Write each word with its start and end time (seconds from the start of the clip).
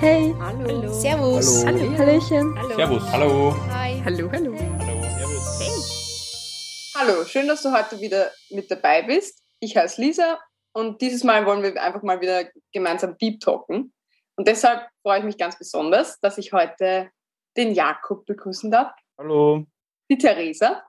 Hey. 0.00 0.32
Hallo. 0.38 0.92
Servus. 0.92 1.64
Hallo. 1.66 1.80
Hallo. 1.80 1.98
Hallöchen. 1.98 2.56
Hallo. 2.56 2.76
Servus. 2.76 3.02
Hallo. 3.10 3.56
Hi. 3.68 4.00
Hallo, 4.04 4.30
hallo. 4.30 4.54
Hallo. 4.54 5.02
Servus. 5.18 5.60
Hey. 5.60 6.94
Hallo, 6.94 7.24
schön, 7.24 7.48
dass 7.48 7.62
du 7.62 7.72
heute 7.72 8.00
wieder 8.00 8.30
mit 8.50 8.70
dabei 8.70 9.02
bist. 9.02 9.42
Ich 9.58 9.76
heiße 9.76 10.00
Lisa 10.00 10.38
und 10.72 11.00
dieses 11.00 11.24
Mal 11.24 11.44
wollen 11.46 11.64
wir 11.64 11.82
einfach 11.82 12.04
mal 12.04 12.20
wieder 12.20 12.44
gemeinsam 12.72 13.18
Deep 13.18 13.40
Talken. 13.40 13.92
Und 14.36 14.46
deshalb 14.46 14.88
freue 15.02 15.18
ich 15.18 15.24
mich 15.24 15.36
ganz 15.36 15.58
besonders, 15.58 16.20
dass 16.20 16.38
ich 16.38 16.52
heute 16.52 17.10
den 17.56 17.74
Jakob 17.74 18.24
begrüßen 18.24 18.70
darf. 18.70 18.92
Hallo. 19.18 19.66
Die 20.08 20.16
Theresa. 20.16 20.84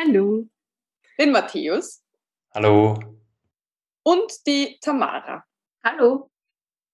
Hallo. 0.00 0.46
Den 1.18 1.32
Matthäus. 1.32 2.04
Hallo. 2.54 2.96
Und 4.04 4.46
die 4.46 4.78
Tamara. 4.80 5.44
Hallo. 5.82 6.30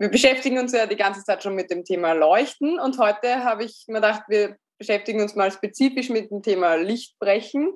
Wir 0.01 0.11
beschäftigen 0.11 0.59
uns 0.59 0.73
ja 0.73 0.87
die 0.87 0.97
ganze 0.97 1.25
Zeit 1.25 1.43
schon 1.43 1.57
mit 1.57 1.73
dem 1.73 1.85
Thema 1.85 2.13
Leuchten 2.13 2.79
und 2.79 2.99
heute 2.99 3.43
habe 3.43 3.65
ich 3.65 3.85
mir 3.89 3.95
gedacht, 3.97 4.23
wir 4.29 4.57
beschäftigen 4.79 5.21
uns 5.21 5.35
mal 5.35 5.51
spezifisch 5.51 6.09
mit 6.09 6.31
dem 6.31 6.41
Thema 6.41 6.77
Lichtbrechen 6.77 7.73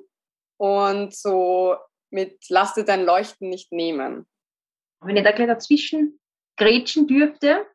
und 0.55 1.13
so 1.13 1.75
mit 2.11 2.45
Lass 2.47 2.75
dir 2.75 2.85
dein 2.85 3.03
Leuchten 3.03 3.49
nicht 3.49 3.73
nehmen. 3.73 4.25
Wenn 5.01 5.17
ich 5.17 5.23
da 5.23 5.33
gleich 5.33 5.49
dazwischen 5.49 6.17
grätschen 6.55 7.07
dürfte, 7.07 7.65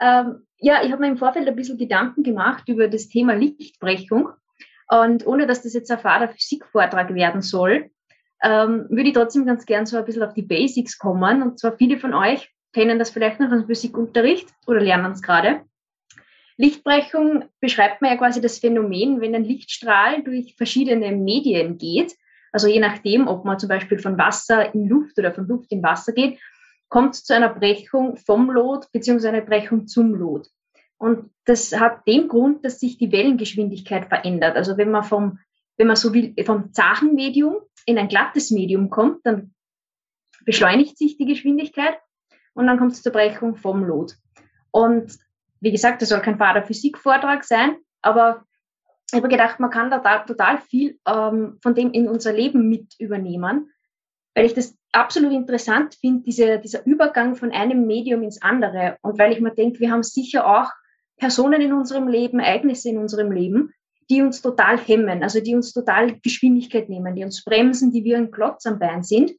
ähm, 0.00 0.46
ja, 0.56 0.82
ich 0.82 0.92
habe 0.92 1.02
mir 1.02 1.08
im 1.08 1.18
Vorfeld 1.18 1.46
ein 1.46 1.56
bisschen 1.56 1.76
Gedanken 1.76 2.22
gemacht 2.22 2.66
über 2.68 2.88
das 2.88 3.08
Thema 3.08 3.34
Lichtbrechung 3.34 4.30
und 4.88 5.26
ohne 5.26 5.46
dass 5.46 5.62
das 5.62 5.74
jetzt 5.74 5.90
ein 5.90 5.98
Fahrer 5.98 6.30
Physikvortrag 6.30 7.12
werden 7.12 7.42
soll, 7.42 7.90
ähm, 8.42 8.86
würde 8.88 9.08
ich 9.08 9.14
trotzdem 9.14 9.44
ganz 9.44 9.66
gern 9.66 9.84
so 9.84 9.98
ein 9.98 10.06
bisschen 10.06 10.22
auf 10.22 10.32
die 10.32 10.40
Basics 10.40 10.96
kommen 10.96 11.42
und 11.42 11.58
zwar 11.58 11.76
viele 11.76 11.98
von 11.98 12.14
euch 12.14 12.50
kennen 12.72 12.98
das 12.98 13.10
vielleicht 13.10 13.40
noch 13.40 13.50
aus 13.50 13.66
Physikunterricht 13.66 14.48
oder 14.66 14.80
lernen 14.80 15.12
es 15.12 15.22
gerade. 15.22 15.62
Lichtbrechung 16.56 17.44
beschreibt 17.60 18.02
man 18.02 18.10
ja 18.10 18.16
quasi 18.16 18.40
das 18.40 18.58
Phänomen, 18.58 19.20
wenn 19.20 19.34
ein 19.34 19.44
Lichtstrahl 19.44 20.22
durch 20.22 20.54
verschiedene 20.56 21.12
Medien 21.12 21.78
geht, 21.78 22.14
also 22.52 22.68
je 22.68 22.80
nachdem, 22.80 23.28
ob 23.28 23.44
man 23.44 23.58
zum 23.58 23.68
Beispiel 23.68 23.98
von 23.98 24.18
Wasser 24.18 24.74
in 24.74 24.88
Luft 24.88 25.18
oder 25.18 25.32
von 25.32 25.46
Luft 25.46 25.70
in 25.72 25.82
Wasser 25.82 26.12
geht, 26.12 26.38
kommt 26.88 27.14
es 27.14 27.24
zu 27.24 27.34
einer 27.34 27.48
Brechung 27.48 28.16
vom 28.16 28.50
Lot 28.50 28.90
beziehungsweise 28.92 29.28
einer 29.28 29.46
Brechung 29.46 29.86
zum 29.86 30.14
Lot. 30.14 30.48
Und 30.98 31.30
das 31.44 31.72
hat 31.78 32.06
den 32.06 32.28
Grund, 32.28 32.64
dass 32.64 32.80
sich 32.80 32.98
die 32.98 33.12
Wellengeschwindigkeit 33.12 34.08
verändert. 34.08 34.56
Also 34.56 34.76
wenn 34.76 34.90
man 34.90 35.04
vom, 35.04 35.38
wenn 35.76 35.86
man 35.86 35.96
so 35.96 36.12
will, 36.12 36.34
vom 36.44 36.72
zachen 36.72 37.14
Medium 37.14 37.56
in 37.86 37.96
ein 37.96 38.08
glattes 38.08 38.50
Medium 38.50 38.90
kommt, 38.90 39.24
dann 39.24 39.54
beschleunigt 40.44 40.98
sich 40.98 41.16
die 41.16 41.26
Geschwindigkeit 41.26 41.96
und 42.60 42.66
dann 42.66 42.78
kommt 42.78 42.92
es 42.92 43.02
zur 43.02 43.12
Brechung 43.12 43.56
vom 43.56 43.84
Lot. 43.84 44.16
Und 44.70 45.18
wie 45.60 45.72
gesagt, 45.72 46.02
das 46.02 46.10
soll 46.10 46.20
kein 46.20 46.38
Vater 46.38 46.62
Physik-Vortrag 46.62 47.44
sein, 47.44 47.76
aber 48.02 48.44
ich 49.10 49.16
habe 49.16 49.28
gedacht, 49.28 49.58
man 49.58 49.70
kann 49.70 49.90
da 49.90 49.98
total 50.20 50.58
viel 50.58 50.98
ähm, 51.06 51.58
von 51.62 51.74
dem 51.74 51.90
in 51.92 52.08
unser 52.08 52.32
Leben 52.32 52.68
mit 52.68 52.94
übernehmen, 52.98 53.70
weil 54.34 54.44
ich 54.44 54.54
das 54.54 54.76
absolut 54.92 55.32
interessant 55.32 55.94
finde, 55.94 56.22
diese, 56.22 56.58
dieser 56.58 56.86
Übergang 56.86 57.34
von 57.34 57.50
einem 57.50 57.86
Medium 57.86 58.22
ins 58.22 58.40
andere. 58.42 58.98
Und 59.02 59.18
weil 59.18 59.32
ich 59.32 59.40
mir 59.40 59.52
denke, 59.52 59.80
wir 59.80 59.90
haben 59.90 60.02
sicher 60.02 60.46
auch 60.46 60.70
Personen 61.16 61.60
in 61.60 61.72
unserem 61.72 62.08
Leben, 62.08 62.38
Ereignisse 62.38 62.90
in 62.90 62.98
unserem 62.98 63.32
Leben, 63.32 63.72
die 64.10 64.22
uns 64.22 64.42
total 64.42 64.78
hemmen, 64.78 65.22
also 65.22 65.40
die 65.40 65.54
uns 65.54 65.72
total 65.72 66.18
Geschwindigkeit 66.20 66.88
nehmen, 66.88 67.14
die 67.14 67.24
uns 67.24 67.44
bremsen, 67.44 67.92
die 67.92 68.04
wie 68.04 68.14
ein 68.14 68.30
Klotz 68.30 68.66
am 68.66 68.78
Bein 68.78 69.02
sind. 69.02 69.32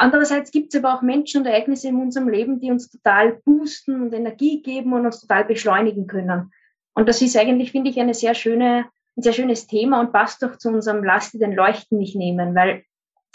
Andererseits 0.00 0.50
gibt 0.50 0.74
es 0.74 0.82
aber 0.82 0.94
auch 0.94 1.02
Menschen 1.02 1.42
und 1.42 1.46
Ereignisse 1.46 1.88
in 1.88 1.96
unserem 1.96 2.28
Leben, 2.28 2.60
die 2.60 2.70
uns 2.70 2.90
total 2.90 3.40
boosten 3.44 4.02
und 4.02 4.12
Energie 4.12 4.62
geben 4.62 4.92
und 4.92 5.06
uns 5.06 5.20
total 5.20 5.44
beschleunigen 5.44 6.06
können. 6.06 6.52
Und 6.94 7.08
das 7.08 7.20
ist 7.22 7.36
eigentlich, 7.36 7.72
finde 7.72 7.90
ich, 7.90 8.00
eine 8.00 8.14
sehr 8.14 8.34
schöne, 8.34 8.86
ein 9.16 9.22
sehr 9.22 9.32
schönes 9.32 9.66
Thema 9.66 10.00
und 10.00 10.12
passt 10.12 10.42
doch 10.42 10.56
zu 10.56 10.68
unserem 10.68 11.04
Lass 11.04 11.32
den 11.32 11.52
Leuchten 11.52 11.98
nicht 11.98 12.16
nehmen, 12.16 12.54
weil 12.54 12.84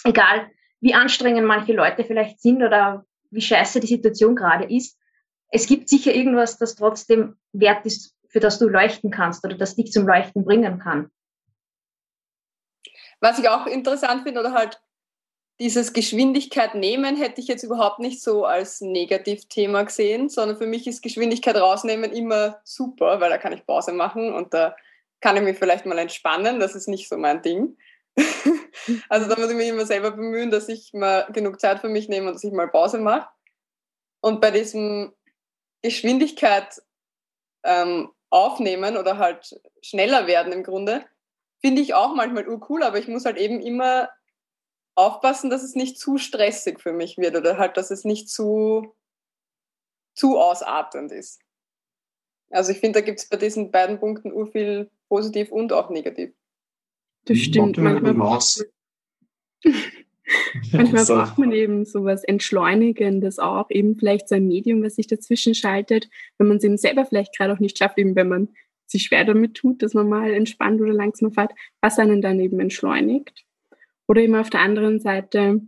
egal 0.03 0.49
wie 0.79 0.93
anstrengend 0.93 1.45
manche 1.45 1.73
Leute 1.73 2.03
vielleicht 2.03 2.41
sind 2.41 2.63
oder 2.63 3.05
wie 3.29 3.41
scheiße 3.41 3.79
die 3.79 3.87
Situation 3.87 4.35
gerade 4.35 4.65
ist, 4.65 4.97
es 5.49 5.67
gibt 5.67 5.89
sicher 5.89 6.13
irgendwas, 6.13 6.57
das 6.57 6.75
trotzdem 6.75 7.35
wert 7.51 7.85
ist, 7.85 8.15
für 8.29 8.39
das 8.39 8.57
du 8.57 8.67
leuchten 8.67 9.11
kannst 9.11 9.45
oder 9.45 9.55
das 9.55 9.75
dich 9.75 9.91
zum 9.91 10.07
Leuchten 10.07 10.43
bringen 10.43 10.79
kann. 10.79 11.11
Was 13.19 13.37
ich 13.37 13.47
auch 13.49 13.67
interessant 13.67 14.23
finde 14.23 14.39
oder 14.39 14.53
halt 14.53 14.81
dieses 15.61 15.93
Geschwindigkeit 15.93 16.73
nehmen 16.73 17.15
hätte 17.15 17.39
ich 17.39 17.47
jetzt 17.47 17.61
überhaupt 17.61 17.99
nicht 17.99 18.19
so 18.19 18.45
als 18.45 18.81
Negativthema 18.81 19.83
gesehen, 19.83 20.27
sondern 20.27 20.57
für 20.57 20.65
mich 20.65 20.87
ist 20.87 21.03
Geschwindigkeit 21.03 21.55
rausnehmen 21.55 22.11
immer 22.11 22.59
super, 22.63 23.21
weil 23.21 23.29
da 23.29 23.37
kann 23.37 23.53
ich 23.53 23.63
Pause 23.67 23.93
machen 23.93 24.33
und 24.33 24.55
da 24.55 24.75
kann 25.19 25.37
ich 25.37 25.43
mich 25.43 25.59
vielleicht 25.59 25.85
mal 25.85 25.99
entspannen. 25.99 26.59
Das 26.59 26.73
ist 26.73 26.87
nicht 26.87 27.07
so 27.07 27.15
mein 27.15 27.43
Ding. 27.43 27.77
also 29.07 29.29
da 29.29 29.39
muss 29.39 29.51
ich 29.51 29.55
mich 29.55 29.67
immer 29.67 29.85
selber 29.85 30.09
bemühen, 30.09 30.49
dass 30.49 30.67
ich 30.67 30.93
mal 30.93 31.27
genug 31.31 31.61
Zeit 31.61 31.79
für 31.79 31.89
mich 31.89 32.09
nehme 32.09 32.29
und 32.29 32.33
dass 32.33 32.43
ich 32.43 32.53
mal 32.53 32.67
Pause 32.67 32.97
mache. 32.97 33.29
Und 34.19 34.41
bei 34.41 34.49
diesem 34.49 35.13
Geschwindigkeit 35.83 36.81
ähm, 37.63 38.09
aufnehmen 38.31 38.97
oder 38.97 39.19
halt 39.19 39.61
schneller 39.83 40.25
werden 40.25 40.53
im 40.53 40.63
Grunde, 40.63 41.05
finde 41.59 41.83
ich 41.83 41.93
auch 41.93 42.15
manchmal 42.15 42.47
urcool, 42.47 42.81
aber 42.81 42.97
ich 42.97 43.07
muss 43.07 43.25
halt 43.25 43.37
eben 43.37 43.61
immer 43.61 44.09
aufpassen, 44.95 45.49
dass 45.49 45.63
es 45.63 45.75
nicht 45.75 45.97
zu 45.97 46.17
stressig 46.17 46.79
für 46.79 46.93
mich 46.93 47.17
wird 47.17 47.35
oder 47.35 47.57
halt, 47.57 47.77
dass 47.77 47.91
es 47.91 48.03
nicht 48.03 48.29
zu, 48.29 48.95
zu 50.15 50.37
ausartend 50.37 51.11
ist. 51.11 51.39
Also 52.49 52.71
ich 52.71 52.79
finde, 52.79 52.99
da 52.99 53.05
gibt 53.05 53.19
es 53.19 53.29
bei 53.29 53.37
diesen 53.37 53.71
beiden 53.71 53.99
Punkten 53.99 54.31
ur 54.31 54.47
viel 54.47 54.89
positiv 55.07 55.51
und 55.51 55.71
auch 55.71 55.89
negativ. 55.89 56.33
Das 57.25 57.37
stimmt. 57.37 57.77
Manchmal, 57.77 58.13
manchmal 60.71 61.05
braucht 61.05 61.37
man 61.37 61.51
eben 61.51 61.85
sowas 61.85 62.23
Entschleunigendes 62.23 63.39
auch, 63.39 63.69
eben 63.69 63.97
vielleicht 63.97 64.27
so 64.27 64.35
ein 64.35 64.47
Medium, 64.47 64.83
was 64.83 64.95
sich 64.95 65.07
dazwischen 65.07 65.55
schaltet, 65.55 66.09
wenn 66.37 66.47
man 66.47 66.57
es 66.57 66.63
eben 66.63 66.77
selber 66.77 67.05
vielleicht 67.05 67.37
gerade 67.37 67.53
auch 67.53 67.59
nicht 67.59 67.77
schafft, 67.77 67.97
eben 67.97 68.15
wenn 68.15 68.27
man 68.27 68.49
sich 68.87 69.03
schwer 69.03 69.23
damit 69.23 69.55
tut, 69.55 69.81
dass 69.81 69.93
man 69.93 70.09
mal 70.09 70.33
entspannt 70.33 70.81
oder 70.81 70.93
langsam 70.93 71.31
fährt, 71.31 71.53
was 71.79 71.97
einen 71.97 72.21
dann 72.21 72.39
eben 72.39 72.59
entschleunigt. 72.59 73.45
Oder 74.11 74.23
eben 74.23 74.35
auf 74.35 74.49
der 74.49 74.59
anderen 74.59 74.99
Seite, 74.99 75.61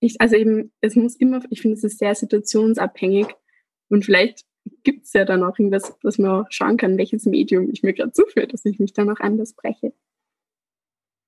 ich, 0.00 0.18
also 0.22 0.36
eben, 0.36 0.72
es 0.80 0.96
muss 0.96 1.16
immer, 1.16 1.42
ich 1.50 1.60
finde, 1.60 1.76
es 1.76 1.84
ist 1.84 1.98
sehr 1.98 2.14
situationsabhängig 2.14 3.26
und 3.90 4.06
vielleicht 4.06 4.46
gibt 4.84 5.04
es 5.04 5.12
ja 5.12 5.26
dann 5.26 5.42
auch 5.42 5.58
irgendwas, 5.58 5.94
dass 6.02 6.16
man 6.16 6.30
auch 6.30 6.46
schauen 6.48 6.78
kann, 6.78 6.96
welches 6.96 7.26
Medium 7.26 7.68
ich 7.70 7.82
mir 7.82 7.92
gerade 7.92 8.12
zuführe, 8.12 8.46
dass 8.46 8.64
ich 8.64 8.78
mich 8.78 8.94
dann 8.94 9.10
auch 9.10 9.20
anders 9.20 9.52
breche. 9.52 9.92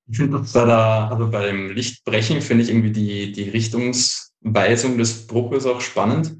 Ich 0.09 0.17
finde 0.17 0.39
bei 0.39 0.65
der, 0.65 1.11
also 1.13 1.31
bei 1.31 1.45
dem 1.45 1.73
Lichtbrechen 1.73 2.41
finde 2.41 2.65
ich 2.65 2.71
irgendwie 2.71 2.93
die, 2.93 3.33
die 3.33 3.51
Richtungsweisung 3.51 4.97
des 4.97 5.27
Bruches 5.27 5.67
auch 5.67 5.83
spannend, 5.83 6.39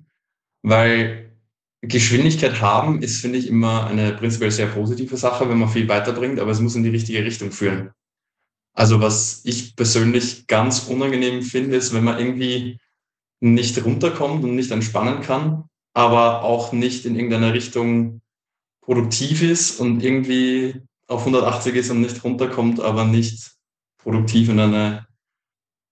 weil 0.63 1.37
Geschwindigkeit 1.83 2.63
haben 2.63 3.03
ist, 3.03 3.21
finde 3.21 3.37
ich, 3.37 3.49
immer 3.49 3.87
eine 3.87 4.13
prinzipiell 4.13 4.51
sehr 4.51 4.69
positive 4.69 5.19
Sache, 5.19 5.47
wenn 5.51 5.59
man 5.59 5.69
viel 5.69 5.91
weiterbringt, 5.91 6.41
aber 6.41 6.53
es 6.53 6.61
muss 6.61 6.75
in 6.75 6.85
die 6.85 6.89
richtige 6.89 7.23
Richtung 7.23 7.51
führen. 7.51 7.93
Also 8.81 9.03
was 9.03 9.43
ich 9.45 9.77
persönlich 9.77 10.47
ganz 10.47 10.89
unangenehm 10.89 11.43
finde, 11.43 11.77
ist, 11.77 11.93
wenn 11.93 12.03
man 12.03 12.19
irgendwie 12.19 12.81
nicht 13.39 13.85
runterkommt 13.85 14.43
und 14.43 14.57
nicht 14.57 14.71
entspannen 14.71 15.21
kann, 15.21 15.65
aber 15.93 16.45
auch 16.45 16.73
nicht 16.73 17.05
in 17.05 17.15
irgendeiner 17.15 17.53
Richtung 17.53 18.23
produktiv 18.81 19.43
ist 19.43 19.81
und 19.81 20.03
irgendwie 20.03 20.81
auf 21.09 21.27
180 21.27 21.75
ist 21.75 21.91
und 21.91 22.01
nicht 22.01 22.25
runterkommt, 22.25 22.81
aber 22.81 23.05
nicht 23.05 23.53
produktiv 23.99 24.49
in 24.49 24.61
eine 24.61 25.07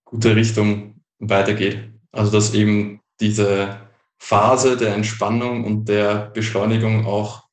gute 0.03 0.35
Richtung 0.35 0.99
weitergeht. 1.19 1.91
Also 2.11 2.31
dass 2.31 2.55
eben 2.55 3.01
diese 3.19 3.87
Phase 4.17 4.77
der 4.77 4.95
Entspannung 4.95 5.63
und 5.63 5.87
der 5.87 6.31
Beschleunigung 6.31 7.05
auch 7.05 7.43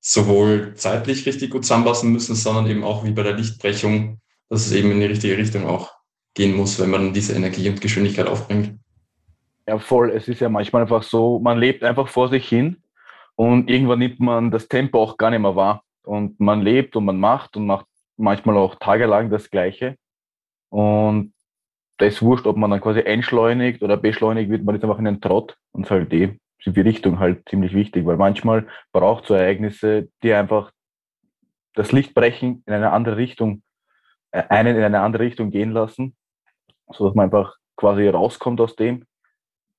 sowohl 0.00 0.74
zeitlich 0.74 1.26
richtig 1.26 1.50
gut 1.50 1.62
zusammenpassen 1.64 2.10
müssen, 2.10 2.34
sondern 2.34 2.66
eben 2.66 2.82
auch 2.82 3.04
wie 3.04 3.12
bei 3.12 3.22
der 3.22 3.36
Lichtbrechung 3.36 4.18
dass 4.48 4.66
es 4.66 4.72
eben 4.72 4.90
in 4.90 5.00
die 5.00 5.06
richtige 5.06 5.36
Richtung 5.36 5.66
auch 5.66 5.92
gehen 6.34 6.56
muss, 6.56 6.80
wenn 6.80 6.90
man 6.90 7.12
diese 7.12 7.34
Energie 7.34 7.68
und 7.68 7.80
Geschwindigkeit 7.80 8.26
aufbringt. 8.26 8.78
Ja, 9.66 9.78
voll. 9.78 10.10
Es 10.10 10.28
ist 10.28 10.40
ja 10.40 10.48
manchmal 10.48 10.82
einfach 10.82 11.02
so, 11.02 11.38
man 11.38 11.58
lebt 11.58 11.82
einfach 11.84 12.08
vor 12.08 12.28
sich 12.28 12.48
hin 12.48 12.82
und 13.36 13.70
irgendwann 13.70 14.00
nimmt 14.00 14.20
man 14.20 14.50
das 14.50 14.68
Tempo 14.68 15.02
auch 15.02 15.16
gar 15.16 15.30
nicht 15.30 15.40
mehr 15.40 15.56
wahr. 15.56 15.82
Und 16.02 16.38
man 16.38 16.60
lebt 16.60 16.96
und 16.96 17.06
man 17.06 17.18
macht 17.18 17.56
und 17.56 17.66
macht 17.66 17.86
manchmal 18.16 18.58
auch 18.58 18.74
tagelang 18.74 19.30
das 19.30 19.50
Gleiche. 19.50 19.96
Und 20.68 21.32
da 21.98 22.06
ist 22.06 22.20
wurscht, 22.20 22.46
ob 22.46 22.56
man 22.56 22.70
dann 22.70 22.80
quasi 22.80 23.00
entschleunigt 23.00 23.82
oder 23.82 23.96
beschleunigt 23.96 24.50
wird, 24.50 24.64
man 24.64 24.74
ist 24.74 24.82
einfach 24.82 24.98
in 24.98 25.06
den 25.06 25.20
Trott 25.20 25.56
und 25.72 25.88
halt 25.90 26.12
eh 26.12 26.36
sind 26.64 26.76
die 26.76 26.80
Richtung 26.80 27.18
halt 27.18 27.48
ziemlich 27.48 27.74
wichtig, 27.74 28.06
weil 28.06 28.16
manchmal 28.16 28.66
braucht 28.92 29.26
so 29.26 29.34
Ereignisse, 29.34 30.08
die 30.22 30.32
einfach 30.32 30.72
das 31.74 31.92
Licht 31.92 32.14
brechen 32.14 32.62
in 32.66 32.72
eine 32.72 32.90
andere 32.92 33.16
Richtung 33.16 33.62
einen 34.34 34.76
in 34.76 34.82
eine 34.82 35.00
andere 35.00 35.24
Richtung 35.24 35.50
gehen 35.50 35.70
lassen, 35.70 36.16
so 36.92 37.06
dass 37.06 37.14
man 37.14 37.26
einfach 37.26 37.56
quasi 37.76 38.08
rauskommt 38.08 38.60
aus 38.60 38.76
dem 38.76 39.04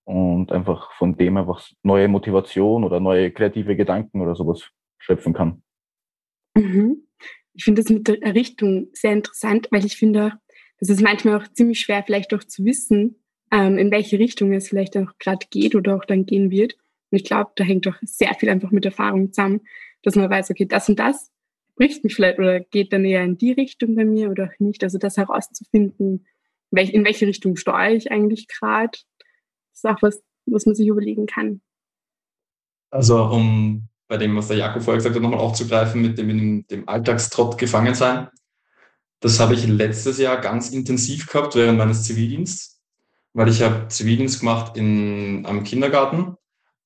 und 0.06 0.52
einfach 0.52 0.92
von 0.94 1.18
dem 1.18 1.38
einfach 1.38 1.68
neue 1.84 2.07
Motivation 2.07 2.84
oder 2.84 3.00
neue 3.00 3.31
kreative 3.31 3.75
Gedanken 3.75 4.22
oder 4.22 4.36
sowas 4.36 4.69
schöpfen 4.98 5.34
kann. 5.34 5.62
Mhm. 6.56 7.07
Ich 7.54 7.63
finde 7.63 7.81
das 7.81 7.92
mit 7.92 8.07
der 8.07 8.22
Errichtung 8.22 8.90
sehr 8.94 9.13
interessant, 9.13 9.68
weil 9.72 9.86
ich 9.86 9.98
finde, 9.98 10.34
das 10.80 10.90
ist 10.90 11.01
manchmal 11.01 11.42
auch 11.42 11.48
ziemlich 11.54 11.80
schwer, 11.80 12.04
vielleicht 12.06 12.34
auch 12.34 12.44
zu 12.44 12.66
wissen, 12.66 13.22
ähm, 13.51 13.78
in 13.78 13.92
welche 13.92 14.19
Richtung 14.19 14.51
es 14.54 14.68
vielleicht 14.68 14.98
auch 14.98 15.12
gerade 15.19 15.46
geht 15.50 15.75
oder 15.75 15.96
auch 15.96 16.06
dann 16.06 16.25
gehen 16.25 16.51
wird. 16.51 16.74
Und 17.12 17.18
ich 17.18 17.24
glaube, 17.24 17.51
da 17.56 17.63
hängt 17.63 17.86
doch 17.86 17.96
sehr 18.01 18.34
viel 18.36 18.50
einfach 18.50 18.72
mit 18.72 18.86
Erfahrung 18.86 19.31
zusammen, 19.31 19.62
dass 20.01 20.16
man 20.16 20.30
weiß, 20.30 20.51
okay, 20.51 20.66
das 20.66 20.90
und 20.90 21.00
das 21.00 21.31
bricht 21.75 22.04
mich 22.04 22.16
vielleicht 22.16 22.39
oder 22.39 22.60
geht 22.60 22.94
dann 22.94 23.06
eher 23.06 23.24
in 23.24 23.38
die 23.38 23.51
Richtung 23.51 23.95
bei 23.95 24.06
mir 24.06 24.30
oder 24.30 24.50
nicht. 24.60 24.83
Also 24.83 24.98
das 24.98 25.18
herauszufinden, 25.18 26.25
in 26.72 27.06
welche 27.06 27.27
Richtung 27.27 27.56
steuere 27.56 27.95
ich 27.95 28.12
eigentlich 28.12 28.48
gerade, 28.48 28.98
ist 29.74 29.86
auch 29.86 30.01
was, 30.01 30.22
was 30.45 30.66
man 30.66 30.75
sich 30.75 30.88
überlegen 30.88 31.25
kann. 31.25 31.62
Also 32.89 33.24
um 33.24 33.88
bei 34.07 34.18
dem, 34.18 34.36
was 34.36 34.48
der 34.48 34.57
Jakob 34.57 34.83
vorher 34.83 34.98
gesagt 34.98 35.16
hat, 35.16 35.22
nochmal 35.22 35.39
aufzugreifen 35.39 36.01
mit 36.01 36.18
dem, 36.18 36.30
dem, 36.30 36.68
dem 36.68 36.88
Alltagstrott 36.88 37.57
gefangen 37.57 37.95
sein. 37.95 38.30
Das 39.19 39.39
habe 39.39 39.56
ich 39.56 39.66
letztes 39.66 40.19
Jahr 40.19 40.39
ganz 40.39 40.69
intensiv 40.69 41.27
gehabt 41.27 41.56
während 41.56 41.77
meines 41.77 42.04
Zivildienstes, 42.04 42.81
weil 43.33 43.50
ich 43.50 43.62
habe 43.62 43.88
Zivildienst 43.88 44.39
gemacht 44.39 44.77
in, 44.77 45.45
am 45.45 45.63
Kindergarten 45.63 46.36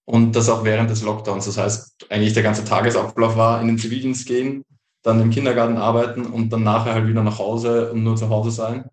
und 0.06 0.36
das 0.36 0.50
auch 0.50 0.63
während 0.63 0.89
des 0.89 1.03
Lockdowns. 1.03 1.45
Das 1.45 1.57
heißt, 1.57 2.07
eigentlich 2.09 2.33
der 2.33 2.44
ganze 2.44 2.63
Tagesablauf 2.63 3.36
war 3.36 3.62
in 3.62 3.68
den 3.68 3.77
Zivildienst 3.77 4.25
gehen, 4.25 4.63
dann 5.01 5.22
im 5.22 5.30
Kindergarten 5.30 5.78
arbeiten 5.78 6.25
und 6.25 6.50
dann 6.51 6.63
nachher 6.63 6.94
halt 6.94 7.07
wieder 7.07 7.24
nach 7.24 7.40
Hause 7.40 7.92
und 7.92 8.04
nur 8.04 8.16
zu 8.16 8.30
Hause 8.30 8.51
sein. 8.51 8.90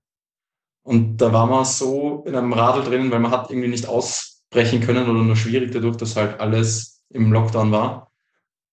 Und 0.83 1.17
da 1.17 1.33
war 1.33 1.47
man 1.47 1.65
so 1.65 2.23
in 2.27 2.37
einem 2.37 2.53
Radl 2.53 2.85
drin, 2.85 3.11
weil 3.11 3.19
man 3.19 3.33
hat 3.33 3.51
irgendwie 3.51 3.69
nicht 3.69 3.89
ausbrechen 3.89 4.81
können 4.81 5.09
oder 5.09 5.23
nur 5.23 5.37
schwierig 5.37 5.73
dadurch, 5.73 5.97
dass 5.97 6.15
halt 6.15 6.39
alles 6.39 7.03
im 7.11 7.33
Lockdown 7.33 7.73
war. 7.73 8.13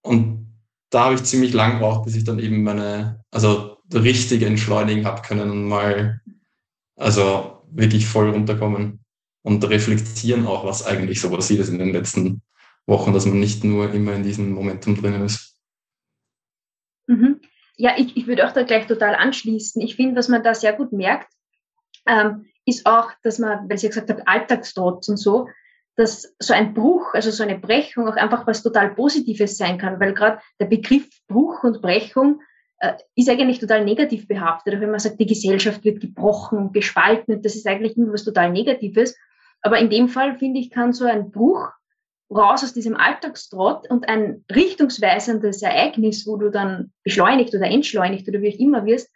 Und 0.03 0.47
da 0.91 1.05
habe 1.05 1.15
ich 1.15 1.23
ziemlich 1.23 1.53
lang 1.53 1.73
gebraucht, 1.73 2.05
bis 2.05 2.15
ich 2.15 2.23
dann 2.23 2.37
eben 2.37 2.63
meine, 2.63 3.23
also 3.31 3.77
richtig 3.91 4.43
entschleunigen 4.43 5.05
habe 5.05 5.23
können 5.23 5.49
und 5.49 5.67
mal, 5.67 6.21
also 6.95 7.63
wirklich 7.71 8.05
voll 8.05 8.29
runterkommen 8.29 9.03
und 9.41 9.67
reflektieren 9.67 10.45
auch, 10.45 10.65
was 10.65 10.85
eigentlich 10.85 11.19
so 11.19 11.31
passiert 11.31 11.61
ist 11.61 11.69
in 11.69 11.79
den 11.79 11.93
letzten 11.93 12.43
Wochen, 12.85 13.13
dass 13.13 13.25
man 13.25 13.39
nicht 13.39 13.63
nur 13.63 13.91
immer 13.91 14.13
in 14.13 14.23
diesem 14.23 14.51
Momentum 14.51 14.95
drinnen 14.95 15.23
ist. 15.23 15.52
Ja, 17.75 17.93
ich, 17.97 18.15
ich 18.15 18.27
würde 18.27 18.47
auch 18.47 18.51
da 18.51 18.63
gleich 18.63 18.87
total 18.87 19.15
anschließen. 19.15 19.81
Ich 19.81 19.95
finde, 19.95 20.15
was 20.15 20.27
man 20.27 20.43
da 20.43 20.53
sehr 20.53 20.73
gut 20.73 20.91
merkt, 20.91 21.31
ähm, 22.07 22.45
ist 22.65 22.85
auch, 22.85 23.11
dass 23.23 23.39
man, 23.39 23.69
weil 23.69 23.77
Sie 23.77 23.87
ja 23.87 23.89
gesagt 23.89 24.09
haben, 24.09 24.21
Alltagstrotz 24.25 25.09
und 25.09 25.17
so, 25.17 25.47
dass 25.95 26.35
so 26.39 26.53
ein 26.53 26.73
Bruch, 26.73 27.13
also 27.13 27.29
so 27.31 27.43
eine 27.43 27.57
Brechung 27.57 28.07
auch 28.07 28.15
einfach 28.15 28.47
was 28.47 28.63
total 28.63 28.95
Positives 28.95 29.57
sein 29.57 29.77
kann, 29.77 29.99
weil 29.99 30.13
gerade 30.13 30.39
der 30.59 30.65
Begriff 30.65 31.07
Bruch 31.27 31.63
und 31.63 31.81
Brechung 31.81 32.41
äh, 32.79 32.93
ist 33.15 33.29
eigentlich 33.29 33.59
total 33.59 33.85
negativ 33.85 34.27
behaftet. 34.27 34.79
Wenn 34.81 34.91
man 34.91 34.99
sagt, 34.99 35.19
die 35.19 35.27
Gesellschaft 35.27 35.83
wird 35.83 36.01
gebrochen 36.01 36.57
und 36.57 36.73
gespalten, 36.73 37.41
das 37.41 37.55
ist 37.55 37.67
eigentlich 37.67 37.95
immer 37.95 38.13
was 38.13 38.23
total 38.23 38.51
Negatives. 38.51 39.15
Aber 39.61 39.77
in 39.77 39.89
dem 39.89 40.09
Fall, 40.09 40.37
finde 40.37 40.59
ich, 40.59 40.71
kann 40.71 40.93
so 40.93 41.05
ein 41.05 41.31
Bruch 41.31 41.71
raus 42.33 42.63
aus 42.63 42.73
diesem 42.73 42.95
Alltagstrott 42.95 43.89
und 43.89 44.07
ein 44.09 44.43
richtungsweisendes 44.53 45.61
Ereignis, 45.61 46.27
wo 46.27 46.37
du 46.37 46.49
dann 46.49 46.91
beschleunigt 47.03 47.53
oder 47.53 47.67
entschleunigt 47.67 48.27
oder 48.27 48.41
wie 48.41 48.53
auch 48.53 48.59
immer 48.59 48.85
wirst, 48.85 49.09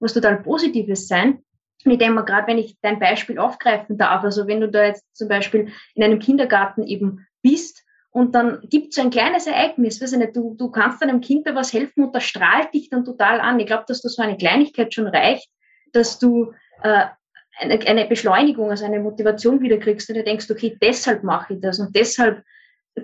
was 0.00 0.14
total 0.14 0.42
Positives 0.42 1.08
sein. 1.08 1.38
Und 1.84 1.92
ich 1.92 1.98
denke 1.98 2.14
mal, 2.14 2.22
gerade 2.22 2.46
wenn 2.46 2.58
ich 2.58 2.78
dein 2.80 2.98
Beispiel 2.98 3.38
aufgreifen 3.38 3.98
darf, 3.98 4.24
also 4.24 4.46
wenn 4.46 4.60
du 4.60 4.68
da 4.68 4.86
jetzt 4.86 5.04
zum 5.12 5.28
Beispiel 5.28 5.72
in 5.94 6.02
einem 6.02 6.18
Kindergarten 6.18 6.82
eben 6.82 7.26
bist 7.42 7.84
und 8.10 8.34
dann 8.34 8.60
gibt 8.70 8.88
es 8.88 8.94
so 8.94 9.02
ein 9.02 9.10
kleines 9.10 9.46
Ereignis, 9.46 10.00
weiß 10.00 10.12
ich 10.12 10.18
nicht, 10.18 10.36
du, 10.36 10.54
du 10.54 10.70
kannst 10.70 11.02
deinem 11.02 11.20
Kind 11.20 11.46
da 11.46 11.54
was 11.54 11.72
helfen 11.72 12.04
und 12.04 12.14
das 12.14 12.24
strahlt 12.24 12.72
dich 12.72 12.88
dann 12.88 13.04
total 13.04 13.40
an. 13.40 13.60
Ich 13.60 13.66
glaube, 13.66 13.84
dass 13.86 14.00
das 14.00 14.14
so 14.14 14.22
eine 14.22 14.36
Kleinigkeit 14.36 14.94
schon 14.94 15.06
reicht, 15.06 15.50
dass 15.92 16.18
du 16.18 16.52
äh, 16.82 17.06
eine, 17.58 17.86
eine 17.86 18.06
Beschleunigung, 18.06 18.70
also 18.70 18.84
eine 18.84 19.00
Motivation 19.00 19.60
wieder 19.60 19.78
kriegst 19.78 20.08
und 20.08 20.16
du 20.16 20.24
denkst, 20.24 20.50
okay, 20.50 20.76
deshalb 20.80 21.22
mache 21.22 21.54
ich 21.54 21.60
das 21.60 21.78
und 21.78 21.94
deshalb 21.94 22.42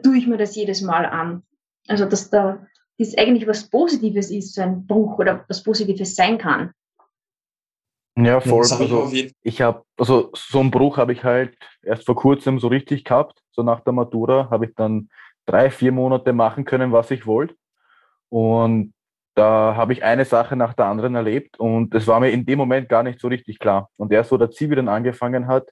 tue 0.02 0.18
ich 0.18 0.26
mir 0.26 0.36
das 0.36 0.54
jedes 0.54 0.82
Mal 0.82 1.06
an. 1.06 1.42
Also, 1.88 2.06
dass 2.06 2.30
da 2.30 2.66
das 2.98 3.16
eigentlich 3.16 3.46
was 3.46 3.68
Positives 3.68 4.30
ist, 4.30 4.54
so 4.54 4.62
ein 4.62 4.86
Bruch 4.86 5.18
oder 5.18 5.44
was 5.48 5.62
Positives 5.62 6.14
sein 6.14 6.38
kann. 6.38 6.72
Ja, 8.16 8.40
voll. 8.40 8.60
Also, 8.60 9.10
ich 9.42 9.62
habe, 9.62 9.84
also 9.96 10.30
so 10.34 10.60
einen 10.60 10.70
Bruch 10.70 10.98
habe 10.98 11.12
ich 11.12 11.24
halt 11.24 11.56
erst 11.82 12.04
vor 12.04 12.16
kurzem 12.16 12.58
so 12.58 12.68
richtig 12.68 13.04
gehabt. 13.04 13.40
So 13.52 13.62
nach 13.62 13.80
der 13.80 13.92
Matura 13.92 14.50
habe 14.50 14.66
ich 14.66 14.74
dann 14.74 15.08
drei, 15.46 15.70
vier 15.70 15.92
Monate 15.92 16.32
machen 16.32 16.64
können, 16.64 16.92
was 16.92 17.10
ich 17.10 17.26
wollte. 17.26 17.54
Und 18.28 18.92
da 19.34 19.74
habe 19.76 19.92
ich 19.92 20.04
eine 20.04 20.24
Sache 20.24 20.56
nach 20.56 20.74
der 20.74 20.86
anderen 20.86 21.14
erlebt 21.14 21.58
und 21.58 21.94
es 21.94 22.06
war 22.06 22.20
mir 22.20 22.30
in 22.30 22.44
dem 22.44 22.58
Moment 22.58 22.88
gar 22.88 23.02
nicht 23.02 23.20
so 23.20 23.28
richtig 23.28 23.58
klar. 23.58 23.88
Und 23.96 24.12
erst 24.12 24.30
so 24.30 24.36
der 24.36 24.50
Zivi 24.50 24.74
dann 24.76 24.88
angefangen 24.88 25.46
hat, 25.46 25.70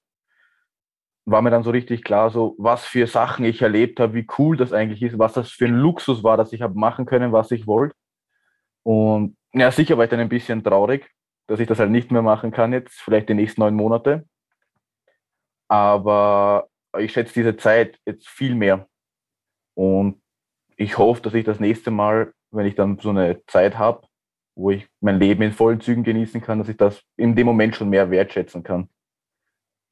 war 1.30 1.42
mir 1.42 1.50
dann 1.50 1.62
so 1.62 1.70
richtig 1.70 2.04
klar, 2.04 2.30
so 2.30 2.54
was 2.58 2.84
für 2.86 3.06
Sachen 3.06 3.44
ich 3.44 3.60
erlebt 3.60 4.00
habe, 4.00 4.14
wie 4.14 4.26
cool 4.38 4.56
das 4.56 4.72
eigentlich 4.72 5.02
ist, 5.02 5.18
was 5.18 5.34
das 5.34 5.50
für 5.50 5.66
ein 5.66 5.74
Luxus 5.74 6.22
war, 6.24 6.36
dass 6.36 6.52
ich 6.52 6.62
habe 6.62 6.78
machen 6.78 7.04
können, 7.04 7.32
was 7.32 7.50
ich 7.50 7.66
wollte. 7.66 7.94
Und 8.82 9.36
ja, 9.52 9.70
sicher 9.70 9.98
war 9.98 10.04
ich 10.04 10.10
dann 10.10 10.20
ein 10.20 10.28
bisschen 10.28 10.64
traurig, 10.64 11.10
dass 11.46 11.60
ich 11.60 11.68
das 11.68 11.78
halt 11.78 11.90
nicht 11.90 12.10
mehr 12.10 12.22
machen 12.22 12.50
kann 12.50 12.72
jetzt, 12.72 13.00
vielleicht 13.00 13.28
die 13.28 13.34
nächsten 13.34 13.60
neun 13.60 13.74
Monate. 13.74 14.26
Aber 15.68 16.68
ich 16.98 17.12
schätze 17.12 17.34
diese 17.34 17.56
Zeit 17.56 17.98
jetzt 18.06 18.26
viel 18.28 18.54
mehr. 18.54 18.88
Und 19.74 20.22
ich 20.76 20.96
hoffe, 20.96 21.20
dass 21.22 21.34
ich 21.34 21.44
das 21.44 21.60
nächste 21.60 21.90
Mal, 21.90 22.32
wenn 22.50 22.66
ich 22.66 22.74
dann 22.74 22.98
so 22.98 23.10
eine 23.10 23.44
Zeit 23.46 23.76
habe, 23.76 24.06
wo 24.54 24.70
ich 24.70 24.88
mein 25.00 25.18
Leben 25.18 25.42
in 25.42 25.52
vollen 25.52 25.80
Zügen 25.80 26.04
genießen 26.04 26.40
kann, 26.40 26.58
dass 26.58 26.70
ich 26.70 26.78
das 26.78 27.02
in 27.16 27.36
dem 27.36 27.46
Moment 27.46 27.76
schon 27.76 27.90
mehr 27.90 28.10
wertschätzen 28.10 28.62
kann. 28.62 28.88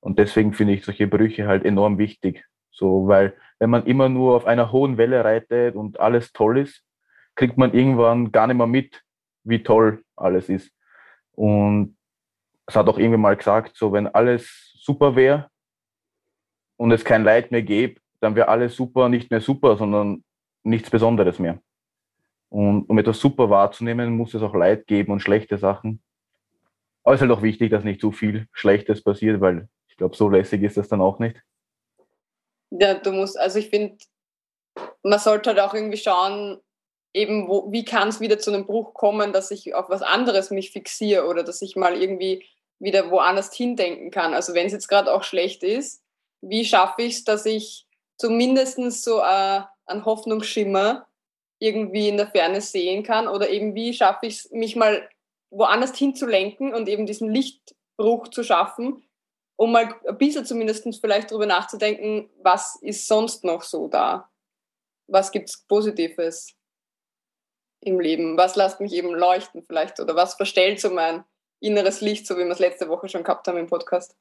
Und 0.06 0.20
deswegen 0.20 0.53
finde 0.53 0.75
ich 0.75 0.85
solche 0.85 1.08
Brüche 1.08 1.49
halt 1.49 1.64
enorm 1.64 1.99
wichtig. 1.99 2.44
So, 2.70 3.08
weil 3.08 3.35
wenn 3.58 3.70
man 3.70 3.87
immer 3.87 4.08
nur 4.08 4.37
auf 4.37 4.47
einer 4.47 4.70
hohen 4.70 4.99
Welle 4.99 5.25
reitet 5.25 5.75
und 5.75 5.99
alles 5.99 6.32
toll 6.32 6.58
ist, 6.58 6.85
kriegt 7.35 7.58
man 7.58 7.75
irgendwann 7.75 8.31
gar 8.31 8.47
nicht 8.47 8.56
mehr 8.56 8.69
mit, 8.69 9.03
wie 9.43 9.64
toll 9.64 10.05
alles 10.14 10.49
ist. 10.49 10.70
Und 11.32 11.97
es 12.67 12.76
hat 12.76 12.87
auch 12.87 12.99
irgendwann 12.99 13.23
mal 13.23 13.37
gesagt, 13.37 13.76
so 13.76 13.93
wenn 13.93 14.06
alles 14.06 14.79
super 14.79 15.17
wäre 15.17 15.50
und 16.76 16.93
es 16.93 17.05
kein 17.05 17.25
Leid 17.25 17.50
mehr 17.50 17.62
gäbe, 17.62 18.00
dann 18.20 18.37
wäre 18.37 18.47
alles 18.47 18.76
super 18.76 19.08
nicht 19.08 19.32
mehr 19.32 19.41
super, 19.41 19.76
sondern 19.76 20.23
nichts 20.62 20.88
Besonderes 20.88 21.41
mehr. 21.41 21.58
Und 22.49 22.89
um 22.89 22.96
etwas 22.96 23.19
super 23.19 23.51
wahrzunehmen, 23.51 24.17
muss 24.17 24.34
es 24.34 24.43
auch 24.43 24.55
Leid 24.55 24.86
geben 24.86 25.10
und 25.10 25.19
schlechte 25.19 25.58
Sachen. 25.58 26.01
Aber 27.03 27.17
es 27.17 27.20
ist 27.20 27.29
halt 27.29 27.36
auch 27.36 27.43
wichtig, 27.43 27.72
dass 27.72 27.82
nicht 27.82 28.01
zu 28.01 28.13
viel 28.13 28.46
Schlechtes 28.53 29.03
passiert, 29.03 29.41
weil 29.41 29.69
ich 29.96 29.98
glaube, 29.98 30.15
so 30.15 30.29
lässig 30.29 30.62
ist 30.62 30.76
das 30.76 30.88
dann 30.88 31.00
auch 31.00 31.19
nicht. 31.19 31.43
Ja, 32.70 32.93
du 32.93 33.12
musst, 33.12 33.38
also 33.38 33.58
ich 33.58 33.70
finde, 33.70 33.96
man 35.03 35.19
sollte 35.19 35.48
halt 35.48 35.60
auch 35.60 35.72
irgendwie 35.72 35.96
schauen, 35.96 36.60
eben, 37.15 37.48
wo, 37.48 37.72
wie 37.72 37.82
kann 37.82 38.08
es 38.08 38.20
wieder 38.20 38.38
zu 38.38 38.53
einem 38.53 38.67
Bruch 38.67 38.93
kommen, 38.93 39.32
dass 39.32 39.50
ich 39.50 39.74
auf 39.74 39.88
was 39.88 40.03
anderes 40.03 40.50
mich 40.50 40.70
fixiere 40.70 41.26
oder 41.26 41.43
dass 41.43 41.62
ich 41.62 41.76
mal 41.76 41.96
irgendwie 41.96 42.44
wieder 42.79 43.10
woanders 43.10 43.55
hindenken 43.55 44.10
kann. 44.10 44.34
Also 44.34 44.53
wenn 44.53 44.67
es 44.67 44.72
jetzt 44.72 44.88
gerade 44.88 45.10
auch 45.15 45.22
schlecht 45.22 45.62
ist, 45.62 46.03
wie 46.43 46.67
schaffe 46.67 47.00
ich 47.00 47.15
es, 47.15 47.24
dass 47.24 47.46
ich 47.46 47.86
zumindest 48.19 49.03
so 49.03 49.20
äh, 49.20 49.62
einen 49.86 50.05
Hoffnungsschimmer 50.05 51.06
irgendwie 51.58 52.10
in 52.10 52.19
der 52.19 52.26
Ferne 52.26 52.60
sehen 52.60 53.03
kann 53.03 53.29
oder 53.29 53.48
eben 53.48 53.74
wie 53.74 53.94
schaffe 53.94 54.26
ich 54.26 54.41
es, 54.41 54.50
mich 54.50 54.76
mal 54.76 55.08
woanders 55.48 55.96
hinzulenken 55.96 56.74
und 56.74 56.86
eben 56.86 57.06
diesen 57.06 57.31
Lichtbruch 57.31 58.29
zu 58.29 58.43
schaffen, 58.43 59.06
um 59.56 59.72
mal 59.72 59.94
ein 60.06 60.19
bisschen 60.19 60.44
zumindest 60.44 60.86
vielleicht 61.01 61.31
darüber 61.31 61.46
nachzudenken, 61.46 62.31
was 62.43 62.79
ist 62.82 63.08
sonst 63.08 63.44
noch 63.44 63.63
so 63.63 63.89
da? 63.89 64.31
Was 65.08 65.31
gibt 65.31 65.48
es 65.48 65.65
Positives 65.67 66.55
im 67.81 68.01
Leben? 68.01 68.36
Was 68.36 68.56
lässt 68.56 68.81
mich 68.81 68.93
eben 68.93 69.15
leuchten 69.15 69.63
vielleicht? 69.63 69.98
Oder 70.01 70.15
was 70.15 70.34
verstellt 70.34 70.81
so 70.81 70.91
mein 70.91 71.25
inneres 71.60 72.01
Licht, 72.01 72.27
so 72.27 72.36
wie 72.36 72.44
wir 72.44 72.51
es 72.51 72.58
letzte 72.58 72.89
Woche 72.89 73.08
schon 73.08 73.25
gehabt 73.25 73.48
haben 73.48 73.58
im 73.58 73.67
Podcast? 73.67 74.15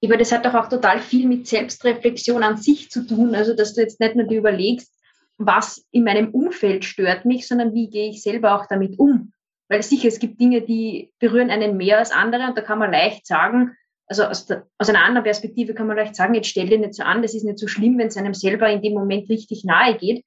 Ich 0.00 0.08
meine, 0.08 0.20
das 0.20 0.32
hat 0.32 0.44
doch 0.44 0.54
auch 0.54 0.68
total 0.68 1.00
viel 1.00 1.26
mit 1.28 1.46
Selbstreflexion 1.46 2.42
an 2.42 2.56
sich 2.56 2.90
zu 2.90 3.06
tun. 3.06 3.34
Also, 3.34 3.54
dass 3.54 3.74
du 3.74 3.80
jetzt 3.80 4.00
nicht 4.00 4.16
nur 4.16 4.26
dir 4.26 4.38
überlegst, 4.38 4.92
was 5.38 5.86
in 5.90 6.04
meinem 6.04 6.30
Umfeld 6.30 6.84
stört 6.84 7.24
mich, 7.24 7.46
sondern 7.46 7.72
wie 7.72 7.88
gehe 7.88 8.10
ich 8.10 8.22
selber 8.22 8.56
auch 8.56 8.66
damit 8.66 8.98
um. 8.98 9.32
Weil 9.68 9.82
sicher, 9.82 10.08
es 10.08 10.18
gibt 10.18 10.40
Dinge, 10.40 10.62
die 10.62 11.12
berühren 11.18 11.50
einen 11.50 11.76
mehr 11.76 11.98
als 11.98 12.10
andere 12.10 12.46
und 12.46 12.58
da 12.58 12.62
kann 12.62 12.78
man 12.78 12.92
leicht 12.92 13.26
sagen, 13.26 13.76
also 14.12 14.24
aus, 14.24 14.44
der, 14.44 14.66
aus 14.76 14.90
einer 14.90 15.04
anderen 15.04 15.24
Perspektive 15.24 15.72
kann 15.72 15.86
man 15.86 15.96
vielleicht 15.96 16.16
sagen, 16.16 16.34
jetzt 16.34 16.48
stell 16.48 16.68
dir 16.68 16.78
nicht 16.78 16.94
so 16.94 17.02
an, 17.02 17.22
das 17.22 17.34
ist 17.34 17.44
nicht 17.44 17.58
so 17.58 17.66
schlimm, 17.66 17.96
wenn 17.96 18.08
es 18.08 18.16
einem 18.18 18.34
selber 18.34 18.68
in 18.68 18.82
dem 18.82 18.92
Moment 18.92 19.30
richtig 19.30 19.64
nahe 19.64 19.96
geht. 19.96 20.22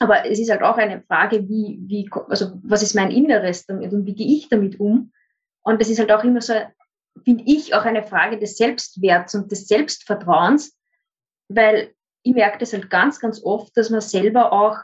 Aber 0.00 0.26
es 0.26 0.40
ist 0.40 0.50
halt 0.50 0.62
auch 0.62 0.76
eine 0.76 1.00
Frage, 1.02 1.48
wie, 1.48 1.78
wie, 1.82 2.10
also 2.28 2.58
was 2.64 2.82
ist 2.82 2.94
mein 2.94 3.12
Inneres 3.12 3.64
damit 3.66 3.92
und 3.92 4.06
wie 4.06 4.14
gehe 4.14 4.26
ich 4.26 4.48
damit 4.48 4.80
um? 4.80 5.12
Und 5.62 5.80
das 5.80 5.88
ist 5.88 6.00
halt 6.00 6.10
auch 6.10 6.24
immer 6.24 6.40
so, 6.40 6.54
finde 7.24 7.44
ich, 7.46 7.74
auch 7.74 7.84
eine 7.84 8.02
Frage 8.02 8.38
des 8.38 8.56
Selbstwerts 8.56 9.36
und 9.36 9.52
des 9.52 9.68
Selbstvertrauens, 9.68 10.76
weil 11.48 11.94
ich 12.24 12.34
merke 12.34 12.58
das 12.58 12.72
halt 12.72 12.90
ganz, 12.90 13.20
ganz 13.20 13.40
oft, 13.44 13.76
dass 13.76 13.90
man 13.90 14.00
selber 14.00 14.52
auch 14.52 14.78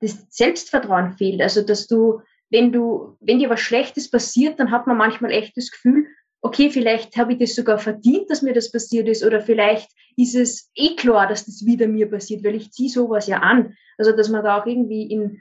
das 0.00 0.26
Selbstvertrauen 0.28 1.12
fehlt. 1.12 1.40
Also, 1.40 1.62
dass 1.62 1.86
du, 1.86 2.20
wenn 2.50 2.72
du, 2.72 3.16
wenn 3.20 3.38
dir 3.38 3.48
was 3.50 3.60
Schlechtes 3.60 4.10
passiert, 4.10 4.58
dann 4.58 4.72
hat 4.72 4.88
man 4.88 4.96
manchmal 4.96 5.30
echt 5.30 5.56
das 5.56 5.70
Gefühl, 5.70 6.08
okay, 6.44 6.70
vielleicht 6.70 7.16
habe 7.16 7.32
ich 7.32 7.38
das 7.38 7.54
sogar 7.54 7.78
verdient, 7.78 8.28
dass 8.28 8.42
mir 8.42 8.52
das 8.52 8.70
passiert 8.70 9.08
ist, 9.08 9.24
oder 9.24 9.40
vielleicht 9.40 9.90
ist 10.16 10.34
es 10.34 10.70
eh 10.74 10.94
klar, 10.94 11.26
dass 11.26 11.46
das 11.46 11.64
wieder 11.64 11.88
mir 11.88 12.08
passiert, 12.08 12.44
weil 12.44 12.54
ich 12.54 12.70
ziehe 12.70 12.90
sowas 12.90 13.26
ja 13.26 13.38
an. 13.38 13.74
Also, 13.96 14.12
dass 14.12 14.28
man 14.28 14.44
da 14.44 14.60
auch 14.60 14.66
irgendwie 14.66 15.10
in 15.10 15.40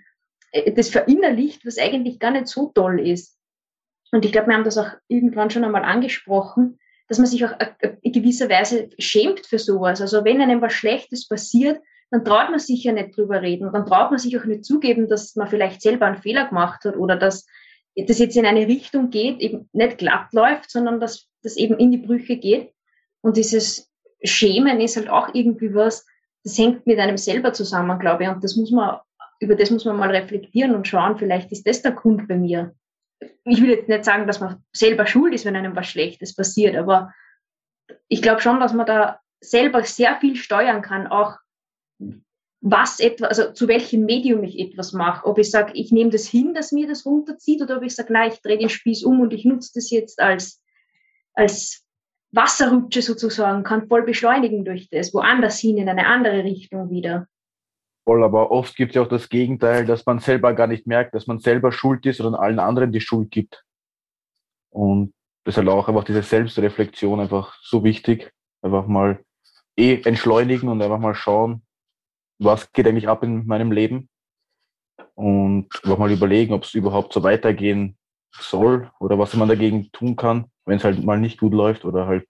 äh, 0.53 0.71
das 0.71 0.89
verinnerlicht, 0.89 1.65
was 1.65 1.77
eigentlich 1.77 2.19
gar 2.19 2.31
nicht 2.31 2.47
so 2.47 2.71
toll 2.73 3.05
ist. 3.05 3.37
Und 4.13 4.23
ich 4.23 4.31
glaube, 4.31 4.47
wir 4.47 4.55
haben 4.55 4.63
das 4.63 4.77
auch 4.77 4.91
irgendwann 5.09 5.49
schon 5.49 5.65
einmal 5.65 5.83
angesprochen, 5.83 6.79
dass 7.09 7.17
man 7.17 7.27
sich 7.27 7.43
auch 7.45 7.53
in 8.01 8.11
gewisser 8.13 8.47
Weise 8.47 8.89
schämt 8.97 9.45
für 9.45 9.59
sowas. 9.59 9.99
Also 9.99 10.23
wenn 10.23 10.39
einem 10.39 10.61
was 10.61 10.71
Schlechtes 10.71 11.27
passiert, 11.27 11.81
dann 12.11 12.23
traut 12.23 12.49
man 12.49 12.59
sich 12.59 12.83
ja 12.83 12.93
nicht 12.93 13.17
drüber 13.17 13.41
reden. 13.41 13.71
Dann 13.73 13.85
traut 13.85 14.11
man 14.11 14.19
sich 14.19 14.39
auch 14.39 14.45
nicht 14.45 14.63
zugeben, 14.63 15.09
dass 15.09 15.35
man 15.35 15.47
vielleicht 15.47 15.81
selber 15.81 16.05
einen 16.05 16.21
Fehler 16.21 16.47
gemacht 16.47 16.85
hat 16.85 16.95
oder 16.95 17.17
dass 17.17 17.45
das 17.95 18.19
jetzt 18.19 18.35
in 18.35 18.45
eine 18.45 18.67
Richtung 18.67 19.09
geht, 19.09 19.39
eben 19.39 19.69
nicht 19.71 19.97
glatt 19.97 20.33
läuft, 20.33 20.71
sondern 20.71 20.99
dass 20.99 21.27
das 21.43 21.57
eben 21.57 21.77
in 21.77 21.91
die 21.91 21.97
Brüche 21.97 22.37
geht. 22.37 22.73
Und 23.21 23.37
dieses 23.37 23.91
Schämen 24.23 24.79
ist 24.81 24.97
halt 24.97 25.09
auch 25.09 25.33
irgendwie 25.33 25.73
was, 25.73 26.05
das 26.43 26.57
hängt 26.57 26.85
mit 26.87 26.99
einem 26.99 27.17
selber 27.17 27.53
zusammen, 27.53 27.99
glaube 27.99 28.23
ich. 28.23 28.29
Und 28.29 28.43
das 28.43 28.55
muss 28.55 28.71
man, 28.71 28.99
über 29.39 29.55
das 29.55 29.69
muss 29.69 29.85
man 29.85 29.97
mal 29.97 30.09
reflektieren 30.09 30.75
und 30.75 30.87
schauen, 30.87 31.17
vielleicht 31.17 31.51
ist 31.51 31.67
das 31.67 31.81
der 31.81 31.91
Grund 31.91 32.27
bei 32.27 32.35
mir. 32.35 32.73
Ich 33.45 33.61
will 33.61 33.69
jetzt 33.69 33.87
nicht 33.87 34.03
sagen, 34.03 34.27
dass 34.27 34.39
man 34.39 34.63
selber 34.73 35.05
schuld 35.05 35.33
ist, 35.33 35.45
wenn 35.45 35.55
einem 35.55 35.75
was 35.75 35.87
Schlechtes 35.87 36.35
passiert, 36.35 36.75
aber 36.75 37.13
ich 38.07 38.21
glaube 38.21 38.41
schon, 38.41 38.59
dass 38.59 38.73
man 38.73 38.85
da 38.85 39.19
selber 39.39 39.83
sehr 39.83 40.17
viel 40.17 40.35
steuern 40.35 40.81
kann, 40.81 41.07
auch 41.07 41.37
was 42.65 43.01
etwa, 43.01 43.25
also 43.25 43.51
zu 43.51 43.67
welchem 43.67 44.05
Medium 44.05 44.41
ich 44.43 44.57
etwas 44.57 44.93
mache. 44.93 45.27
Ob 45.27 45.37
ich 45.37 45.51
sage, 45.51 45.73
ich 45.75 45.91
nehme 45.91 46.11
das 46.11 46.25
hin, 46.25 46.53
dass 46.53 46.71
mir 46.71 46.87
das 46.87 47.05
runterzieht, 47.05 47.61
oder 47.61 47.77
ob 47.77 47.83
ich 47.83 47.93
sage, 47.93 48.13
nein, 48.13 48.31
ich 48.31 48.41
drehe 48.41 48.57
den 48.57 48.69
Spieß 48.69 49.03
um 49.03 49.19
und 49.19 49.33
ich 49.33 49.43
nutze 49.43 49.71
das 49.75 49.91
jetzt 49.91 50.21
als, 50.21 50.63
als 51.33 51.85
Wasserrutsche 52.31 53.01
sozusagen, 53.01 53.63
kann 53.63 53.89
voll 53.89 54.03
beschleunigen 54.03 54.63
durch 54.63 54.87
das, 54.89 55.13
woanders 55.13 55.59
hin, 55.59 55.77
in 55.77 55.89
eine 55.89 56.07
andere 56.07 56.45
Richtung 56.45 56.89
wieder. 56.89 57.27
Voll, 58.05 58.23
aber 58.23 58.49
oft 58.49 58.77
gibt 58.77 58.91
es 58.91 58.95
ja 58.95 59.01
auch 59.01 59.09
das 59.09 59.27
Gegenteil, 59.27 59.85
dass 59.85 60.05
man 60.05 60.19
selber 60.19 60.53
gar 60.53 60.67
nicht 60.67 60.87
merkt, 60.87 61.13
dass 61.15 61.27
man 61.27 61.39
selber 61.39 61.73
schuld 61.73 62.05
ist 62.05 62.21
oder 62.21 62.39
allen 62.39 62.59
anderen 62.59 62.93
die 62.93 63.01
Schuld 63.01 63.29
gibt. 63.29 63.65
Und 64.69 65.13
deshalb 65.45 65.67
auch 65.67 65.89
einfach 65.89 66.05
diese 66.05 66.23
Selbstreflexion 66.23 67.19
einfach 67.19 67.57
so 67.61 67.83
wichtig. 67.83 68.31
Einfach 68.61 68.87
mal 68.87 69.19
eh 69.75 70.01
entschleunigen 70.03 70.69
und 70.69 70.81
einfach 70.81 70.99
mal 70.99 71.15
schauen, 71.15 71.61
was 72.39 72.71
geht 72.71 72.87
eigentlich 72.87 73.07
ab 73.07 73.23
in 73.23 73.45
meinem 73.45 73.71
Leben 73.71 74.09
und 75.15 75.67
einfach 75.83 75.97
mal 75.97 76.11
überlegen, 76.11 76.53
ob 76.53 76.63
es 76.63 76.73
überhaupt 76.73 77.13
so 77.13 77.23
weitergehen 77.23 77.97
soll 78.31 78.91
oder 78.99 79.19
was 79.19 79.35
man 79.35 79.49
dagegen 79.49 79.91
tun 79.91 80.15
kann, 80.15 80.45
wenn 80.65 80.77
es 80.77 80.83
halt 80.83 81.03
mal 81.03 81.19
nicht 81.19 81.39
gut 81.39 81.53
läuft 81.53 81.85
oder 81.85 82.07
halt. 82.07 82.27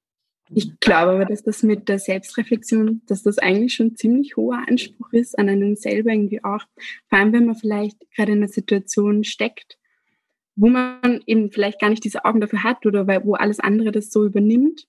Ich 0.49 0.79
glaube 0.79 1.13
aber, 1.13 1.25
dass 1.25 1.43
das 1.43 1.63
mit 1.63 1.87
der 1.87 1.99
Selbstreflexion, 1.99 3.01
dass 3.07 3.23
das 3.23 3.37
eigentlich 3.37 3.73
schon 3.73 3.95
ziemlich 3.95 4.35
hoher 4.35 4.63
Anspruch 4.67 5.11
ist 5.13 5.39
an 5.39 5.49
einen 5.49 5.75
selber 5.75 6.11
irgendwie 6.11 6.43
auch. 6.43 6.61
Vor 7.07 7.17
allem, 7.17 7.33
wenn 7.33 7.45
man 7.45 7.55
vielleicht 7.55 7.97
gerade 8.15 8.33
in 8.33 8.39
einer 8.39 8.49
Situation 8.49 9.23
steckt, 9.23 9.77
wo 10.55 10.67
man 10.67 11.21
eben 11.25 11.51
vielleicht 11.51 11.79
gar 11.79 11.89
nicht 11.89 12.03
diese 12.03 12.25
Augen 12.25 12.41
dafür 12.41 12.63
hat 12.63 12.85
oder 12.85 13.07
wo 13.23 13.33
alles 13.35 13.59
andere 13.59 13.91
das 13.91 14.11
so 14.11 14.25
übernimmt, 14.25 14.85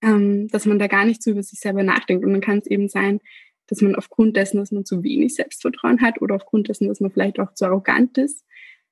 ähm, 0.00 0.48
dass 0.48 0.64
man 0.64 0.78
da 0.78 0.86
gar 0.86 1.04
nicht 1.04 1.22
so 1.22 1.32
über 1.32 1.42
sich 1.42 1.58
selber 1.58 1.82
nachdenkt. 1.82 2.24
Und 2.24 2.32
dann 2.32 2.40
kann 2.40 2.58
es 2.58 2.66
eben 2.66 2.88
sein, 2.88 3.20
dass 3.66 3.80
man 3.80 3.94
aufgrund 3.94 4.36
dessen, 4.36 4.58
dass 4.58 4.72
man 4.72 4.84
zu 4.84 5.02
wenig 5.02 5.34
Selbstvertrauen 5.34 6.00
hat 6.00 6.20
oder 6.20 6.34
aufgrund 6.34 6.68
dessen, 6.68 6.88
dass 6.88 7.00
man 7.00 7.10
vielleicht 7.10 7.38
auch 7.40 7.54
zu 7.54 7.64
arrogant 7.64 8.18
ist, 8.18 8.44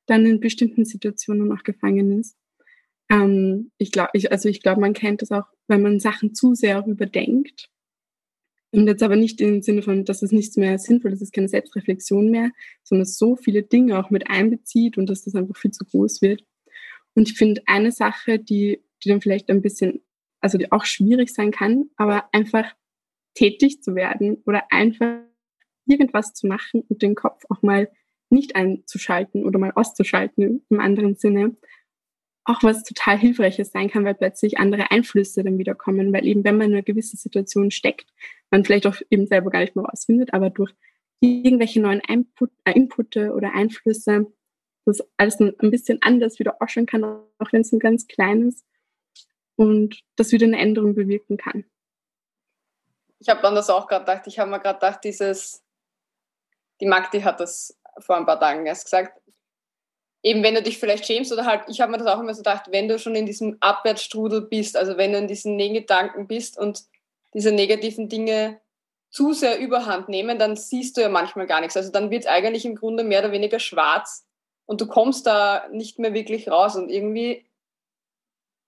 dann 0.07 0.27
in 0.27 0.41
bestimmten 0.41 0.85
Situationen 0.85 1.53
auch 1.53 1.63
gefangen 1.63 2.19
ist. 2.19 2.37
Ähm, 3.11 3.71
ich 3.79 3.93
glaube, 3.93 4.11
ich, 4.15 4.33
also 4.33 4.49
ich 4.49 4.63
glaube, 4.63 4.81
man 4.81 4.93
kennt 4.93 5.23
das 5.23 5.31
auch, 5.31 5.47
wenn 5.69 5.83
man 5.83 6.01
Sachen 6.01 6.35
zu 6.35 6.55
sehr 6.55 6.85
überdenkt. 6.87 7.69
Und 8.73 8.87
jetzt 8.87 9.03
aber 9.03 9.17
nicht 9.17 9.41
im 9.41 9.63
Sinne 9.63 9.83
von, 9.83 10.05
dass 10.05 10.23
es 10.23 10.31
nichts 10.31 10.57
mehr 10.57 10.79
sinnvoll 10.79 11.13
ist, 11.13 11.17
es 11.17 11.29
ist 11.29 11.33
keine 11.33 11.49
Selbstreflexion 11.49 12.31
mehr, 12.31 12.51
sondern 12.85 13.07
so 13.07 13.35
viele 13.35 13.65
Dinge 13.65 13.99
auch 13.99 14.11
mit 14.11 14.31
einbezieht 14.31 14.97
und 14.97 15.11
dass 15.11 15.25
das 15.25 15.35
einfach 15.35 15.57
viel 15.57 15.73
zu 15.73 15.85
groß 15.85 16.23
wird. 16.23 16.45
Und 17.15 17.29
ich 17.29 17.37
finde 17.37 17.63
eine 17.67 17.91
Sache, 17.91 18.39
die, 18.39 18.81
die 19.03 19.09
dann 19.09 19.21
vielleicht 19.21 19.51
ein 19.51 19.61
bisschen, 19.61 20.03
also 20.41 20.57
die 20.57 20.71
auch 20.71 20.85
schwierig 20.85 21.35
sein 21.35 21.51
kann, 21.51 21.91
aber 21.97 22.33
einfach 22.33 22.73
tätig 23.35 23.83
zu 23.83 23.95
werden 23.95 24.43
oder 24.47 24.65
einfach 24.71 25.21
irgendwas 25.87 26.35
zu 26.35 26.47
machen 26.47 26.83
und 26.89 27.03
den 27.03 27.15
Kopf 27.15 27.45
auch 27.49 27.63
mal 27.63 27.91
nicht 28.31 28.55
einzuschalten 28.55 29.45
oder 29.45 29.59
mal 29.59 29.73
auszuschalten 29.75 30.65
im 30.69 30.81
anderen 30.81 31.17
Sinne, 31.17 31.57
auch 32.45 32.63
was 32.63 32.85
total 32.85 33.19
Hilfreiches 33.19 33.71
sein 33.71 33.91
kann, 33.91 34.05
weil 34.05 34.15
plötzlich 34.15 34.59
andere 34.59 34.91
Einflüsse 34.91 35.43
dann 35.43 35.59
wieder 35.59 35.75
kommen, 35.75 36.13
weil 36.13 36.27
eben 36.27 36.45
wenn 36.45 36.57
man 36.57 36.69
in 36.69 36.75
einer 36.75 36.83
gewissen 36.83 37.17
Situation 37.17 37.71
steckt, 37.71 38.07
man 38.51 38.65
vielleicht 38.65 38.87
auch 38.87 38.97
eben 39.11 39.27
selber 39.27 39.51
gar 39.51 39.61
nicht 39.61 39.77
mehr 39.77 39.85
rausfindet, 39.85 40.33
aber 40.33 40.51
durch 40.51 40.73
irgendwelche 41.21 41.81
neuen 41.81 42.01
Input, 42.01 42.51
äh, 42.65 42.73
Inputte 42.73 43.33
oder 43.35 43.53
Einflüsse 43.55 44.33
das 44.87 45.07
alles 45.19 45.39
ein 45.39 45.71
bisschen 45.71 45.99
anders 46.01 46.39
wieder 46.39 46.61
ausschauen 46.61 46.87
kann, 46.87 47.05
auch 47.05 47.53
wenn 47.53 47.61
es 47.61 47.73
ein 47.73 47.79
ganz 47.79 48.07
kleines 48.07 48.65
und 49.57 50.03
das 50.17 50.33
wieder 50.33 50.47
eine 50.47 50.59
Änderung 50.59 50.95
bewirken 50.95 51.37
kann 51.37 51.65
ich 53.21 53.29
habe 53.29 53.43
dann 53.43 53.55
das 53.55 53.71
auch 53.71 53.87
gerade 53.87 54.05
gedacht, 54.05 54.27
ich 54.27 54.39
habe 54.39 54.51
mir 54.51 54.61
gerade 54.61 54.79
gedacht, 54.79 55.05
dieses, 55.05 55.63
die 56.81 56.87
Magdi 56.87 57.21
hat 57.21 57.39
das 57.39 57.79
vor 57.99 58.17
ein 58.17 58.27
paar 58.27 58.41
Tagen 58.41 58.67
erst 58.67 58.85
gesagt, 58.85 59.21
eben 60.23 60.43
wenn 60.43 60.55
du 60.55 60.63
dich 60.63 60.79
vielleicht 60.79 61.07
schämst 61.07 61.33
oder 61.33 61.45
halt, 61.45 61.65
ich 61.69 61.81
habe 61.81 61.93
mir 61.93 61.99
das 61.99 62.07
auch 62.07 62.21
immer 62.21 62.35
so 62.35 62.41
gedacht, 62.41 62.67
wenn 62.71 62.89
du 62.89 62.99
schon 62.99 63.15
in 63.15 63.27
diesem 63.27 63.59
Abwärtsstrudel 63.61 64.43
bist, 64.43 64.77
also 64.77 64.97
wenn 64.97 65.13
du 65.13 65.19
in 65.19 65.29
diesen 65.29 65.59
Gedanken 65.59 66.27
bist 66.27 66.59
und 66.59 66.85
diese 67.35 67.53
negativen 67.53 68.09
Dinge 68.09 68.61
zu 69.11 69.33
sehr 69.33 69.59
überhand 69.59 70.09
nehmen, 70.09 70.39
dann 70.39 70.57
siehst 70.57 70.97
du 70.97 71.01
ja 71.01 71.09
manchmal 71.09 71.47
gar 71.47 71.61
nichts. 71.61 71.77
Also 71.77 71.91
dann 71.91 72.11
wird 72.11 72.23
es 72.23 72.29
eigentlich 72.29 72.65
im 72.65 72.77
Grunde 72.77 73.05
mehr 73.05 73.21
oder 73.21 73.33
weniger 73.33 73.59
schwarz 73.59 74.27
und 74.67 74.81
du 74.81 74.87
kommst 74.87 75.27
da 75.27 75.69
nicht 75.71 75.99
mehr 75.99 76.15
wirklich 76.15 76.49
raus. 76.49 76.77
Und 76.77 76.91
irgendwie 76.91 77.47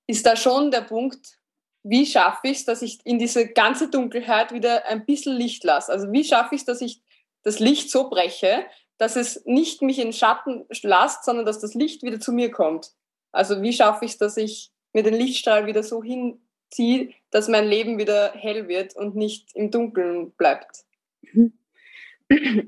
ist 0.06 0.26
da 0.26 0.36
schon 0.36 0.70
der 0.70 0.80
Punkt, 0.80 1.38
wie 1.82 2.06
schaffe 2.06 2.48
ich 2.48 2.58
es, 2.58 2.64
dass 2.64 2.82
ich 2.82 3.00
in 3.04 3.18
diese 3.18 3.48
ganze 3.48 3.90
Dunkelheit 3.90 4.52
wieder 4.52 4.86
ein 4.86 5.04
bisschen 5.04 5.36
Licht 5.36 5.64
lasse? 5.64 5.92
Also 5.92 6.12
wie 6.12 6.24
schaffe 6.24 6.54
ich 6.54 6.62
es, 6.62 6.64
dass 6.66 6.80
ich 6.80 7.02
das 7.42 7.58
Licht 7.58 7.90
so 7.90 8.08
breche, 8.08 8.64
dass 8.98 9.16
es 9.16 9.44
nicht 9.46 9.82
mich 9.82 9.98
in 9.98 10.12
Schatten 10.12 10.64
lasst, 10.82 11.24
sondern 11.24 11.44
dass 11.44 11.58
das 11.58 11.74
Licht 11.74 12.02
wieder 12.02 12.20
zu 12.20 12.32
mir 12.32 12.50
kommt? 12.50 12.92
Also 13.32 13.62
wie 13.62 13.72
schaffe 13.72 14.04
ich 14.04 14.12
es, 14.12 14.18
dass 14.18 14.36
ich 14.36 14.70
mir 14.92 15.02
den 15.02 15.14
Lichtstrahl 15.14 15.66
wieder 15.66 15.82
so 15.82 16.02
hinziehe, 16.02 17.12
dass 17.30 17.48
mein 17.48 17.66
Leben 17.66 17.98
wieder 17.98 18.32
hell 18.32 18.68
wird 18.68 18.94
und 18.94 19.16
nicht 19.16 19.50
im 19.54 19.70
Dunkeln 19.70 20.32
bleibt? 20.32 20.84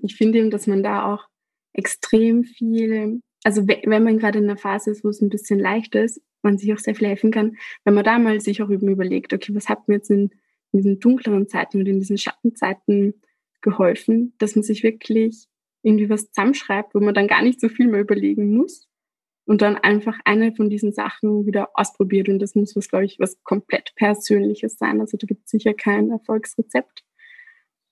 Ich 0.02 0.16
finde 0.16 0.38
eben, 0.38 0.50
dass 0.50 0.66
man 0.66 0.83
da 0.83 1.14
auch 1.14 1.25
extrem 1.73 2.44
viel, 2.44 3.21
also 3.44 3.66
wenn 3.66 4.04
man 4.04 4.18
gerade 4.18 4.38
in 4.38 4.44
einer 4.44 4.59
Phase 4.59 4.90
ist, 4.90 5.04
wo 5.04 5.09
es 5.09 5.21
ein 5.21 5.30
bisschen 5.30 5.61
leicht 5.61 5.94
ist, 5.94 6.21
man 6.45 6.59
sich 6.59 6.73
auch 6.73 6.79
sehr 6.79 6.95
viel 6.95 7.09
helfen 7.09 7.31
kann, 7.31 7.57
wenn 7.85 7.95
man 7.95 8.05
da 8.05 8.19
mal 8.19 8.41
sich 8.41 8.63
auch 8.63 8.69
überlegt, 8.69 9.33
okay, 9.33 9.55
was 9.55 9.69
hat 9.69 9.89
mir 9.89 9.97
jetzt 9.97 10.11
in, 10.11 10.31
in 10.73 10.79
diesen 10.79 11.01
dunkleren 11.01 11.49
Zeiten 11.49 11.81
oder 11.81 11.91
in 11.91 11.99
diesen 11.99 12.19
Schattenzeiten 12.19 13.15
geholfen, 13.61 14.35
dass 14.39 14.55
man 14.55 14.63
sich 14.63 14.83
wirklich 14.83 15.47
irgendwie 15.83 16.09
was 16.09 16.31
zusammenschreibt, 16.31 16.95
wo 16.95 17.01
man 17.01 17.15
dann 17.15 17.29
gar 17.29 17.43
nicht 17.43 17.61
so 17.61 17.69
viel 17.69 17.89
mehr 17.89 18.01
überlegen 18.01 18.57
muss 18.57 18.89
und 19.47 19.63
dann 19.63 19.77
einfach 19.77 20.19
eine 20.25 20.55
von 20.55 20.71
diesen 20.71 20.93
Sachen 20.93 21.47
wieder 21.47 21.69
ausprobiert. 21.75 22.29
Und 22.29 22.39
das 22.41 22.55
muss 22.55 22.75
was, 22.77 22.89
glaube 22.89 23.05
ich, 23.05 23.19
was 23.21 23.43
komplett 23.43 23.93
Persönliches 23.97 24.77
sein. 24.77 25.01
Also 25.01 25.17
da 25.19 25.27
gibt 25.27 25.45
es 25.45 25.51
sicher 25.51 25.75
kein 25.75 26.11
Erfolgsrezept. 26.11 27.05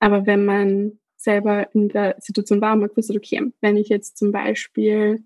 Aber 0.01 0.27
wenn 0.27 0.45
man 0.45 0.99
selber 1.17 1.73
in 1.75 1.89
der 1.89 2.17
Situation 2.19 2.61
war 2.61 2.73
und 2.73 2.81
man 2.81 2.89
gewusst 2.89 3.15
okay, 3.15 3.53
wenn 3.61 3.77
ich 3.77 3.89
jetzt 3.89 4.17
zum 4.17 4.33
Beispiel 4.33 5.23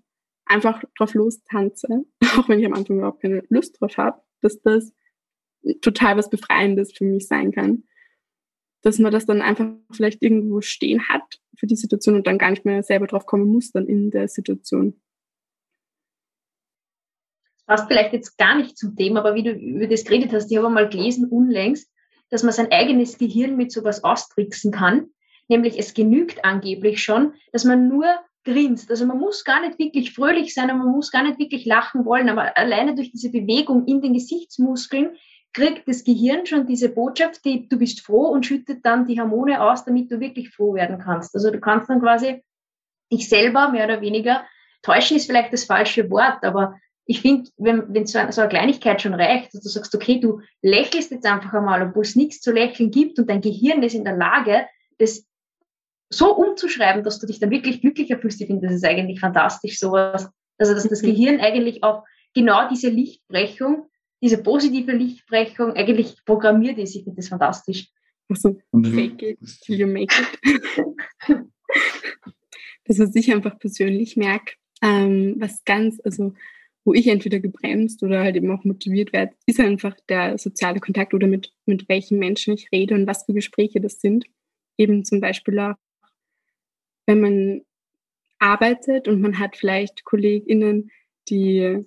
einfach 0.49 0.83
drauf 0.97 1.13
lostanze, 1.13 2.05
auch 2.37 2.49
wenn 2.49 2.59
ich 2.59 2.65
am 2.65 2.73
Anfang 2.73 2.97
überhaupt 2.97 3.21
keine 3.21 3.43
Lust 3.49 3.79
drauf 3.79 3.97
habe, 3.97 4.21
dass 4.41 4.61
das 4.61 4.93
total 5.81 6.17
was 6.17 6.29
Befreiendes 6.29 6.93
für 6.93 7.05
mich 7.05 7.27
sein 7.27 7.51
kann. 7.51 7.83
Dass 8.81 8.99
man 8.99 9.11
das 9.11 9.25
dann 9.25 9.41
einfach 9.41 9.69
vielleicht 9.91 10.21
irgendwo 10.21 10.61
stehen 10.61 11.09
hat 11.09 11.41
für 11.57 11.67
die 11.67 11.75
Situation 11.75 12.15
und 12.15 12.27
dann 12.27 12.37
gar 12.37 12.51
nicht 12.51 12.65
mehr 12.65 12.83
selber 12.83 13.07
drauf 13.07 13.25
kommen 13.25 13.47
muss 13.47 13.71
dann 13.71 13.87
in 13.87 14.11
der 14.11 14.27
Situation. 14.27 15.01
Das 17.55 17.65
passt 17.65 17.87
vielleicht 17.87 18.13
jetzt 18.13 18.37
gar 18.37 18.55
nicht 18.55 18.77
zum 18.77 18.95
Thema, 18.95 19.19
aber 19.19 19.35
wie 19.35 19.43
du 19.43 19.51
über 19.51 19.87
das 19.87 20.05
geredet 20.05 20.31
hast, 20.31 20.51
ich 20.51 20.57
habe 20.57 20.69
mal 20.69 20.87
gelesen 20.87 21.27
unlängst, 21.27 21.91
dass 22.29 22.43
man 22.43 22.53
sein 22.53 22.71
eigenes 22.71 23.17
Gehirn 23.17 23.57
mit 23.57 23.71
sowas 23.71 24.03
austricksen 24.03 24.71
kann. 24.71 25.09
Nämlich 25.47 25.79
es 25.79 25.93
genügt 25.93 26.43
angeblich 26.43 27.01
schon, 27.01 27.33
dass 27.51 27.63
man 27.63 27.87
nur 27.87 28.05
grinst. 28.47 28.89
Also 28.89 29.05
man 29.05 29.19
muss 29.19 29.43
gar 29.43 29.61
nicht 29.61 29.77
wirklich 29.77 30.13
fröhlich 30.13 30.53
sein 30.53 30.71
und 30.71 30.79
man 30.79 30.91
muss 30.91 31.11
gar 31.11 31.23
nicht 31.23 31.37
wirklich 31.37 31.65
lachen 31.65 32.05
wollen, 32.05 32.29
aber 32.29 32.57
alleine 32.57 32.95
durch 32.95 33.11
diese 33.11 33.29
Bewegung 33.29 33.85
in 33.85 34.01
den 34.01 34.13
Gesichtsmuskeln 34.13 35.17
kriegt 35.53 35.87
das 35.87 36.03
Gehirn 36.03 36.45
schon 36.45 36.65
diese 36.65 36.89
Botschaft, 36.89 37.43
die 37.43 37.67
du 37.67 37.77
bist 37.77 38.01
froh 38.01 38.27
und 38.27 38.45
schüttet 38.45 38.85
dann 38.85 39.05
die 39.05 39.19
Hormone 39.19 39.61
aus, 39.61 39.83
damit 39.83 40.11
du 40.11 40.19
wirklich 40.19 40.49
froh 40.49 40.73
werden 40.73 40.97
kannst. 40.99 41.35
Also 41.35 41.51
du 41.51 41.59
kannst 41.59 41.89
dann 41.89 41.99
quasi 41.99 42.43
dich 43.11 43.27
selber 43.27 43.69
mehr 43.69 43.85
oder 43.85 44.01
weniger 44.01 44.45
täuschen 44.81 45.17
ist 45.17 45.25
vielleicht 45.25 45.51
das 45.51 45.65
falsche 45.65 46.09
Wort, 46.09 46.43
aber 46.43 46.79
ich 47.05 47.21
finde, 47.21 47.49
wenn, 47.57 47.93
wenn 47.93 48.05
so, 48.05 48.19
eine, 48.19 48.31
so 48.31 48.41
eine 48.41 48.49
Kleinigkeit 48.49 49.01
schon 49.01 49.13
reicht, 49.13 49.53
dass 49.53 49.61
du 49.61 49.69
sagst, 49.69 49.95
okay, 49.95 50.19
du 50.19 50.41
lächelst 50.61 51.11
jetzt 51.11 51.25
einfach 51.25 51.53
einmal, 51.53 51.81
obwohl 51.81 52.03
es 52.03 52.15
nichts 52.15 52.41
zu 52.41 52.51
lächeln 52.51 52.91
gibt 52.91 53.17
und 53.17 53.29
dein 53.29 53.41
Gehirn 53.41 53.81
ist 53.81 53.95
in 53.95 54.03
der 54.03 54.15
Lage, 54.15 54.67
das 54.99 55.26
so 56.09 56.35
umzuschreiben, 56.35 57.03
dass 57.03 57.19
du 57.19 57.27
dich 57.27 57.39
dann 57.39 57.51
wirklich 57.51 57.81
glücklicher 57.81 58.17
fühlst. 58.17 58.41
Ich 58.41 58.47
finde, 58.47 58.67
das 58.67 58.75
ist 58.75 58.85
eigentlich 58.85 59.19
fantastisch, 59.19 59.79
sowas. 59.79 60.29
Also, 60.57 60.73
dass 60.73 60.87
das 60.87 61.01
mhm. 61.01 61.07
Gehirn 61.07 61.39
eigentlich 61.39 61.83
auf 61.83 62.03
genau 62.33 62.69
diese 62.69 62.89
Lichtbrechung, 62.89 63.89
diese 64.21 64.41
positive 64.41 64.91
Lichtbrechung 64.93 65.73
eigentlich 65.73 66.15
programmiert 66.25 66.77
ist. 66.77 66.95
Ich 66.95 67.03
finde 67.03 67.17
das 67.17 67.27
fantastisch. 67.27 67.89
Also, 68.29 68.59
fake 68.73 69.21
it 69.21 69.39
till 69.61 69.79
you 69.79 69.87
make 69.87 70.13
it. 70.13 71.37
das, 72.85 72.99
was 72.99 73.15
ich 73.15 73.31
einfach 73.31 73.57
persönlich 73.59 74.17
merke, 74.17 74.53
ähm, 74.81 75.35
was 75.37 75.63
ganz, 75.65 75.99
also 76.03 76.33
wo 76.87 76.93
ich 76.93 77.07
entweder 77.07 77.39
gebremst 77.39 78.01
oder 78.01 78.21
halt 78.21 78.37
eben 78.37 78.49
auch 78.49 78.63
motiviert 78.63 79.11
werde, 79.11 79.33
ist 79.45 79.59
einfach 79.59 79.97
der 80.07 80.37
soziale 80.37 80.79
Kontakt 80.79 81.13
oder 81.13 81.27
mit, 81.27 81.51
mit 81.65 81.89
welchen 81.89 82.17
Menschen 82.17 82.53
ich 82.53 82.71
rede 82.71 82.95
und 82.95 83.07
was 83.07 83.25
für 83.25 83.33
Gespräche 83.33 83.81
das 83.81 83.99
sind. 83.99 84.25
Eben 84.77 85.03
zum 85.03 85.19
Beispiel 85.19 85.59
auch, 85.59 85.75
wenn 87.07 87.21
man 87.21 87.61
arbeitet 88.37 89.07
und 89.07 89.21
man 89.21 89.39
hat 89.39 89.57
vielleicht 89.57 90.05
KollegInnen, 90.05 90.91
die 91.29 91.83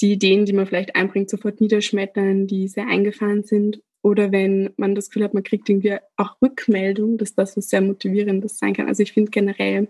die 0.00 0.12
Ideen, 0.12 0.44
die 0.44 0.52
man 0.52 0.66
vielleicht 0.66 0.94
einbringt, 0.94 1.30
sofort 1.30 1.60
niederschmettern, 1.60 2.46
die 2.46 2.68
sehr 2.68 2.86
eingefahren 2.86 3.42
sind. 3.42 3.82
Oder 4.00 4.30
wenn 4.30 4.70
man 4.76 4.94
das 4.94 5.08
Gefühl 5.08 5.24
hat, 5.24 5.34
man 5.34 5.42
kriegt 5.42 5.68
irgendwie 5.68 5.96
auch 6.16 6.36
Rückmeldung, 6.40 7.18
dass 7.18 7.34
das 7.34 7.56
was 7.56 7.68
sehr 7.68 7.80
Motivierendes 7.80 8.58
sein 8.58 8.74
kann. 8.74 8.86
Also 8.86 9.02
ich 9.02 9.12
finde 9.12 9.30
generell, 9.30 9.88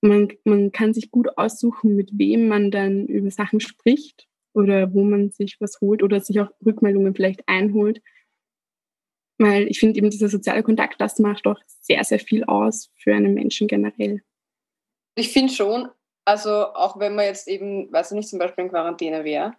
man, 0.00 0.28
man 0.44 0.72
kann 0.72 0.94
sich 0.94 1.10
gut 1.10 1.36
aussuchen, 1.36 1.96
mit 1.96 2.10
wem 2.18 2.48
man 2.48 2.70
dann 2.70 3.06
über 3.06 3.30
Sachen 3.30 3.60
spricht 3.60 4.26
oder 4.54 4.94
wo 4.94 5.04
man 5.04 5.30
sich 5.30 5.56
was 5.60 5.80
holt 5.80 6.02
oder 6.02 6.20
sich 6.20 6.40
auch 6.40 6.50
Rückmeldungen 6.64 7.14
vielleicht 7.14 7.46
einholt. 7.46 8.00
Weil 9.38 9.66
ich 9.68 9.80
finde 9.80 9.98
eben 9.98 10.10
dieser 10.10 10.28
soziale 10.28 10.62
Kontakt, 10.62 11.00
das 11.00 11.18
macht 11.18 11.46
auch 11.46 11.58
sehr, 11.80 12.04
sehr 12.04 12.20
viel 12.20 12.44
aus 12.44 12.90
für 12.94 13.14
einen 13.14 13.34
Menschen 13.34 13.66
generell. 13.66 14.22
Ich 15.16 15.32
finde 15.32 15.52
schon, 15.52 15.88
also 16.24 16.50
auch 16.50 16.98
wenn 16.98 17.14
man 17.14 17.26
jetzt 17.26 17.48
eben, 17.48 17.92
weiß 17.92 18.12
ich 18.12 18.16
nicht, 18.16 18.28
zum 18.28 18.38
Beispiel 18.38 18.64
in 18.64 18.70
Quarantäne 18.70 19.24
wäre. 19.24 19.54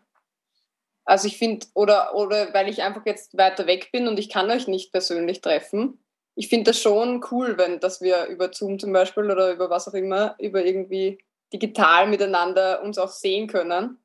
Also 1.03 1.27
ich 1.27 1.37
finde, 1.37 1.67
oder, 1.73 2.15
oder 2.15 2.53
weil 2.53 2.67
ich 2.69 2.81
einfach 2.81 3.05
jetzt 3.05 3.37
weiter 3.37 3.67
weg 3.67 3.89
bin 3.91 4.07
und 4.07 4.17
ich 4.17 4.29
kann 4.29 4.49
euch 4.49 4.67
nicht 4.67 4.91
persönlich 4.91 5.41
treffen, 5.41 5.99
ich 6.35 6.49
finde 6.49 6.71
das 6.71 6.81
schon 6.81 7.23
cool, 7.31 7.57
wenn, 7.57 7.79
dass 7.79 8.01
wir 8.01 8.25
über 8.25 8.51
Zoom 8.51 8.77
zum 8.77 8.91
Beispiel 8.91 9.31
oder 9.31 9.53
über 9.53 9.69
was 9.69 9.87
auch 9.87 9.93
immer, 9.93 10.35
über 10.39 10.65
irgendwie 10.65 11.17
digital 11.53 12.07
miteinander 12.07 12.83
uns 12.83 12.97
auch 12.97 13.09
sehen 13.09 13.47
können. 13.47 13.97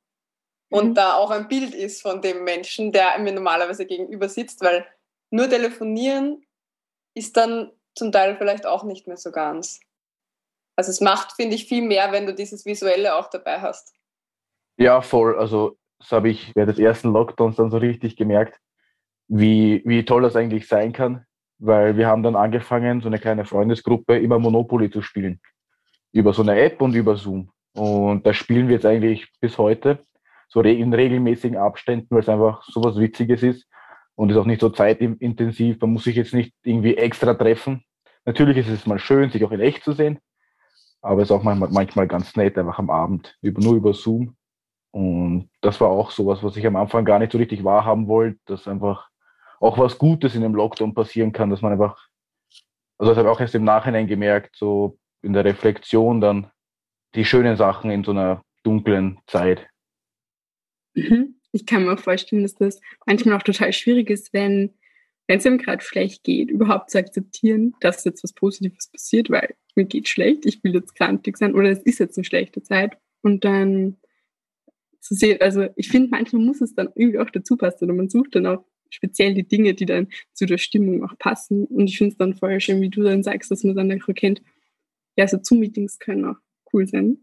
Und 0.70 0.90
mhm. 0.90 0.94
da 0.94 1.14
auch 1.14 1.30
ein 1.30 1.48
Bild 1.48 1.74
ist 1.74 2.02
von 2.02 2.22
dem 2.22 2.44
Menschen, 2.44 2.92
der 2.92 3.18
mir 3.18 3.32
normalerweise 3.32 3.86
gegenüber 3.86 4.28
sitzt, 4.28 4.60
weil 4.60 4.86
nur 5.30 5.48
telefonieren 5.48 6.44
ist 7.14 7.36
dann 7.36 7.70
zum 7.94 8.12
Teil 8.12 8.36
vielleicht 8.36 8.66
auch 8.66 8.84
nicht 8.84 9.06
mehr 9.06 9.16
so 9.16 9.30
ganz. 9.30 9.80
Also 10.76 10.90
es 10.90 11.00
macht, 11.00 11.32
finde 11.32 11.54
ich, 11.54 11.66
viel 11.66 11.82
mehr, 11.82 12.12
wenn 12.12 12.26
du 12.26 12.34
dieses 12.34 12.64
Visuelle 12.64 13.16
auch 13.16 13.28
dabei 13.28 13.60
hast. 13.60 13.94
Ja, 14.76 15.02
voll. 15.02 15.38
Also 15.38 15.76
das 15.98 16.12
habe 16.12 16.30
ich 16.30 16.54
während 16.54 16.70
des 16.70 16.78
ersten 16.78 17.12
Lockdowns 17.12 17.56
dann 17.56 17.70
so 17.70 17.76
richtig 17.76 18.16
gemerkt, 18.16 18.58
wie, 19.28 19.82
wie 19.84 20.04
toll 20.04 20.22
das 20.22 20.36
eigentlich 20.36 20.66
sein 20.66 20.92
kann, 20.92 21.26
weil 21.58 21.96
wir 21.96 22.06
haben 22.06 22.22
dann 22.22 22.36
angefangen, 22.36 23.00
so 23.00 23.08
eine 23.08 23.18
kleine 23.18 23.44
Freundesgruppe, 23.44 24.18
immer 24.18 24.38
Monopoly 24.38 24.90
zu 24.90 25.02
spielen. 25.02 25.40
Über 26.12 26.32
so 26.32 26.42
eine 26.42 26.58
App 26.58 26.80
und 26.80 26.94
über 26.94 27.16
Zoom. 27.16 27.50
Und 27.74 28.26
da 28.26 28.32
spielen 28.32 28.68
wir 28.68 28.76
jetzt 28.76 28.86
eigentlich 28.86 29.28
bis 29.40 29.58
heute, 29.58 30.04
so 30.48 30.62
in 30.62 30.92
regelmäßigen 30.92 31.56
Abständen, 31.56 32.08
weil 32.10 32.20
es 32.20 32.28
einfach 32.28 32.64
so 32.64 32.82
was 32.82 32.96
Witziges 32.96 33.42
ist 33.42 33.68
und 34.20 34.28
ist 34.28 34.36
auch 34.36 34.44
nicht 34.44 34.60
so 34.60 34.68
zeitintensiv. 34.68 35.80
Man 35.80 35.94
muss 35.94 36.04
sich 36.04 36.14
jetzt 36.14 36.34
nicht 36.34 36.52
irgendwie 36.62 36.94
extra 36.94 37.32
treffen. 37.32 37.82
Natürlich 38.26 38.58
ist 38.58 38.68
es 38.68 38.84
mal 38.84 38.98
schön, 38.98 39.30
sich 39.30 39.42
auch 39.42 39.50
in 39.50 39.60
echt 39.60 39.82
zu 39.82 39.92
sehen, 39.92 40.18
aber 41.00 41.22
es 41.22 41.28
ist 41.28 41.32
auch 41.32 41.42
manchmal, 41.42 41.70
manchmal 41.70 42.06
ganz 42.06 42.36
nett, 42.36 42.58
einfach 42.58 42.78
am 42.78 42.90
Abend, 42.90 43.38
über, 43.40 43.62
nur 43.62 43.76
über 43.76 43.94
Zoom. 43.94 44.36
Und 44.90 45.48
das 45.62 45.80
war 45.80 45.88
auch 45.88 46.10
sowas, 46.10 46.42
was 46.42 46.54
ich 46.58 46.66
am 46.66 46.76
Anfang 46.76 47.06
gar 47.06 47.18
nicht 47.18 47.32
so 47.32 47.38
richtig 47.38 47.64
wahrhaben 47.64 48.08
wollte, 48.08 48.38
dass 48.44 48.68
einfach 48.68 49.08
auch 49.58 49.78
was 49.78 49.96
Gutes 49.96 50.34
in 50.34 50.42
dem 50.42 50.54
Lockdown 50.54 50.92
passieren 50.92 51.32
kann, 51.32 51.48
dass 51.48 51.62
man 51.62 51.72
einfach, 51.72 51.96
also 52.98 53.12
das 53.12 53.16
habe 53.16 53.26
ich 53.26 53.34
auch 53.34 53.40
erst 53.40 53.54
im 53.54 53.64
Nachhinein 53.64 54.06
gemerkt, 54.06 54.54
so 54.54 54.98
in 55.22 55.32
der 55.32 55.46
Reflexion 55.46 56.20
dann 56.20 56.50
die 57.14 57.24
schönen 57.24 57.56
Sachen 57.56 57.90
in 57.90 58.04
so 58.04 58.10
einer 58.10 58.42
dunklen 58.64 59.18
Zeit. 59.26 59.66
Mhm. 60.92 61.39
Ich 61.52 61.66
kann 61.66 61.84
mir 61.84 61.92
auch 61.92 61.98
vorstellen, 62.00 62.42
dass 62.42 62.54
das 62.54 62.80
manchmal 63.06 63.36
auch 63.36 63.42
total 63.42 63.72
schwierig 63.72 64.10
ist, 64.10 64.32
wenn 64.32 64.74
wenn 65.30 65.38
es 65.38 65.44
ihm 65.44 65.58
gerade 65.58 65.80
schlecht 65.80 66.24
geht, 66.24 66.50
überhaupt 66.50 66.90
zu 66.90 66.98
akzeptieren, 66.98 67.72
dass 67.80 68.02
jetzt 68.02 68.24
was 68.24 68.32
Positives 68.32 68.90
passiert, 68.90 69.30
weil 69.30 69.54
mir 69.76 69.84
geht 69.84 70.08
schlecht, 70.08 70.44
ich 70.44 70.64
will 70.64 70.74
jetzt 70.74 70.96
krantig 70.96 71.38
sein 71.38 71.54
oder 71.54 71.70
es 71.70 71.78
ist 71.84 72.00
jetzt 72.00 72.18
eine 72.18 72.24
schlechte 72.24 72.64
Zeit. 72.64 72.98
Und 73.22 73.44
dann 73.44 73.98
zu 75.00 75.14
sehen, 75.14 75.40
also 75.40 75.68
ich 75.76 75.88
finde, 75.88 76.08
manchmal 76.10 76.42
muss 76.42 76.60
es 76.60 76.74
dann 76.74 76.88
irgendwie 76.96 77.20
auch 77.20 77.30
dazu 77.30 77.56
passen 77.56 77.84
oder 77.84 77.94
man 77.94 78.08
sucht 78.08 78.34
dann 78.34 78.46
auch 78.46 78.64
speziell 78.90 79.34
die 79.34 79.46
Dinge, 79.46 79.74
die 79.74 79.86
dann 79.86 80.08
zu 80.32 80.46
der 80.46 80.58
Stimmung 80.58 81.04
auch 81.04 81.16
passen. 81.16 81.64
Und 81.64 81.88
ich 81.88 81.96
finde 81.96 82.10
es 82.10 82.18
dann 82.18 82.34
voll 82.34 82.60
schön, 82.60 82.80
wie 82.80 82.90
du 82.90 83.04
dann 83.04 83.22
sagst, 83.22 83.52
dass 83.52 83.62
man 83.62 83.76
dann 83.76 83.92
auch 83.92 84.08
erkennt, 84.08 84.42
ja, 85.14 85.28
so 85.28 85.38
Zoom-Meetings 85.40 86.00
können 86.00 86.24
auch 86.24 86.38
cool 86.72 86.88
sein. 86.88 87.18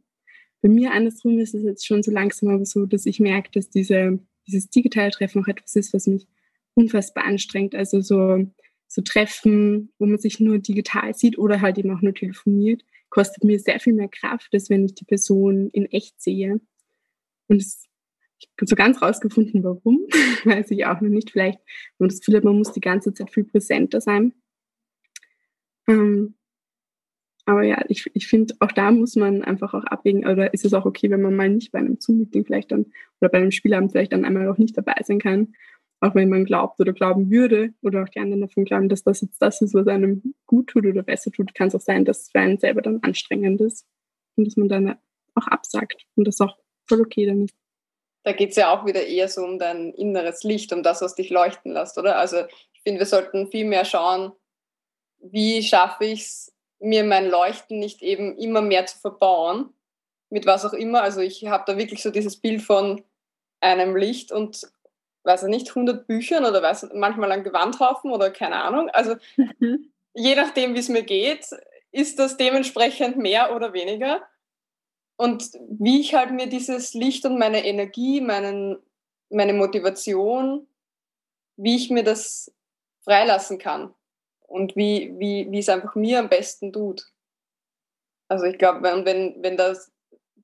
Bei 0.61 0.69
mir 0.69 0.91
andersrum 0.91 1.37
ist 1.39 1.53
es 1.53 1.63
jetzt 1.63 1.85
schon 1.85 2.03
so 2.03 2.11
langsam 2.11 2.49
aber 2.49 2.65
so, 2.65 2.85
dass 2.85 3.05
ich 3.05 3.19
merke, 3.19 3.51
dass 3.51 3.69
diese, 3.69 4.19
dieses 4.47 4.69
digitale 4.69 5.11
Treffen 5.11 5.43
auch 5.43 5.47
etwas 5.47 5.75
ist, 5.75 5.93
was 5.93 6.07
mich 6.07 6.27
unfassbar 6.73 7.25
anstrengend. 7.25 7.75
Also 7.75 8.01
so, 8.01 8.45
so 8.87 9.01
Treffen, 9.01 9.93
wo 9.99 10.05
man 10.05 10.17
sich 10.17 10.39
nur 10.39 10.59
digital 10.59 11.13
sieht 11.13 11.37
oder 11.37 11.61
halt 11.61 11.77
eben 11.77 11.95
auch 11.95 12.01
nur 12.01 12.13
telefoniert, 12.13 12.83
kostet 13.09 13.43
mir 13.43 13.59
sehr 13.59 13.79
viel 13.79 13.93
mehr 13.93 14.09
Kraft, 14.09 14.49
als 14.53 14.69
wenn 14.69 14.85
ich 14.85 14.95
die 14.95 15.05
Person 15.05 15.69
in 15.71 15.85
echt 15.85 16.21
sehe. 16.21 16.59
Und 17.47 17.61
es, 17.61 17.85
ich 18.39 18.49
habe 18.59 18.67
so 18.67 18.75
ganz 18.75 19.01
rausgefunden, 19.01 19.63
warum, 19.63 20.05
weiß 20.45 20.71
ich 20.71 20.85
auch 20.85 21.01
noch 21.01 21.09
nicht. 21.09 21.31
Vielleicht, 21.31 21.59
man 21.99 22.09
das 22.09 22.19
Gefühl 22.19 22.37
hat, 22.37 22.43
man 22.43 22.57
muss 22.57 22.73
die 22.73 22.81
ganze 22.81 23.13
Zeit 23.13 23.31
viel 23.31 23.45
präsenter 23.45 24.01
sein. 24.01 24.33
Ähm, 25.87 26.35
aber 27.47 27.63
ja, 27.63 27.83
ich, 27.88 28.10
ich 28.13 28.27
finde, 28.27 28.53
auch 28.60 28.71
da 28.71 28.91
muss 28.91 29.15
man 29.15 29.43
einfach 29.43 29.73
auch 29.73 29.86
abwägen, 29.86 30.27
oder 30.27 30.53
ist 30.53 30.65
es 30.65 30.73
auch 30.73 30.86
okay, 30.86 31.10
wenn 31.10 31.21
man 31.21 31.36
mal 31.36 31.49
nicht 31.49 31.71
bei 31.71 31.79
einem 31.79 31.97
Zoom-Meeting 31.99 32.45
vielleicht 32.45 32.71
dann 32.71 32.86
oder 33.19 33.29
bei 33.29 33.39
einem 33.39 33.51
Spielabend 33.51 33.91
vielleicht 33.91 34.13
dann 34.13 34.25
einmal 34.25 34.47
auch 34.49 34.57
nicht 34.57 34.77
dabei 34.77 34.95
sein 35.03 35.19
kann 35.19 35.53
auch 35.99 36.13
wenn 36.13 36.29
man 36.29 36.45
glaubt 36.45 36.79
oder 36.79 36.93
glauben 36.93 37.31
würde 37.31 37.73
oder 37.81 38.03
auch 38.03 38.10
die 38.10 38.19
anderen 38.19 38.41
davon 38.41 38.65
glauben, 38.65 38.89
dass 38.89 39.03
das 39.03 39.21
jetzt 39.21 39.41
das 39.41 39.62
ist, 39.62 39.73
was 39.73 39.88
einem 39.88 40.36
gut 40.45 40.67
tut 40.67 40.86
oder 40.86 41.03
besser 41.03 41.31
tut, 41.31 41.55
kann 41.55 41.69
es 41.69 41.75
auch 41.75 41.81
sein, 41.81 42.05
dass 42.05 42.23
es 42.23 42.31
für 42.31 42.39
einen 42.39 42.60
selber 42.60 42.81
dann 42.81 42.99
anstrengend 43.01 43.62
ist 43.62 43.86
und 44.36 44.45
dass 44.45 44.57
man 44.57 44.69
dann 44.69 44.97
auch 45.36 45.47
absagt 45.47 46.05
und 46.15 46.27
das 46.27 46.39
auch 46.39 46.55
voll 46.86 47.01
okay 47.01 47.25
dann 47.25 47.45
ist. 47.45 47.55
Da 48.23 48.33
geht 48.33 48.51
es 48.51 48.57
ja 48.57 48.77
auch 48.77 48.86
wieder 48.86 49.05
eher 49.05 49.27
so 49.27 49.43
um 49.43 49.57
dein 49.57 49.93
inneres 49.93 50.43
Licht, 50.43 50.73
um 50.73 50.83
das, 50.83 51.01
was 51.01 51.15
dich 51.15 51.29
leuchten 51.29 51.71
lässt, 51.71 51.97
oder? 51.97 52.17
Also 52.17 52.43
ich 52.73 52.81
finde, 52.83 52.99
wir 52.99 53.05
sollten 53.05 53.47
viel 53.47 53.65
mehr 53.65 53.86
schauen, 53.86 54.33
wie 55.19 55.63
schaffe 55.63 56.05
ich 56.05 56.21
es, 56.21 56.53
mir 56.79 57.03
mein 57.03 57.29
Leuchten 57.29 57.79
nicht 57.79 58.01
eben 58.01 58.37
immer 58.37 58.61
mehr 58.61 58.85
zu 58.85 58.99
verbauen, 58.99 59.73
mit 60.29 60.45
was 60.45 60.65
auch 60.65 60.73
immer. 60.73 61.01
Also 61.01 61.21
ich 61.21 61.47
habe 61.47 61.63
da 61.65 61.77
wirklich 61.77 62.03
so 62.03 62.11
dieses 62.11 62.37
Bild 62.37 62.61
von 62.61 63.03
einem 63.59 63.95
Licht 63.95 64.31
und 64.31 64.61
weiß 65.23 65.43
ich 65.43 65.49
nicht, 65.49 65.69
100 65.69 66.07
Büchern 66.07 66.45
oder 66.45 66.61
weiß, 66.61 66.89
manchmal 66.93 67.31
ein 67.31 67.43
Gewandhaufen 67.43 68.11
oder 68.11 68.31
keine 68.31 68.61
Ahnung. 68.63 68.89
Also 68.89 69.15
mhm. 69.35 69.91
je 70.13 70.35
nachdem, 70.35 70.73
wie 70.73 70.79
es 70.79 70.89
mir 70.89 71.03
geht, 71.03 71.47
ist 71.91 72.19
das 72.19 72.37
dementsprechend 72.37 73.17
mehr 73.17 73.55
oder 73.55 73.73
weniger. 73.73 74.21
Und 75.17 75.51
wie 75.69 75.99
ich 75.99 76.13
halt 76.13 76.31
mir 76.31 76.47
dieses 76.47 76.93
Licht 76.93 77.25
und 77.25 77.39
meine 77.39 77.65
Energie, 77.65 78.21
meinen, 78.21 78.77
meine 79.29 79.53
Motivation, 79.53 80.67
wie 81.57 81.75
ich 81.75 81.89
mir 81.89 82.03
das 82.03 82.53
freilassen 83.03 83.57
kann 83.57 83.93
und 84.47 84.75
wie, 84.75 85.13
wie, 85.19 85.51
wie 85.51 85.60
es 85.60 85.69
einfach 85.69 85.95
mir 85.95 86.19
am 86.19 86.29
besten 86.29 86.73
tut. 86.73 87.12
Also 88.27 88.45
ich 88.45 88.57
glaube, 88.57 88.81
wenn, 88.83 89.05
wenn, 89.05 89.43
wenn 89.43 89.57
das 89.57 89.91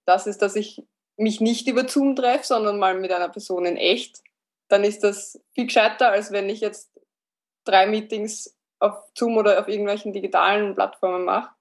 das 0.06 0.28
ist, 0.28 0.42
dass 0.42 0.56
ich 0.56 0.84
mich 1.16 1.39
nicht 1.39 1.68
über 1.68 1.88
Zoom 1.88 2.16
treffe, 2.16 2.46
sondern 2.46 2.78
mal 2.78 3.00
mit 3.00 3.12
einer 3.12 3.30
Person 3.30 3.66
in 3.66 3.78
echt, 3.78 4.22
dann 4.68 4.84
ist 4.84 5.04
das 5.04 5.39
viel 5.54 5.66
gescheiter, 5.66 6.12
als 6.12 6.32
wenn 6.32 6.50
ich 6.50 6.60
jetzt 6.60 6.92
drei 7.63 7.88
Meetings 7.88 8.56
auf 8.80 8.96
Zoom 9.18 9.38
oder 9.38 9.60
auf 9.60 9.68
irgendwelchen 9.68 10.12
digitalen 10.12 10.74
Plattformen 10.74 11.24
mache. 11.24 11.52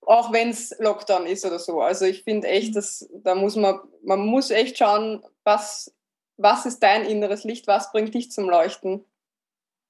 Auch 0.00 0.32
wenn 0.32 0.50
es 0.50 0.74
Lockdown 0.78 1.26
ist 1.26 1.44
oder 1.44 1.58
so. 1.58 1.80
Also 1.80 2.06
ich 2.06 2.24
finde 2.24 2.48
echt, 2.48 2.74
dass 2.74 3.08
da 3.12 3.34
muss 3.34 3.56
man, 3.56 3.80
man 4.02 4.20
muss 4.20 4.50
echt 4.50 4.78
schauen, 4.78 5.22
was 5.44 5.94
was 6.38 6.66
ist 6.66 6.82
dein 6.82 7.04
inneres 7.04 7.44
Licht? 7.44 7.66
Was 7.66 7.92
bringt 7.92 8.14
dich 8.14 8.30
zum 8.30 8.48
Leuchten? 8.48 9.04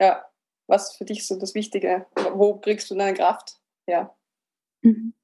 Ja, 0.00 0.24
was 0.68 0.96
für 0.96 1.04
dich 1.04 1.26
so 1.26 1.38
das 1.38 1.54
Wichtige? 1.54 2.06
Wo 2.34 2.54
kriegst 2.54 2.90
du 2.90 2.94
deine 2.94 3.14
Kraft? 3.14 3.56
Ja. 3.86 4.14
Mhm. 4.82 5.14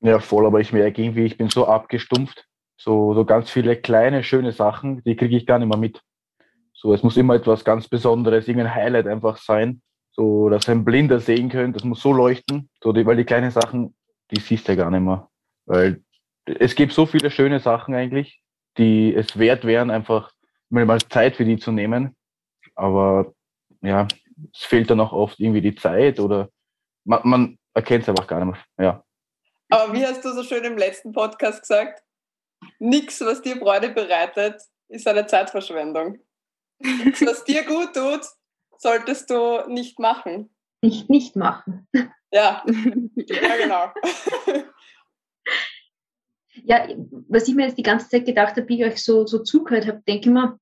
Ja, 0.00 0.18
voll, 0.18 0.46
aber 0.46 0.60
ich 0.60 0.72
merke 0.72 1.02
irgendwie, 1.02 1.24
ich 1.24 1.36
bin 1.36 1.50
so 1.50 1.66
abgestumpft. 1.66 2.46
So, 2.76 3.14
so 3.14 3.24
ganz 3.24 3.50
viele 3.50 3.76
kleine, 3.76 4.22
schöne 4.22 4.52
Sachen, 4.52 5.02
die 5.02 5.16
kriege 5.16 5.36
ich 5.36 5.46
gar 5.46 5.58
nicht 5.58 5.68
mehr 5.68 5.78
mit. 5.78 6.00
So, 6.72 6.94
es 6.94 7.02
muss 7.02 7.16
immer 7.16 7.34
etwas 7.34 7.64
ganz 7.64 7.88
Besonderes, 7.88 8.46
irgendein 8.46 8.74
Highlight 8.74 9.08
einfach 9.08 9.36
sein. 9.38 9.82
So, 10.12 10.48
dass 10.48 10.68
ein 10.68 10.84
Blinder 10.84 11.18
sehen 11.18 11.48
könnte, 11.48 11.78
das 11.78 11.84
muss 11.84 12.00
so 12.00 12.12
leuchten. 12.12 12.70
So, 12.82 12.92
die, 12.92 13.04
weil 13.04 13.16
die 13.16 13.24
kleinen 13.24 13.50
Sachen, 13.50 13.96
die 14.30 14.40
siehst 14.40 14.68
du 14.68 14.72
ja 14.72 14.84
gar 14.84 14.90
nicht 14.90 15.00
mehr. 15.00 15.28
Weil 15.66 16.02
es 16.44 16.76
gibt 16.76 16.92
so 16.92 17.04
viele 17.04 17.30
schöne 17.30 17.58
Sachen 17.58 17.94
eigentlich, 17.94 18.40
die 18.78 19.12
es 19.14 19.38
wert 19.38 19.64
wären, 19.64 19.90
einfach 19.90 20.32
mal 20.70 21.00
Zeit 21.00 21.36
für 21.36 21.44
die 21.44 21.58
zu 21.58 21.72
nehmen. 21.72 22.16
Aber 22.76 23.32
ja, 23.82 24.06
es 24.52 24.64
fehlt 24.64 24.90
dann 24.90 25.00
auch 25.00 25.12
oft 25.12 25.38
irgendwie 25.40 25.60
die 25.60 25.74
Zeit 25.74 26.20
oder 26.20 26.50
man, 27.04 27.20
man 27.24 27.58
erkennt 27.74 28.02
es 28.02 28.08
einfach 28.08 28.26
gar 28.26 28.44
nicht 28.44 28.58
mehr. 28.76 28.86
Ja. 28.86 29.04
Aber 29.70 29.92
wie 29.92 30.04
hast 30.04 30.24
du 30.24 30.32
so 30.32 30.42
schön 30.42 30.64
im 30.64 30.78
letzten 30.78 31.12
Podcast 31.12 31.62
gesagt? 31.62 32.02
Nichts, 32.78 33.20
was 33.20 33.42
dir 33.42 33.56
Freude 33.56 33.90
bereitet, 33.90 34.60
ist 34.88 35.06
eine 35.06 35.26
Zeitverschwendung. 35.26 36.18
Nichts, 36.80 37.24
was 37.24 37.44
dir 37.44 37.64
gut 37.64 37.94
tut, 37.94 38.22
solltest 38.78 39.30
du 39.30 39.68
nicht 39.68 39.98
machen. 39.98 40.54
Nicht 40.80 41.10
nicht 41.10 41.36
machen. 41.36 41.88
Ja, 42.30 42.64
ja 43.14 43.56
genau. 43.56 43.92
Ja, 46.64 46.88
was 47.28 47.48
ich 47.48 47.54
mir 47.54 47.66
jetzt 47.66 47.78
die 47.78 47.82
ganze 47.82 48.08
Zeit 48.08 48.26
gedacht 48.26 48.56
habe, 48.56 48.68
wie 48.68 48.82
ich 48.82 48.92
euch 48.92 49.04
so, 49.04 49.26
so 49.26 49.42
zugehört 49.42 49.86
habe, 49.86 50.02
denke 50.06 50.28
ich 50.28 50.34
mir, 50.34 50.58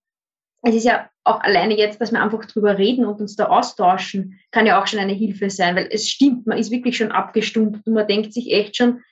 es 0.62 0.74
ist 0.74 0.84
ja 0.84 1.10
auch 1.26 1.40
alleine 1.40 1.76
jetzt, 1.76 2.00
dass 2.00 2.12
wir 2.12 2.22
einfach 2.22 2.44
drüber 2.44 2.78
reden 2.78 3.04
und 3.04 3.20
uns 3.20 3.36
da 3.36 3.46
austauschen, 3.46 4.38
kann 4.52 4.66
ja 4.66 4.80
auch 4.80 4.86
schon 4.86 5.00
eine 5.00 5.12
Hilfe 5.12 5.50
sein, 5.50 5.74
weil 5.76 5.88
es 5.90 6.08
stimmt, 6.08 6.46
man 6.46 6.58
ist 6.58 6.70
wirklich 6.70 6.96
schon 6.96 7.12
abgestumpft 7.12 7.86
und 7.86 7.94
man 7.94 8.06
denkt 8.06 8.32
sich 8.32 8.52
echt 8.52 8.76
schon, 8.76 9.02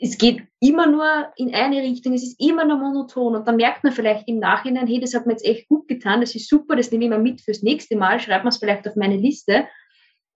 es 0.00 0.18
geht 0.18 0.42
immer 0.60 0.86
nur 0.88 1.06
in 1.36 1.54
eine 1.54 1.80
Richtung, 1.82 2.14
es 2.14 2.22
ist 2.22 2.40
immer 2.40 2.64
nur 2.64 2.78
monoton 2.78 3.36
und 3.36 3.46
dann 3.46 3.56
merkt 3.56 3.84
man 3.84 3.92
vielleicht 3.92 4.26
im 4.28 4.38
Nachhinein, 4.38 4.86
hey, 4.86 5.00
das 5.00 5.14
hat 5.14 5.26
mir 5.26 5.32
jetzt 5.32 5.44
echt 5.44 5.68
gut 5.68 5.86
getan, 5.88 6.20
das 6.20 6.34
ist 6.34 6.48
super, 6.48 6.76
das 6.76 6.90
nehme 6.90 7.04
ich 7.04 7.10
mal 7.10 7.20
mit 7.20 7.40
fürs 7.40 7.62
nächste 7.62 7.96
Mal, 7.96 8.18
schreibt 8.20 8.44
man 8.44 8.50
es 8.50 8.58
vielleicht 8.58 8.86
auf 8.88 8.96
meine 8.96 9.16
Liste, 9.16 9.66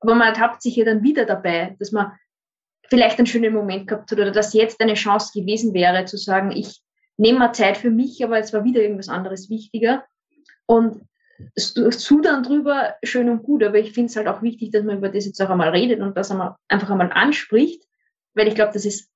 aber 0.00 0.14
man 0.14 0.28
ertappt 0.28 0.62
sich 0.62 0.76
ja 0.76 0.84
dann 0.84 1.02
wieder 1.02 1.24
dabei, 1.24 1.76
dass 1.78 1.92
man 1.92 2.12
vielleicht 2.88 3.18
einen 3.18 3.26
schönen 3.26 3.54
Moment 3.54 3.88
gehabt 3.88 4.10
hat 4.10 4.18
oder 4.18 4.30
dass 4.30 4.54
jetzt 4.54 4.80
eine 4.80 4.94
Chance 4.94 5.32
gewesen 5.38 5.74
wäre, 5.74 6.04
zu 6.04 6.16
sagen, 6.16 6.52
ich 6.52 6.80
nehme 7.16 7.38
mal 7.38 7.52
Zeit 7.52 7.76
für 7.76 7.90
mich, 7.90 8.22
aber 8.24 8.38
es 8.38 8.52
war 8.52 8.64
wieder 8.64 8.82
irgendwas 8.82 9.08
anderes 9.08 9.50
wichtiger. 9.50 10.04
Und 10.66 11.02
zu 11.56 12.20
dann 12.20 12.42
drüber 12.42 12.94
schön 13.02 13.28
und 13.28 13.42
gut, 13.42 13.62
aber 13.62 13.78
ich 13.78 13.92
finde 13.92 14.08
es 14.08 14.16
halt 14.16 14.26
auch 14.26 14.42
wichtig, 14.42 14.70
dass 14.72 14.84
man 14.84 14.98
über 14.98 15.10
das 15.10 15.26
jetzt 15.26 15.40
auch 15.40 15.50
einmal 15.50 15.68
redet 15.68 16.00
und 16.00 16.16
das 16.16 16.30
einmal, 16.30 16.56
einfach 16.68 16.90
einmal 16.90 17.12
anspricht, 17.12 17.84
weil 18.34 18.48
ich 18.48 18.54
glaube, 18.54 18.72
dass 18.72 18.86
es 18.86 19.10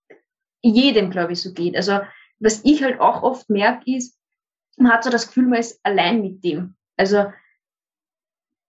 jedem, 0.63 1.11
glaube 1.11 1.33
ich, 1.33 1.41
so 1.41 1.53
geht. 1.53 1.77
Also 1.77 2.01
was 2.39 2.63
ich 2.65 2.83
halt 2.83 3.01
auch 3.01 3.23
oft 3.23 3.49
merke, 3.49 3.97
ist, 3.97 4.19
man 4.77 4.93
hat 4.93 5.05
so 5.05 5.11
das 5.11 5.29
Gefühl, 5.29 5.47
man 5.47 5.61
ist 5.61 5.81
allein 5.83 6.21
mit 6.21 6.45
dem. 6.45 6.77
Also 6.97 7.27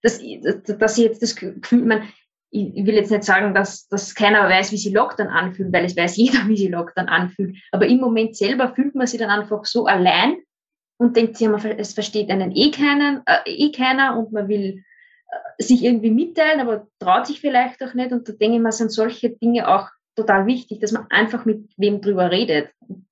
dass, 0.01 0.19
dass 0.19 0.97
ich 0.97 1.03
jetzt 1.03 1.21
das 1.21 1.35
Gefühl, 1.35 1.85
man, 1.85 2.03
ich 2.49 2.85
will 2.85 2.95
jetzt 2.95 3.11
nicht 3.11 3.23
sagen, 3.23 3.53
dass, 3.53 3.87
dass 3.87 4.15
keiner 4.15 4.49
weiß, 4.49 4.71
wie 4.71 4.77
sie 4.77 4.93
Lockdown 4.93 5.27
anfühlt, 5.27 5.71
weil 5.71 5.85
es 5.85 5.95
weiß 5.95 6.17
jeder, 6.17 6.39
wie 6.47 6.57
sie 6.57 6.67
Lockdown 6.67 7.07
anfühlt. 7.07 7.57
Aber 7.71 7.85
im 7.87 7.99
Moment 7.99 8.35
selber 8.35 8.73
fühlt 8.73 8.95
man 8.95 9.07
sich 9.07 9.19
dann 9.19 9.29
einfach 9.29 9.65
so 9.65 9.85
allein 9.85 10.37
und 11.01 11.17
denkt 11.17 11.35
sich, 11.35 11.47
es 11.77 11.93
versteht 11.93 12.29
einen 12.29 12.55
eh, 12.55 12.69
keinen, 12.69 13.23
äh, 13.25 13.39
eh 13.47 13.71
keiner 13.71 14.19
und 14.19 14.31
man 14.31 14.47
will 14.47 14.83
äh, 15.31 15.63
sich 15.63 15.83
irgendwie 15.83 16.11
mitteilen, 16.11 16.59
aber 16.59 16.87
traut 16.99 17.25
sich 17.25 17.41
vielleicht 17.41 17.81
auch 17.81 17.95
nicht. 17.95 18.11
Und 18.11 18.29
da 18.29 18.33
denke 18.33 18.57
ich 18.57 18.61
mir, 18.61 18.71
sind 18.71 18.91
solche 18.91 19.31
Dinge 19.31 19.67
auch 19.67 19.89
total 20.15 20.45
wichtig, 20.45 20.79
dass 20.79 20.91
man 20.91 21.07
einfach 21.09 21.43
mit 21.43 21.71
wem 21.75 22.01
drüber 22.01 22.29
redet. 22.29 22.69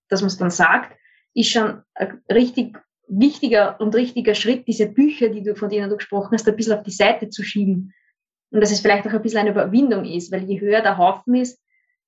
Dass 0.07 0.21
man 0.21 0.27
es 0.27 0.37
dann 0.37 0.51
sagt, 0.51 0.95
ist 1.33 1.49
schon 1.49 1.81
ein 1.95 2.21
richtig 2.31 2.77
wichtiger 3.07 3.81
und 3.81 3.95
richtiger 3.95 4.35
Schritt, 4.35 4.67
diese 4.67 4.85
Bücher, 4.85 5.29
die 5.29 5.41
du, 5.41 5.55
von 5.55 5.69
denen 5.69 5.89
du 5.89 5.97
gesprochen 5.97 6.33
hast, 6.33 6.47
ein 6.47 6.55
bisschen 6.55 6.77
auf 6.77 6.83
die 6.83 6.91
Seite 6.91 7.29
zu 7.29 7.41
schieben 7.41 7.91
und 8.51 8.61
dass 8.61 8.71
es 8.71 8.81
vielleicht 8.81 9.07
auch 9.07 9.13
ein 9.13 9.21
bisschen 9.23 9.39
eine 9.39 9.49
Überwindung 9.49 10.05
ist, 10.05 10.31
weil 10.31 10.43
je 10.43 10.61
höher 10.61 10.81
der 10.81 10.99
Haufen 10.99 11.33
ist, 11.33 11.59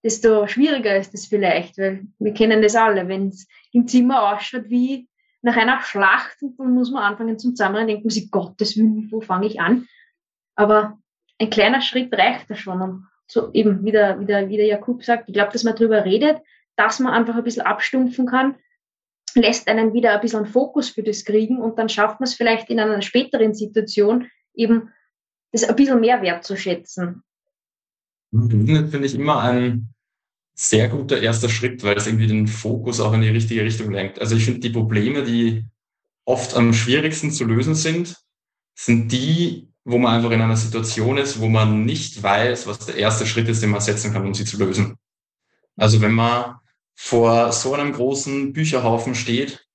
desto 0.04 0.46
schwieriger 0.46 0.96
ist 0.96 1.16
es 1.16 1.26
vielleicht, 1.26 1.80
weil 1.80 2.04
wir 2.20 2.36
kennen 2.36 2.62
das 2.62 2.76
alle, 2.76 3.08
wenn 3.08 3.30
es 3.30 3.48
im 3.72 3.88
Zimmer 3.88 4.32
ausschaut 4.32 4.70
wie 4.70 5.08
nach 5.42 5.58
einer 5.58 5.82
Schlacht, 5.82 6.38
dann 6.42 6.74
muss 6.74 6.92
man 6.92 7.04
anfangen 7.04 7.40
zum 7.40 7.56
Zusammenrennen, 7.56 7.88
denkt 7.88 8.06
man 8.06 8.12
sich, 8.12 8.30
Gottes 8.30 8.78
Willen, 8.78 9.08
wo 9.12 9.22
fange 9.22 9.48
ich 9.48 9.60
an? 9.60 9.88
Aber 10.56 11.00
ein 11.40 11.50
kleiner 11.50 11.82
Schritt 11.82 12.14
reicht 12.14 12.50
da 12.50 12.56
schon. 12.56 12.82
Und 12.82 13.08
so 13.28 13.52
eben, 13.54 13.84
wie 13.84 13.92
der, 13.92 14.20
wie 14.20 14.26
der, 14.26 14.50
wie 14.50 14.58
der 14.58 14.68
Jakub 14.68 15.04
sagt, 15.04 15.28
ich 15.28 15.34
glaube, 15.34 15.52
dass 15.52 15.64
man 15.64 15.76
darüber 15.76 16.06
redet, 16.06 16.42
dass 16.76 17.00
man 17.00 17.14
einfach 17.14 17.36
ein 17.36 17.44
bisschen 17.44 17.66
abstumpfen 17.66 18.28
kann, 18.28 18.56
lässt 19.34 19.68
einen 19.68 19.94
wieder 19.94 20.14
ein 20.14 20.22
bisschen 20.22 20.46
Fokus 20.46 20.90
für 20.90 21.04
das 21.04 21.26
kriegen 21.26 21.58
und 21.58 21.80
dann 21.80 21.90
schafft 21.90 22.20
man 22.20 22.28
es 22.28 22.36
vielleicht 22.36 22.70
in 22.70 22.80
einer 22.80 23.02
späteren 23.02 23.54
Situation 23.54 24.28
eben 24.54 24.90
das 25.52 25.64
ein 25.64 25.76
bisschen 25.76 26.00
mehr 26.00 26.22
wertzuschätzen. 26.22 27.24
Das 28.32 28.48
finde 28.50 29.06
ich 29.06 29.16
immer 29.16 29.40
ein 29.40 29.94
sehr 30.62 30.90
guter 30.90 31.20
erster 31.20 31.50
Schritt, 31.50 31.84
weil 31.84 31.98
es 31.98 32.06
irgendwie 32.06 32.28
den 32.28 32.48
Fokus 32.48 33.00
auch 33.00 33.14
in 33.14 33.22
die 33.22 33.30
richtige 33.30 33.64
Richtung 33.64 33.92
lenkt. 33.92 34.22
Also 34.22 34.36
ich 34.36 34.46
finde 34.46 34.60
die 34.60 34.70
Probleme, 34.70 35.24
die 35.24 35.66
oft 36.24 36.56
am 36.56 36.72
schwierigsten 36.72 37.32
zu 37.32 37.46
lösen 37.46 37.74
sind, 37.74 38.16
sind 38.76 39.12
die, 39.12 39.70
wo 39.86 39.98
man 39.98 40.14
einfach 40.14 40.30
in 40.30 40.40
einer 40.40 40.56
Situation 40.56 41.18
ist, 41.18 41.40
wo 41.40 41.48
man 41.48 41.84
nicht 41.86 42.22
weiß, 42.22 42.68
was 42.68 42.86
der 42.86 42.96
erste 42.98 43.26
Schritt 43.26 43.50
ist, 43.50 43.64
den 43.64 43.72
man 43.72 43.82
setzen 43.82 44.14
kann, 44.14 44.24
um 44.24 44.36
sie 44.36 44.46
zu 44.46 44.58
lösen. 44.58 44.98
Also 45.78 46.00
wenn 46.00 46.14
man 46.14 46.58
vor 46.94 47.52
so 47.52 47.74
einem 47.74 47.92
großen 47.92 48.54
Bücherhaufen 48.54 49.16
steht, 49.16 49.66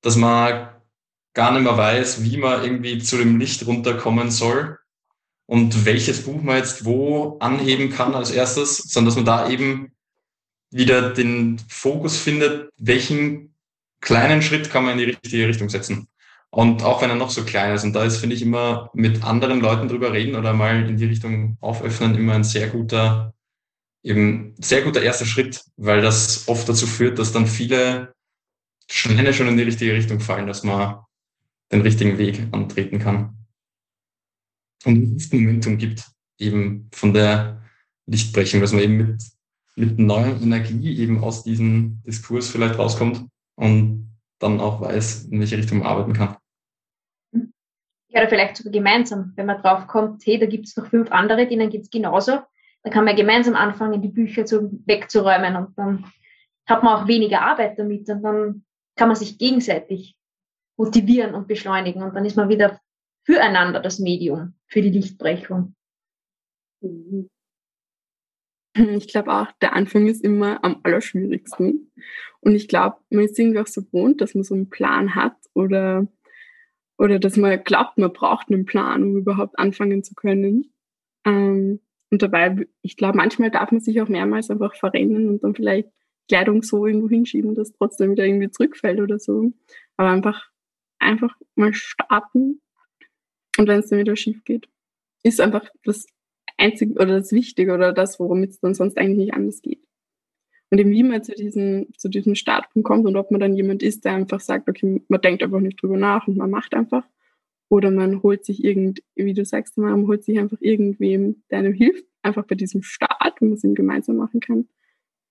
dass 0.00 0.16
man 0.16 0.70
gar 1.34 1.52
nicht 1.52 1.64
mehr 1.64 1.76
weiß, 1.76 2.24
wie 2.24 2.38
man 2.38 2.64
irgendwie 2.64 2.98
zu 2.98 3.18
dem 3.18 3.38
Licht 3.38 3.66
runterkommen 3.66 4.30
soll, 4.30 4.78
und 5.50 5.84
welches 5.84 6.22
Buch 6.22 6.40
man 6.42 6.58
jetzt 6.58 6.84
wo 6.84 7.36
anheben 7.40 7.90
kann 7.90 8.14
als 8.14 8.30
erstes, 8.30 8.76
sondern 8.76 9.06
dass 9.06 9.16
man 9.16 9.24
da 9.24 9.50
eben 9.50 9.90
wieder 10.70 11.12
den 11.12 11.60
Fokus 11.68 12.18
findet, 12.18 12.70
welchen 12.78 13.54
kleinen 14.00 14.42
Schritt 14.42 14.70
kann 14.70 14.84
man 14.84 14.92
in 14.92 14.98
die 14.98 15.12
richtige 15.12 15.48
Richtung 15.48 15.68
setzen. 15.68 16.08
Und 16.50 16.82
auch 16.82 17.00
wenn 17.00 17.10
er 17.10 17.16
noch 17.16 17.30
so 17.30 17.44
klein 17.44 17.74
ist, 17.74 17.84
und 17.84 17.92
da 17.92 18.04
ist, 18.04 18.18
finde 18.18 18.34
ich, 18.34 18.42
immer 18.42 18.90
mit 18.92 19.22
anderen 19.22 19.60
Leuten 19.60 19.88
drüber 19.88 20.12
reden 20.12 20.34
oder 20.34 20.52
mal 20.52 20.88
in 20.88 20.96
die 20.96 21.04
Richtung 21.04 21.56
auföffnen, 21.60 22.16
immer 22.16 22.34
ein 22.34 22.44
sehr 22.44 22.68
guter, 22.68 23.34
eben 24.02 24.54
sehr 24.58 24.82
guter 24.82 25.02
erster 25.02 25.26
Schritt, 25.26 25.62
weil 25.76 26.00
das 26.00 26.48
oft 26.48 26.68
dazu 26.68 26.86
führt, 26.86 27.18
dass 27.18 27.32
dann 27.32 27.46
viele 27.46 28.12
Steine 28.90 29.32
schon 29.32 29.46
in 29.46 29.56
die 29.56 29.62
richtige 29.62 29.94
Richtung 29.94 30.18
fallen, 30.18 30.48
dass 30.48 30.64
man 30.64 31.00
den 31.70 31.82
richtigen 31.82 32.18
Weg 32.18 32.48
antreten 32.50 32.98
kann 32.98 33.46
und 34.84 35.32
Momentum 35.32 35.78
gibt, 35.78 36.04
eben 36.38 36.88
von 36.92 37.12
der 37.14 37.62
Lichtbrechung, 38.06 38.60
dass 38.60 38.72
man 38.72 38.82
eben 38.82 38.96
mit, 38.96 39.22
mit 39.80 39.98
neuer 39.98 40.40
Energie 40.40 40.98
eben 40.98 41.24
aus 41.24 41.42
diesem 41.42 42.02
Diskurs 42.06 42.50
vielleicht 42.50 42.78
rauskommt 42.78 43.26
und 43.56 44.14
dann 44.38 44.60
auch 44.60 44.80
weiß, 44.80 45.24
in 45.24 45.40
welche 45.40 45.56
Richtung 45.56 45.78
man 45.78 45.86
arbeiten 45.86 46.12
kann. 46.12 46.36
Ja, 48.08 48.20
oder 48.20 48.28
vielleicht 48.28 48.56
sogar 48.56 48.72
gemeinsam, 48.72 49.32
wenn 49.36 49.46
man 49.46 49.62
drauf 49.62 49.86
kommt, 49.86 50.26
hey, 50.26 50.38
da 50.38 50.46
gibt 50.46 50.66
es 50.66 50.76
noch 50.76 50.86
fünf 50.86 51.10
andere, 51.10 51.46
denen 51.46 51.70
geht 51.70 51.82
es 51.82 51.90
genauso, 51.90 52.40
dann 52.82 52.92
kann 52.92 53.04
man 53.04 53.16
gemeinsam 53.16 53.54
anfangen, 53.54 54.02
die 54.02 54.08
Bücher 54.08 54.44
zu, 54.44 54.70
wegzuräumen 54.86 55.56
und 55.56 55.78
dann 55.78 56.04
hat 56.66 56.82
man 56.82 56.94
auch 57.02 57.06
weniger 57.06 57.42
Arbeit 57.42 57.78
damit 57.78 58.08
und 58.08 58.22
dann 58.22 58.64
kann 58.96 59.08
man 59.08 59.16
sich 59.16 59.38
gegenseitig 59.38 60.14
motivieren 60.76 61.34
und 61.34 61.46
beschleunigen 61.46 62.02
und 62.02 62.14
dann 62.14 62.24
ist 62.24 62.36
man 62.36 62.48
wieder 62.48 62.80
füreinander 63.24 63.80
das 63.80 63.98
Medium 63.98 64.54
für 64.66 64.82
die 64.82 64.90
Lichtbrechung. 64.90 65.74
Mhm. 66.80 67.28
Ich 68.74 69.08
glaube 69.08 69.32
auch, 69.32 69.50
der 69.60 69.74
Anfang 69.74 70.06
ist 70.06 70.22
immer 70.22 70.64
am 70.64 70.80
allerschwierigsten. 70.82 71.90
Und 72.40 72.54
ich 72.54 72.68
glaube, 72.68 72.96
man 73.10 73.24
ist 73.24 73.38
irgendwie 73.38 73.58
auch 73.58 73.66
so 73.66 73.82
gewohnt, 73.82 74.20
dass 74.20 74.34
man 74.34 74.44
so 74.44 74.54
einen 74.54 74.70
Plan 74.70 75.14
hat 75.14 75.36
oder, 75.54 76.06
oder 76.96 77.18
dass 77.18 77.36
man 77.36 77.62
glaubt, 77.64 77.98
man 77.98 78.12
braucht 78.12 78.48
einen 78.48 78.64
Plan, 78.64 79.02
um 79.02 79.16
überhaupt 79.16 79.58
anfangen 79.58 80.04
zu 80.04 80.14
können. 80.14 80.72
Ähm, 81.26 81.80
und 82.10 82.22
dabei, 82.22 82.66
ich 82.82 82.96
glaube, 82.96 83.16
manchmal 83.16 83.50
darf 83.50 83.70
man 83.72 83.80
sich 83.80 84.00
auch 84.00 84.08
mehrmals 84.08 84.50
einfach 84.50 84.74
verrennen 84.74 85.28
und 85.28 85.42
dann 85.44 85.54
vielleicht 85.54 85.88
Kleidung 86.28 86.62
so 86.62 86.86
irgendwo 86.86 87.08
hinschieben, 87.08 87.54
dass 87.54 87.72
trotzdem 87.72 88.12
wieder 88.12 88.24
irgendwie 88.24 88.50
zurückfällt 88.50 89.00
oder 89.00 89.18
so. 89.18 89.52
Aber 89.96 90.10
einfach, 90.10 90.48
einfach 90.98 91.36
mal 91.56 91.74
starten 91.74 92.60
und 93.58 93.68
wenn 93.68 93.80
es 93.80 93.88
dann 93.88 93.98
wieder 93.98 94.16
schief 94.16 94.44
geht, 94.44 94.68
ist 95.22 95.40
einfach 95.40 95.68
das 95.84 96.06
Einzige 96.60 96.94
oder 96.94 97.18
das 97.18 97.32
Wichtige 97.32 97.74
oder 97.74 97.92
das, 97.92 98.20
worum 98.20 98.42
es 98.42 98.60
dann 98.60 98.74
sonst 98.74 98.98
eigentlich 98.98 99.18
nicht 99.18 99.34
anders 99.34 99.62
geht. 99.62 99.82
Und 100.70 100.78
eben 100.78 100.90
wie 100.90 101.02
man 101.02 101.24
zu 101.24 101.32
diesem, 101.32 101.88
zu 101.96 102.08
diesem 102.08 102.36
Startpunkt 102.36 102.86
kommt 102.86 103.06
und 103.06 103.16
ob 103.16 103.30
man 103.32 103.40
dann 103.40 103.56
jemand 103.56 103.82
ist, 103.82 104.04
der 104.04 104.12
einfach 104.12 104.40
sagt, 104.40 104.68
okay, 104.68 105.02
man 105.08 105.20
denkt 105.20 105.42
einfach 105.42 105.58
nicht 105.58 105.82
drüber 105.82 105.96
nach 105.96 106.28
und 106.28 106.36
man 106.36 106.50
macht 106.50 106.74
einfach. 106.74 107.04
Oder 107.68 107.90
man 107.90 108.22
holt 108.22 108.44
sich 108.44 108.62
irgend, 108.64 109.02
wie 109.16 109.34
du 109.34 109.44
sagst, 109.44 109.78
man 109.78 110.06
holt 110.06 110.24
sich 110.24 110.38
einfach 110.38 110.58
irgendwem, 110.60 111.42
der 111.50 111.58
einem 111.60 111.72
hilft, 111.72 112.04
einfach 112.22 112.44
bei 112.46 112.54
diesem 112.54 112.82
Start, 112.82 113.40
wenn 113.40 113.48
man 113.48 113.56
es 113.56 113.64
eben 113.64 113.74
gemeinsam 113.74 114.16
machen 114.16 114.40
kann. 114.40 114.68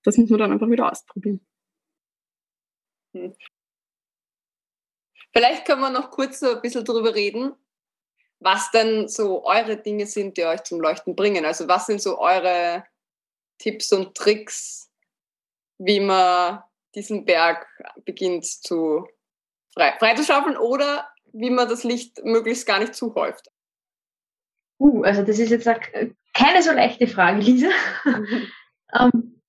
Das 0.02 0.16
muss 0.18 0.30
man 0.30 0.38
dann 0.38 0.52
einfach 0.52 0.70
wieder 0.70 0.90
ausprobieren. 0.90 1.40
Hm. 3.14 3.34
Vielleicht 5.32 5.64
können 5.64 5.80
wir 5.80 5.90
noch 5.90 6.10
kurz 6.10 6.40
so 6.40 6.54
ein 6.54 6.62
bisschen 6.62 6.84
darüber 6.84 7.14
reden, 7.14 7.52
was 8.40 8.70
denn 8.70 9.06
so 9.08 9.44
eure 9.44 9.76
Dinge 9.76 10.06
sind, 10.06 10.36
die 10.36 10.44
euch 10.44 10.62
zum 10.64 10.80
Leuchten 10.80 11.14
bringen. 11.14 11.44
Also 11.44 11.68
was 11.68 11.86
sind 11.86 12.00
so 12.00 12.18
eure 12.18 12.84
Tipps 13.58 13.92
und 13.92 14.14
Tricks, 14.14 14.90
wie 15.78 16.00
man 16.00 16.62
diesen 16.94 17.24
Berg 17.24 17.66
beginnt 18.04 18.46
zu 18.46 19.06
frei, 19.74 19.94
freizuschaufeln 19.98 20.56
oder 20.56 21.08
wie 21.32 21.50
man 21.50 21.68
das 21.68 21.84
Licht 21.84 22.24
möglichst 22.24 22.66
gar 22.66 22.80
nicht 22.80 22.94
zuhäuft? 22.94 23.50
Uh, 24.78 25.02
also 25.02 25.22
das 25.22 25.38
ist 25.38 25.50
jetzt 25.50 25.68
keine 26.32 26.62
so 26.62 26.72
leichte 26.72 27.06
Frage, 27.06 27.40
Lisa. 27.40 27.68
Mhm. 28.04 28.46
ähm, 28.98 29.40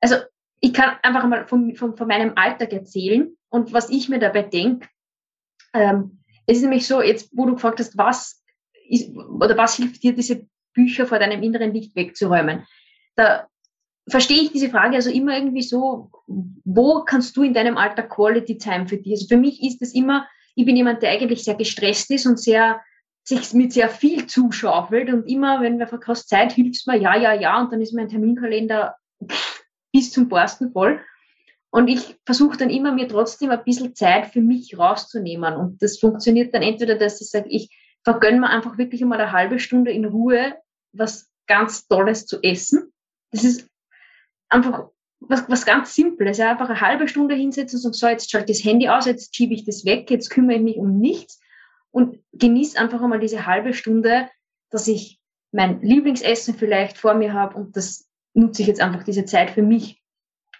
also 0.00 0.16
ich 0.60 0.74
kann 0.74 0.96
einfach 1.02 1.26
mal 1.26 1.46
von, 1.46 1.76
von, 1.76 1.96
von, 1.96 2.08
meinem 2.08 2.32
Alltag 2.36 2.72
erzählen 2.72 3.36
und 3.50 3.72
was 3.72 3.88
ich 3.88 4.08
mir 4.08 4.18
dabei 4.18 4.42
denke. 4.42 4.88
Ähm, 5.72 6.23
es 6.46 6.58
ist 6.58 6.62
nämlich 6.62 6.86
so, 6.86 7.02
jetzt 7.02 7.30
wo 7.32 7.46
du 7.46 7.54
gefragt 7.54 7.80
hast, 7.80 7.96
was 7.96 8.42
ist, 8.88 9.10
oder 9.16 9.56
was 9.56 9.76
hilft 9.76 10.02
dir, 10.02 10.14
diese 10.14 10.46
Bücher 10.74 11.06
vor 11.06 11.18
deinem 11.18 11.42
inneren 11.42 11.72
Licht 11.72 11.94
wegzuräumen? 11.96 12.66
Da 13.16 13.46
verstehe 14.08 14.42
ich 14.42 14.52
diese 14.52 14.70
Frage 14.70 14.96
also 14.96 15.10
immer 15.10 15.36
irgendwie 15.36 15.62
so, 15.62 16.10
wo 16.26 17.04
kannst 17.04 17.36
du 17.36 17.42
in 17.42 17.54
deinem 17.54 17.76
Alltag 17.76 18.10
Quality 18.10 18.58
Time 18.58 18.86
für 18.86 18.98
dich? 18.98 19.12
Also 19.12 19.26
für 19.28 19.36
mich 19.36 19.62
ist 19.62 19.80
es 19.82 19.94
immer, 19.94 20.26
ich 20.54 20.66
bin 20.66 20.76
jemand, 20.76 21.02
der 21.02 21.10
eigentlich 21.10 21.44
sehr 21.44 21.54
gestresst 21.54 22.10
ist 22.10 22.26
und 22.26 22.38
sehr 22.38 22.80
sich 23.26 23.54
mit 23.54 23.72
sehr 23.72 23.88
viel 23.88 24.26
zuschaufelt 24.26 25.08
und 25.08 25.26
immer, 25.26 25.62
wenn 25.62 25.78
wir 25.78 25.86
verkauft 25.86 26.28
Zeit, 26.28 26.52
hilft 26.52 26.86
mir, 26.86 26.98
ja, 26.98 27.16
ja, 27.16 27.32
ja, 27.32 27.58
und 27.58 27.72
dann 27.72 27.80
ist 27.80 27.94
mein 27.94 28.10
Terminkalender 28.10 28.96
bis 29.92 30.12
zum 30.12 30.28
Borsten 30.28 30.72
voll. 30.72 31.00
Und 31.74 31.88
ich 31.88 32.16
versuche 32.24 32.56
dann 32.56 32.70
immer, 32.70 32.92
mir 32.92 33.08
trotzdem 33.08 33.50
ein 33.50 33.64
bisschen 33.64 33.96
Zeit 33.96 34.28
für 34.28 34.40
mich 34.40 34.78
rauszunehmen. 34.78 35.56
Und 35.56 35.82
das 35.82 35.98
funktioniert 35.98 36.54
dann 36.54 36.62
entweder, 36.62 36.94
dass 36.94 37.20
ich 37.20 37.30
sage, 37.30 37.48
ich 37.48 37.76
vergönne 38.04 38.38
mir 38.38 38.48
einfach 38.48 38.78
wirklich 38.78 39.02
einmal 39.02 39.20
eine 39.20 39.32
halbe 39.32 39.58
Stunde 39.58 39.90
in 39.90 40.04
Ruhe 40.04 40.54
was 40.92 41.28
ganz 41.48 41.88
Tolles 41.88 42.26
zu 42.26 42.40
essen. 42.44 42.92
Das 43.32 43.42
ist 43.42 43.68
einfach 44.48 44.90
was, 45.18 45.48
was 45.48 45.66
ganz 45.66 45.96
Simples. 45.96 46.38
Ja, 46.38 46.52
einfach 46.52 46.68
eine 46.68 46.80
halbe 46.80 47.08
Stunde 47.08 47.34
hinsetzen 47.34 47.78
und 47.78 47.82
sagen, 47.82 47.94
so, 47.94 48.06
jetzt 48.06 48.30
schalte 48.30 48.52
ich 48.52 48.58
das 48.58 48.64
Handy 48.64 48.88
aus, 48.88 49.06
jetzt 49.06 49.34
schiebe 49.34 49.54
ich 49.54 49.64
das 49.64 49.84
weg, 49.84 50.08
jetzt 50.12 50.30
kümmere 50.30 50.58
ich 50.58 50.62
mich 50.62 50.76
um 50.76 51.00
nichts 51.00 51.40
und 51.90 52.20
genieße 52.34 52.78
einfach 52.78 53.02
einmal 53.02 53.18
diese 53.18 53.46
halbe 53.46 53.74
Stunde, 53.74 54.28
dass 54.70 54.86
ich 54.86 55.18
mein 55.50 55.82
Lieblingsessen 55.82 56.54
vielleicht 56.54 56.98
vor 56.98 57.14
mir 57.14 57.32
habe 57.32 57.56
und 57.56 57.76
das 57.76 58.08
nutze 58.32 58.62
ich 58.62 58.68
jetzt 58.68 58.80
einfach 58.80 59.02
diese 59.02 59.24
Zeit 59.24 59.50
für 59.50 59.62
mich. 59.62 60.03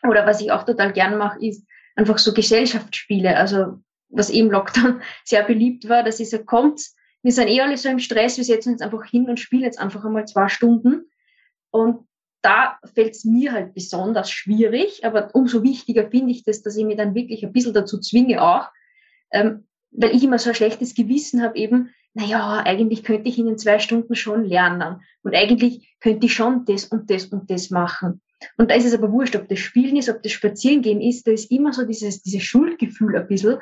Oder 0.08 0.26
was 0.26 0.40
ich 0.40 0.52
auch 0.52 0.64
total 0.64 0.92
gern 0.92 1.18
mache, 1.18 1.44
ist 1.44 1.66
einfach 1.96 2.18
so 2.18 2.32
Gesellschaftsspiele. 2.32 3.36
Also 3.36 3.78
was 4.08 4.30
eben 4.30 4.50
Lockdown 4.50 5.02
sehr 5.24 5.42
beliebt 5.42 5.88
war, 5.88 6.02
dass 6.02 6.20
ich 6.20 6.30
so, 6.30 6.38
kommt, 6.38 6.80
wir 7.22 7.32
sind 7.32 7.48
eh 7.48 7.60
alle 7.60 7.76
so 7.76 7.88
im 7.88 7.98
Stress, 7.98 8.36
wir 8.36 8.44
setzen 8.44 8.74
uns 8.74 8.82
einfach 8.82 9.04
hin 9.04 9.28
und 9.28 9.40
spielen 9.40 9.62
jetzt 9.62 9.78
einfach 9.78 10.04
einmal 10.04 10.26
zwei 10.26 10.48
Stunden. 10.48 11.10
Und 11.70 12.06
da 12.42 12.78
fällt 12.94 13.12
es 13.14 13.24
mir 13.24 13.52
halt 13.52 13.72
besonders 13.72 14.30
schwierig, 14.30 15.04
aber 15.04 15.34
umso 15.34 15.62
wichtiger 15.62 16.10
finde 16.10 16.32
ich 16.32 16.44
das, 16.44 16.62
dass 16.62 16.76
ich 16.76 16.84
mir 16.84 16.96
dann 16.96 17.14
wirklich 17.14 17.42
ein 17.42 17.52
bisschen 17.52 17.72
dazu 17.72 17.98
zwinge 17.98 18.42
auch, 18.42 18.68
ähm, 19.32 19.66
weil 19.90 20.14
ich 20.14 20.22
immer 20.22 20.38
so 20.38 20.50
ein 20.50 20.54
schlechtes 20.54 20.94
Gewissen 20.94 21.42
habe 21.42 21.56
eben, 21.56 21.94
naja, 22.12 22.62
eigentlich 22.64 23.02
könnte 23.02 23.28
ich 23.30 23.38
in 23.38 23.46
den 23.46 23.58
zwei 23.58 23.78
Stunden 23.78 24.14
schon 24.14 24.44
lernen 24.44 25.00
und 25.22 25.34
eigentlich 25.34 25.96
könnte 26.00 26.26
ich 26.26 26.34
schon 26.34 26.66
das 26.66 26.84
und 26.84 27.10
das 27.10 27.26
und 27.26 27.50
das 27.50 27.70
machen. 27.70 28.20
Und 28.56 28.70
da 28.70 28.74
ist 28.74 28.84
es 28.84 28.94
aber 28.94 29.10
wurscht, 29.10 29.36
ob 29.36 29.48
das 29.48 29.58
Spielen 29.58 29.96
ist, 29.96 30.08
ob 30.08 30.22
das 30.22 30.32
Spazierengehen 30.32 31.00
ist, 31.00 31.26
da 31.26 31.32
ist 31.32 31.50
immer 31.50 31.72
so 31.72 31.84
dieses, 31.84 32.22
dieses 32.22 32.42
Schuldgefühl 32.42 33.16
ein 33.16 33.26
bisschen. 33.26 33.58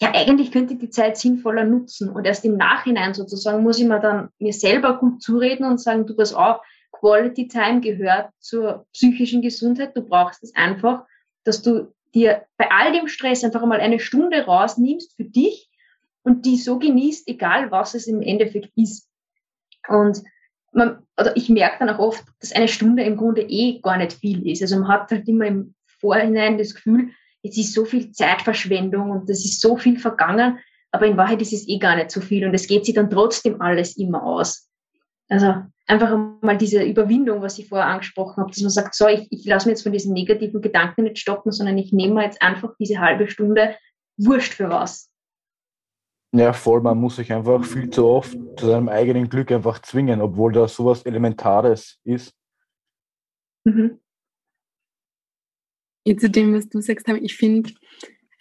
Ja, 0.00 0.12
eigentlich 0.14 0.52
könnte 0.52 0.74
ich 0.74 0.80
die 0.80 0.90
Zeit 0.90 1.16
sinnvoller 1.16 1.64
nutzen. 1.64 2.08
Und 2.08 2.24
erst 2.24 2.44
im 2.44 2.56
Nachhinein 2.56 3.14
sozusagen 3.14 3.62
muss 3.62 3.78
ich 3.78 3.86
mir 3.86 4.00
dann 4.00 4.28
mir 4.38 4.52
selber 4.52 4.98
gut 4.98 5.22
zureden 5.22 5.64
und 5.64 5.80
sagen, 5.80 6.06
du 6.06 6.14
das 6.14 6.32
auch, 6.32 6.62
Quality 6.92 7.48
Time 7.48 7.80
gehört 7.80 8.30
zur 8.40 8.86
psychischen 8.92 9.42
Gesundheit. 9.42 9.96
Du 9.96 10.02
brauchst 10.02 10.42
es 10.42 10.54
einfach, 10.54 11.04
dass 11.44 11.62
du 11.62 11.92
dir 12.14 12.46
bei 12.56 12.70
all 12.70 12.92
dem 12.92 13.08
Stress 13.08 13.44
einfach 13.44 13.64
mal 13.66 13.80
eine 13.80 14.00
Stunde 14.00 14.44
rausnimmst 14.44 15.14
für 15.16 15.24
dich 15.24 15.68
und 16.22 16.46
die 16.46 16.56
so 16.56 16.78
genießt, 16.78 17.28
egal 17.28 17.70
was 17.70 17.94
es 17.94 18.06
im 18.06 18.22
Endeffekt 18.22 18.70
ist. 18.76 19.08
Und 19.88 20.22
man, 20.72 20.98
oder 21.18 21.36
ich 21.36 21.48
merke 21.48 21.78
dann 21.80 21.94
auch 21.94 21.98
oft, 21.98 22.24
dass 22.40 22.52
eine 22.52 22.68
Stunde 22.68 23.02
im 23.02 23.16
Grunde 23.16 23.42
eh 23.42 23.80
gar 23.80 23.96
nicht 23.96 24.12
viel 24.12 24.46
ist. 24.48 24.62
Also 24.62 24.78
man 24.78 24.88
hat 24.88 25.10
halt 25.10 25.26
immer 25.28 25.46
im 25.46 25.74
Vorhinein 25.86 26.58
das 26.58 26.74
Gefühl, 26.74 27.10
es 27.42 27.56
ist 27.56 27.74
so 27.74 27.84
viel 27.84 28.10
Zeitverschwendung 28.12 29.10
und 29.10 29.30
es 29.30 29.44
ist 29.44 29.60
so 29.60 29.76
viel 29.76 29.98
vergangen, 29.98 30.58
aber 30.90 31.06
in 31.06 31.16
Wahrheit 31.16 31.42
ist 31.42 31.52
es 31.52 31.68
eh 31.68 31.78
gar 31.78 31.96
nicht 31.96 32.10
so 32.10 32.20
viel 32.20 32.46
und 32.46 32.54
es 32.54 32.66
geht 32.66 32.84
sich 32.84 32.94
dann 32.94 33.10
trotzdem 33.10 33.60
alles 33.60 33.96
immer 33.96 34.22
aus. 34.22 34.68
Also 35.28 35.54
einfach 35.86 36.16
mal 36.40 36.56
diese 36.56 36.82
Überwindung, 36.82 37.42
was 37.42 37.58
ich 37.58 37.68
vorher 37.68 37.88
angesprochen 37.88 38.38
habe, 38.38 38.50
dass 38.50 38.60
man 38.60 38.70
sagt, 38.70 38.94
so, 38.94 39.06
ich, 39.08 39.26
ich 39.30 39.44
lasse 39.44 39.68
mir 39.68 39.72
jetzt 39.72 39.82
von 39.82 39.92
diesen 39.92 40.14
negativen 40.14 40.62
Gedanken 40.62 41.04
nicht 41.04 41.18
stoppen, 41.18 41.52
sondern 41.52 41.76
ich 41.76 41.92
nehme 41.92 42.22
jetzt 42.22 42.40
einfach 42.40 42.72
diese 42.78 42.98
halbe 42.98 43.28
Stunde 43.28 43.76
wurscht 44.16 44.54
für 44.54 44.70
was. 44.70 45.07
Ja, 46.32 46.52
voll, 46.52 46.82
man 46.82 46.98
muss 46.98 47.16
sich 47.16 47.32
einfach 47.32 47.64
viel 47.64 47.88
zu 47.88 48.06
oft 48.06 48.36
zu 48.58 48.66
seinem 48.66 48.88
eigenen 48.88 49.28
Glück 49.28 49.50
einfach 49.50 49.80
zwingen, 49.80 50.20
obwohl 50.20 50.52
da 50.52 50.68
sowas 50.68 51.02
Elementares 51.04 51.98
ist. 52.04 52.34
Mhm. 53.64 53.98
Jetzt 56.04 56.20
zu 56.20 56.30
dem, 56.30 56.54
was 56.54 56.68
du 56.68 56.80
sagst, 56.80 57.08
ich 57.08 57.36
finde, 57.36 57.70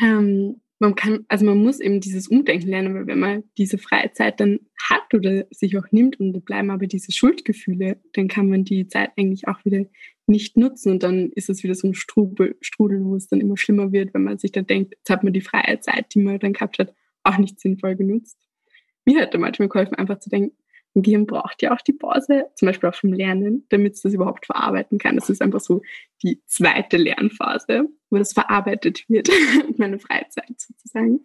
ähm, 0.01 0.61
man 0.79 0.95
kann, 0.95 1.25
also 1.27 1.45
man 1.45 1.57
muss 1.57 1.79
eben 1.79 2.01
dieses 2.01 2.27
Umdenken 2.27 2.67
lernen, 2.67 2.93
weil 2.93 3.07
wenn 3.07 3.19
man 3.19 3.43
diese 3.57 3.77
Freizeit 3.77 4.39
dann 4.39 4.59
hat 4.89 5.13
oder 5.13 5.45
sich 5.49 5.77
auch 5.77 5.91
nimmt 5.91 6.19
und 6.19 6.33
da 6.33 6.39
bleiben 6.39 6.69
aber 6.69 6.87
diese 6.87 7.11
Schuldgefühle, 7.11 7.99
dann 8.13 8.27
kann 8.27 8.49
man 8.49 8.63
die 8.63 8.87
Zeit 8.87 9.11
eigentlich 9.17 9.47
auch 9.47 9.63
wieder 9.65 9.85
nicht 10.27 10.55
nutzen 10.57 10.91
und 10.91 11.03
dann 11.03 11.31
ist 11.31 11.49
es 11.49 11.63
wieder 11.63 11.73
so 11.73 11.87
ein 11.87 11.93
Strudel, 11.93 12.57
Strudel, 12.61 13.03
wo 13.03 13.15
es 13.15 13.27
dann 13.27 13.41
immer 13.41 13.57
schlimmer 13.57 13.91
wird, 13.91 14.13
wenn 14.13 14.23
man 14.23 14.37
sich 14.37 14.51
dann 14.51 14.67
denkt, 14.67 14.93
jetzt 14.97 15.09
hat 15.09 15.23
man 15.23 15.33
die 15.33 15.41
freie 15.41 15.79
Zeit, 15.79 16.13
die 16.13 16.19
man 16.19 16.39
dann 16.39 16.53
gehabt 16.53 16.77
hat, 16.79 16.93
auch 17.27 17.37
nicht 17.37 17.59
sinnvoll 17.59 17.95
genutzt. 17.95 18.37
Mir 19.05 19.25
da 19.25 19.37
manchmal 19.37 19.69
geholfen, 19.69 19.95
einfach 19.95 20.19
zu 20.19 20.29
denken, 20.29 20.55
ein 20.97 21.03
Gehirn 21.03 21.27
braucht 21.27 21.61
ja 21.61 21.73
auch 21.73 21.81
die 21.81 21.93
Pause, 21.93 22.45
zum 22.55 22.65
Beispiel 22.67 22.89
auch 22.89 22.95
vom 22.95 23.13
Lernen, 23.13 23.65
damit 23.69 23.93
es 23.93 24.01
das 24.01 24.13
überhaupt 24.13 24.47
verarbeiten 24.47 24.97
kann. 24.97 25.15
Das 25.15 25.29
ist 25.29 25.41
einfach 25.41 25.59
so 25.59 25.81
die 26.23 26.41
zweite 26.47 26.97
Lernphase, 26.97 27.87
wo 28.09 28.17
das 28.17 28.33
verarbeitet 28.33 29.05
wird, 29.07 29.29
meine 29.77 29.99
Freizeit 29.99 30.59
sozusagen. 30.59 31.21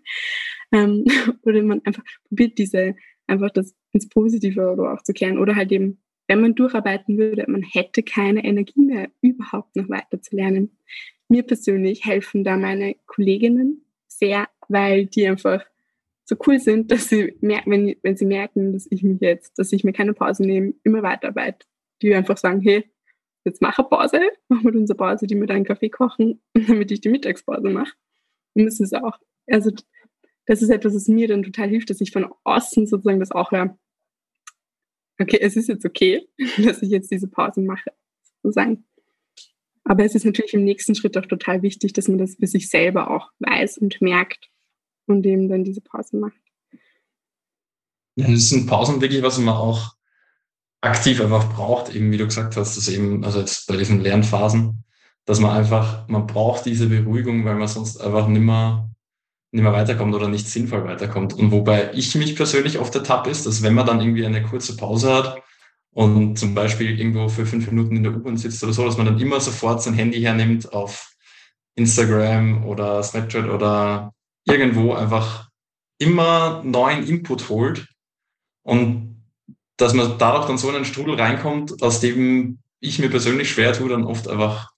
Ähm, 0.73 1.05
oder 1.43 1.63
man 1.63 1.81
einfach 1.85 2.05
probiert 2.29 2.59
diese, 2.59 2.95
einfach 3.27 3.51
das 3.51 3.75
ins 3.93 4.09
Positive 4.09 4.73
oder 4.73 4.93
auch 4.93 5.03
zu 5.03 5.15
kehren. 5.15 5.39
Oder 5.39 5.57
halt 5.57 5.73
eben, 5.73 6.03
wenn 6.29 6.41
man 6.41 6.55
durcharbeiten 6.55 7.17
würde, 7.17 7.45
man 7.49 7.63
hätte 7.63 8.03
keine 8.03 8.45
Energie 8.45 8.83
mehr, 8.83 9.11
überhaupt 9.23 9.75
noch 9.77 9.89
weiter 9.89 10.21
zu 10.21 10.37
lernen. 10.37 10.77
Mir 11.29 11.45
persönlich 11.45 12.05
helfen 12.05 12.45
da 12.45 12.59
meine 12.59 12.97
Kolleginnen 13.07 13.87
sehr, 14.07 14.49
weil 14.69 15.07
die 15.07 15.27
einfach 15.27 15.65
so 16.33 16.39
cool 16.47 16.59
sind, 16.59 16.91
dass 16.91 17.09
sie 17.09 17.37
merken, 17.41 17.71
wenn, 17.71 17.97
wenn 18.03 18.17
sie 18.17 18.25
merken, 18.25 18.73
dass 18.73 18.87
ich 18.91 19.03
mich 19.03 19.21
jetzt, 19.21 19.59
dass 19.59 19.73
ich 19.73 19.85
mir 19.85 19.93
keine 19.93 20.15
Pause 20.15 20.45
nehme, 20.45 20.75
immer 20.83 21.03
weiterarbeite, 21.03 21.67
die 22.01 22.15
einfach 22.15 22.39
sagen, 22.39 22.61
hey, 22.61 22.91
jetzt 23.45 23.61
mach 23.61 23.79
eine 23.79 23.89
Pause, 23.89 24.21
mach 24.49 24.63
mit 24.63 24.75
unserer 24.75 24.97
Pause, 24.97 25.27
die 25.27 25.35
mir 25.35 25.47
dann 25.47 25.65
Kaffee 25.65 25.91
kochen, 25.91 26.41
damit 26.55 26.91
ich 26.91 27.01
die 27.01 27.11
Mittagspause 27.11 27.69
mache. 27.69 27.93
Und 28.55 28.65
das 28.65 28.81
ist 28.81 28.95
auch, 28.95 29.19
also 29.47 29.71
das 30.47 30.63
ist 30.63 30.71
etwas, 30.71 30.95
was 30.95 31.09
mir 31.09 31.29
dann 31.29 31.43
total 31.43 31.69
hilft, 31.69 31.91
dass 31.91 32.01
ich 32.01 32.13
von 32.13 32.33
außen 32.45 32.87
sozusagen 32.87 33.21
das 33.21 33.33
auch 33.33 33.53
höre. 33.53 33.79
Okay, 35.21 35.39
es 35.41 35.57
ist 35.57 35.69
jetzt 35.69 35.85
okay, 35.85 36.27
dass 36.65 36.83
ich 36.83 36.91
jetzt 36.91 37.11
diese 37.11 37.29
Pause 37.29 37.61
mache, 37.61 37.93
sozusagen. 38.43 38.85
Aber 39.85 40.05
es 40.05 40.15
ist 40.15 40.25
natürlich 40.25 40.55
im 40.55 40.65
nächsten 40.65 40.95
Schritt 40.95 41.19
auch 41.19 41.27
total 41.27 41.63
wichtig, 41.63 41.93
dass 41.93 42.09
man 42.09 42.19
das 42.19 42.37
für 42.37 42.47
sich 42.47 42.71
selber 42.71 43.11
auch 43.11 43.33
weiß 43.41 43.79
und 43.79 44.01
merkt 44.01 44.52
und 45.13 45.27
eben 45.27 45.49
dann 45.49 45.65
diese 45.65 45.81
Pausen 45.81 46.21
macht. 46.21 46.37
Ja, 48.17 48.31
das 48.31 48.49
sind 48.49 48.67
Pausen 48.67 49.01
wirklich, 49.01 49.23
was 49.23 49.39
man 49.39 49.55
auch 49.55 49.95
aktiv 50.83 51.21
einfach 51.21 51.53
braucht, 51.55 51.95
eben 51.95 52.11
wie 52.11 52.19
du 52.19 52.27
gesagt 52.27 52.57
hast, 52.57 52.77
dass 52.77 52.89
eben, 52.89 53.25
also 53.25 53.39
jetzt 53.41 53.67
bei 53.69 53.77
diesen 53.77 54.01
Lernphasen, 54.01 54.85
dass 55.25 55.41
man 55.41 55.57
einfach, 55.57 56.09
man 56.09 56.27
braucht 56.27 56.67
diese 56.67 56.89
Beruhigung, 56.89 57.45
weil 57.45 57.55
man 57.55 57.69
sonst 57.69 57.99
einfach 58.01 58.27
nimmer, 58.27 58.91
nimmer 59.53 59.73
weiterkommt 59.73 60.15
oder 60.15 60.29
nicht 60.29 60.49
sinnvoll 60.49 60.85
weiterkommt. 60.85 61.35
Und 61.35 61.53
wobei 61.53 61.93
ich 61.95 62.15
mich 62.17 62.35
persönlich 62.35 62.79
oft 62.79 62.95
ertappe 62.95 63.31
ist, 63.31 63.47
dass 63.47 63.63
wenn 63.63 63.75
man 63.75 63.87
dann 63.87 64.01
irgendwie 64.01 64.27
eine 64.27 64.43
kurze 64.43 64.77
Pause 64.77 65.15
hat 65.15 65.43
und 65.93 66.39
zum 66.39 66.55
Beispiel 66.55 66.99
irgendwo 66.99 67.29
für 67.29 67.47
fünf 67.47 67.71
Minuten 67.71 67.97
in 67.97 68.03
der 68.03 68.15
U-Bahn 68.15 68.37
sitzt 68.37 68.63
oder 68.65 68.73
so, 68.73 68.85
dass 68.85 68.97
man 68.97 69.07
dann 69.07 69.21
immer 69.21 69.41
sofort 69.41 69.83
sein 69.83 69.95
Handy 69.95 70.21
hernimmt 70.21 70.73
auf 70.73 71.15
Instagram 71.77 72.67
oder 72.67 73.03
Snapchat 73.03 73.49
oder 73.49 74.13
irgendwo 74.45 74.95
einfach 74.95 75.49
immer 75.99 76.63
neuen 76.65 77.07
Input 77.07 77.49
holt 77.49 77.89
und 78.63 79.25
dass 79.77 79.95
man 79.95 80.19
dadurch 80.19 80.47
dann 80.47 80.59
so 80.59 80.69
in 80.69 80.77
einen 80.77 80.85
Strudel 80.85 81.15
reinkommt, 81.15 81.83
aus 81.83 82.01
dem 82.01 82.59
ich 82.81 82.99
mir 82.99 83.09
persönlich 83.09 83.51
schwer 83.51 83.73
tue, 83.73 83.89
dann 83.89 84.05
oft 84.05 84.29
einfach 84.29 84.71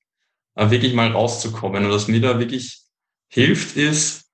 äh, 0.54 0.70
wirklich 0.70 0.94
mal 0.94 1.10
rauszukommen. 1.10 1.84
Und 1.84 1.90
was 1.90 2.08
mir 2.08 2.20
da 2.20 2.38
wirklich 2.38 2.82
hilft, 3.28 3.76
ist 3.76 4.30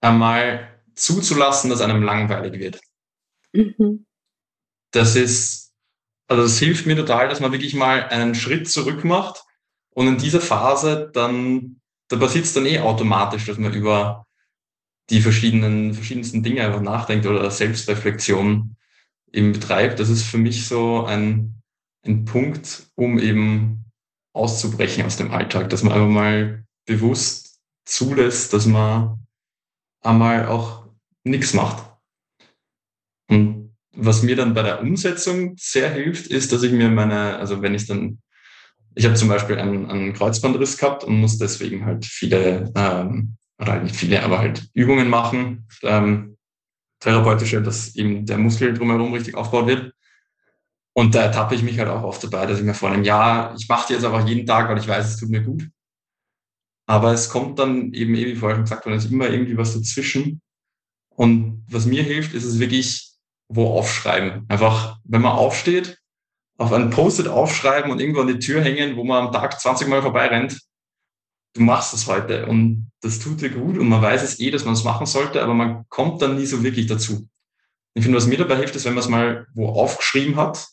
einmal 0.00 0.80
zuzulassen, 0.94 1.70
dass 1.70 1.80
einem 1.80 2.02
langweilig 2.02 2.58
wird. 2.58 2.80
Mhm. 3.52 4.06
Das 4.92 5.16
ist, 5.16 5.72
also 6.28 6.42
das 6.44 6.58
hilft 6.58 6.86
mir 6.86 6.96
total, 6.96 7.28
dass 7.28 7.40
man 7.40 7.52
wirklich 7.52 7.74
mal 7.74 8.04
einen 8.08 8.34
Schritt 8.34 8.68
zurück 8.70 9.04
macht 9.04 9.42
und 9.90 10.06
in 10.06 10.18
dieser 10.18 10.40
Phase 10.40 11.10
dann, 11.12 11.80
da 12.08 12.16
passiert 12.16 12.44
es 12.44 12.52
dann 12.52 12.66
eh 12.66 12.80
automatisch, 12.80 13.46
dass 13.46 13.58
man 13.58 13.74
über 13.74 14.23
die 15.10 15.20
verschiedenen, 15.20 15.94
verschiedensten 15.94 16.42
Dinge 16.42 16.64
einfach 16.64 16.80
nachdenkt 16.80 17.26
oder 17.26 17.50
Selbstreflexion 17.50 18.76
eben 19.32 19.52
betreibt. 19.52 20.00
Das 20.00 20.08
ist 20.08 20.22
für 20.22 20.38
mich 20.38 20.66
so 20.66 21.04
ein, 21.04 21.62
ein 22.06 22.24
Punkt, 22.24 22.86
um 22.94 23.18
eben 23.18 23.84
auszubrechen 24.32 25.04
aus 25.04 25.16
dem 25.16 25.30
Alltag, 25.30 25.70
dass 25.70 25.82
man 25.82 25.92
einfach 25.92 26.08
mal 26.08 26.64
bewusst 26.86 27.60
zulässt, 27.84 28.52
dass 28.52 28.66
man 28.66 29.18
einmal 30.00 30.46
auch 30.46 30.88
nichts 31.24 31.54
macht. 31.54 31.84
Und 33.28 33.76
was 33.92 34.22
mir 34.22 34.36
dann 34.36 34.54
bei 34.54 34.62
der 34.62 34.80
Umsetzung 34.80 35.54
sehr 35.58 35.90
hilft, 35.90 36.26
ist, 36.26 36.52
dass 36.52 36.62
ich 36.62 36.72
mir 36.72 36.88
meine, 36.88 37.36
also 37.36 37.62
wenn 37.62 37.74
ich 37.74 37.86
dann, 37.86 38.20
ich 38.94 39.04
habe 39.04 39.14
zum 39.14 39.28
Beispiel 39.28 39.58
einen, 39.58 39.90
einen 39.90 40.12
Kreuzbandriss 40.12 40.78
gehabt 40.78 41.04
und 41.04 41.20
muss 41.20 41.38
deswegen 41.38 41.84
halt 41.84 42.04
viele, 42.04 42.72
ähm, 42.74 43.36
oder 43.58 43.72
halt 43.72 43.84
nicht 43.84 43.96
viele, 43.96 44.22
aber 44.22 44.38
halt 44.38 44.68
Übungen 44.74 45.08
machen, 45.08 45.68
ähm, 45.82 46.36
therapeutische, 47.00 47.62
dass 47.62 47.94
eben 47.94 48.26
der 48.26 48.38
Muskel 48.38 48.74
drumherum 48.74 49.12
richtig 49.12 49.34
aufgebaut 49.34 49.66
wird. 49.66 49.94
Und 50.96 51.14
da 51.14 51.22
ertappe 51.22 51.54
ich 51.54 51.62
mich 51.62 51.78
halt 51.78 51.88
auch 51.88 52.02
oft 52.02 52.22
dabei, 52.22 52.46
dass 52.46 52.58
ich 52.58 52.64
mir 52.64 52.74
vor 52.74 52.90
einem 52.90 53.04
Jahr, 53.04 53.54
ich 53.56 53.68
mache 53.68 53.88
die 53.88 53.92
jetzt 53.94 54.04
einfach 54.04 54.26
jeden 54.26 54.46
Tag, 54.46 54.68
weil 54.68 54.78
ich 54.78 54.88
weiß, 54.88 55.06
es 55.06 55.16
tut 55.16 55.28
mir 55.28 55.42
gut. 55.42 55.68
Aber 56.86 57.12
es 57.12 57.28
kommt 57.28 57.58
dann 57.58 57.92
eben, 57.92 58.14
wie 58.14 58.36
vorher 58.36 58.56
schon 58.56 58.64
gesagt 58.64 58.86
worden, 58.86 58.98
ist 58.98 59.10
immer 59.10 59.28
irgendwie 59.28 59.56
was 59.56 59.74
dazwischen. 59.74 60.40
Und 61.08 61.64
was 61.68 61.86
mir 61.86 62.02
hilft, 62.02 62.34
ist 62.34 62.44
es 62.44 62.58
wirklich, 62.58 63.12
wo 63.48 63.68
aufschreiben. 63.68 64.46
Einfach, 64.48 64.98
wenn 65.04 65.22
man 65.22 65.32
aufsteht, 65.32 65.98
auf 66.58 66.72
ein 66.72 66.90
Post-it 66.90 67.28
aufschreiben 67.28 67.90
und 67.90 68.00
irgendwo 68.00 68.20
an 68.20 68.28
die 68.28 68.38
Tür 68.38 68.62
hängen, 68.62 68.96
wo 68.96 69.04
man 69.04 69.26
am 69.26 69.32
Tag 69.32 69.60
20 69.60 69.88
Mal 69.88 70.02
vorbeirennt. 70.02 70.60
Du 71.54 71.62
machst 71.62 71.92
das 71.92 72.06
heute 72.08 72.46
und 72.46 72.90
das 73.00 73.20
tut 73.20 73.40
dir 73.40 73.50
gut 73.50 73.78
und 73.78 73.88
man 73.88 74.02
weiß 74.02 74.22
es 74.22 74.40
eh, 74.40 74.50
dass 74.50 74.64
man 74.64 74.74
es 74.74 74.82
machen 74.82 75.06
sollte, 75.06 75.42
aber 75.42 75.54
man 75.54 75.88
kommt 75.88 76.20
dann 76.20 76.36
nie 76.36 76.46
so 76.46 76.62
wirklich 76.64 76.86
dazu. 76.86 77.28
Ich 77.94 78.02
finde, 78.02 78.18
was 78.18 78.26
mir 78.26 78.38
dabei 78.38 78.56
hilft, 78.56 78.74
ist, 78.74 78.84
wenn 78.84 78.94
man 78.94 79.04
es 79.04 79.08
mal 79.08 79.46
wo 79.54 79.68
aufgeschrieben 79.68 80.36
hat, 80.36 80.66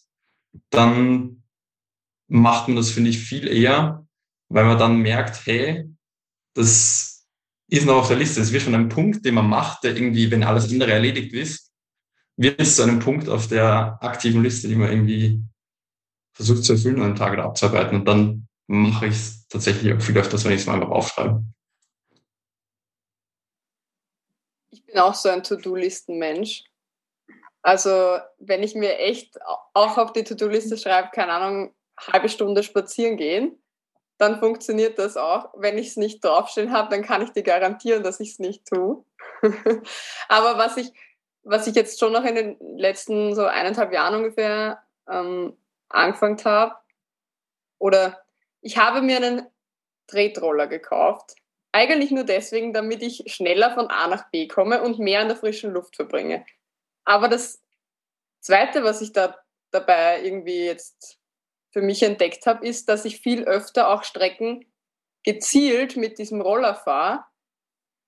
dann 0.71 1.43
macht 2.27 2.67
man 2.67 2.77
das, 2.77 2.89
finde 2.89 3.11
ich, 3.11 3.19
viel 3.19 3.47
eher, 3.47 4.07
weil 4.49 4.65
man 4.65 4.79
dann 4.79 4.97
merkt, 4.97 5.45
hey, 5.45 5.87
das 6.55 7.27
ist 7.69 7.85
noch 7.85 7.97
auf 7.97 8.07
der 8.07 8.17
Liste. 8.17 8.41
Es 8.41 8.51
wird 8.51 8.63
von 8.63 8.73
einem 8.73 8.89
Punkt, 8.89 9.23
den 9.23 9.35
man 9.35 9.47
macht, 9.47 9.83
der 9.83 9.95
irgendwie, 9.95 10.31
wenn 10.31 10.43
alles 10.43 10.71
andere 10.71 10.91
erledigt 10.91 11.33
ist, 11.33 11.71
wird 12.37 12.59
es 12.59 12.75
zu 12.75 12.83
einem 12.83 12.99
Punkt 12.99 13.29
auf 13.29 13.47
der 13.47 13.97
aktiven 14.01 14.41
Liste, 14.41 14.67
die 14.67 14.75
man 14.75 14.89
irgendwie 14.89 15.43
versucht 16.33 16.63
zu 16.63 16.73
erfüllen 16.73 16.95
und 16.95 17.03
einen 17.03 17.15
Tag 17.15 17.37
abzuarbeiten. 17.37 17.99
Und 17.99 18.05
dann 18.07 18.47
mache 18.71 19.07
ich 19.07 19.15
es 19.15 19.47
tatsächlich 19.49 19.93
auch 19.93 20.01
viel 20.01 20.17
öfters, 20.17 20.45
wenn 20.45 20.53
ich 20.53 20.61
es 20.61 20.65
mal 20.65 20.75
einfach 20.75 20.89
aufschreibe. 20.89 21.43
Ich 24.71 24.85
bin 24.85 24.97
auch 24.97 25.13
so 25.13 25.29
ein 25.29 25.43
To-Do-Listen-Mensch. 25.43 26.63
Also 27.61 28.19
wenn 28.39 28.63
ich 28.63 28.73
mir 28.73 28.97
echt 28.97 29.37
auch 29.73 29.97
auf 29.97 30.13
die 30.13 30.23
To-Do-Liste 30.23 30.77
schreibe, 30.77 31.09
keine 31.13 31.33
Ahnung, 31.33 31.75
halbe 31.99 32.29
Stunde 32.29 32.63
spazieren 32.63 33.17
gehen, 33.17 33.61
dann 34.17 34.39
funktioniert 34.39 34.97
das 34.97 35.17
auch. 35.17 35.49
Wenn 35.57 35.77
ich 35.77 35.89
es 35.89 35.97
nicht 35.97 36.23
draufstehen 36.23 36.71
habe, 36.71 36.89
dann 36.89 37.03
kann 37.03 37.21
ich 37.21 37.31
dir 37.31 37.43
garantieren, 37.43 38.03
dass 38.03 38.19
ich 38.21 38.31
es 38.31 38.39
nicht 38.39 38.65
tue. 38.65 39.03
Aber 40.29 40.57
was 40.57 40.77
ich, 40.77 40.91
was 41.43 41.67
ich 41.67 41.75
jetzt 41.75 41.99
schon 41.99 42.13
noch 42.13 42.23
in 42.23 42.35
den 42.35 42.77
letzten 42.77 43.35
so 43.35 43.45
eineinhalb 43.45 43.91
Jahren 43.91 44.15
ungefähr 44.15 44.81
ähm, 45.09 45.57
angefangen 45.89 46.43
habe, 46.45 46.75
oder 47.81 48.21
ich 48.61 48.77
habe 48.77 49.01
mir 49.01 49.17
einen 49.17 49.47
Tretroller 50.07 50.67
gekauft. 50.67 51.35
Eigentlich 51.71 52.11
nur 52.11 52.25
deswegen, 52.25 52.73
damit 52.73 53.01
ich 53.01 53.23
schneller 53.27 53.73
von 53.73 53.87
A 53.87 54.07
nach 54.07 54.29
B 54.29 54.47
komme 54.47 54.81
und 54.81 54.99
mehr 54.99 55.21
in 55.21 55.29
der 55.29 55.37
frischen 55.37 55.71
Luft 55.71 55.95
verbringe. 55.95 56.45
Aber 57.05 57.27
das 57.27 57.61
Zweite, 58.41 58.83
was 58.83 59.01
ich 59.01 59.13
da 59.13 59.37
dabei 59.71 60.21
irgendwie 60.23 60.65
jetzt 60.65 61.17
für 61.71 61.81
mich 61.81 62.03
entdeckt 62.03 62.45
habe, 62.45 62.67
ist, 62.67 62.89
dass 62.89 63.05
ich 63.05 63.21
viel 63.21 63.43
öfter 63.45 63.89
auch 63.89 64.03
Strecken 64.03 64.65
gezielt 65.23 65.95
mit 65.95 66.17
diesem 66.17 66.41
Roller 66.41 66.75
fahre, 66.75 67.23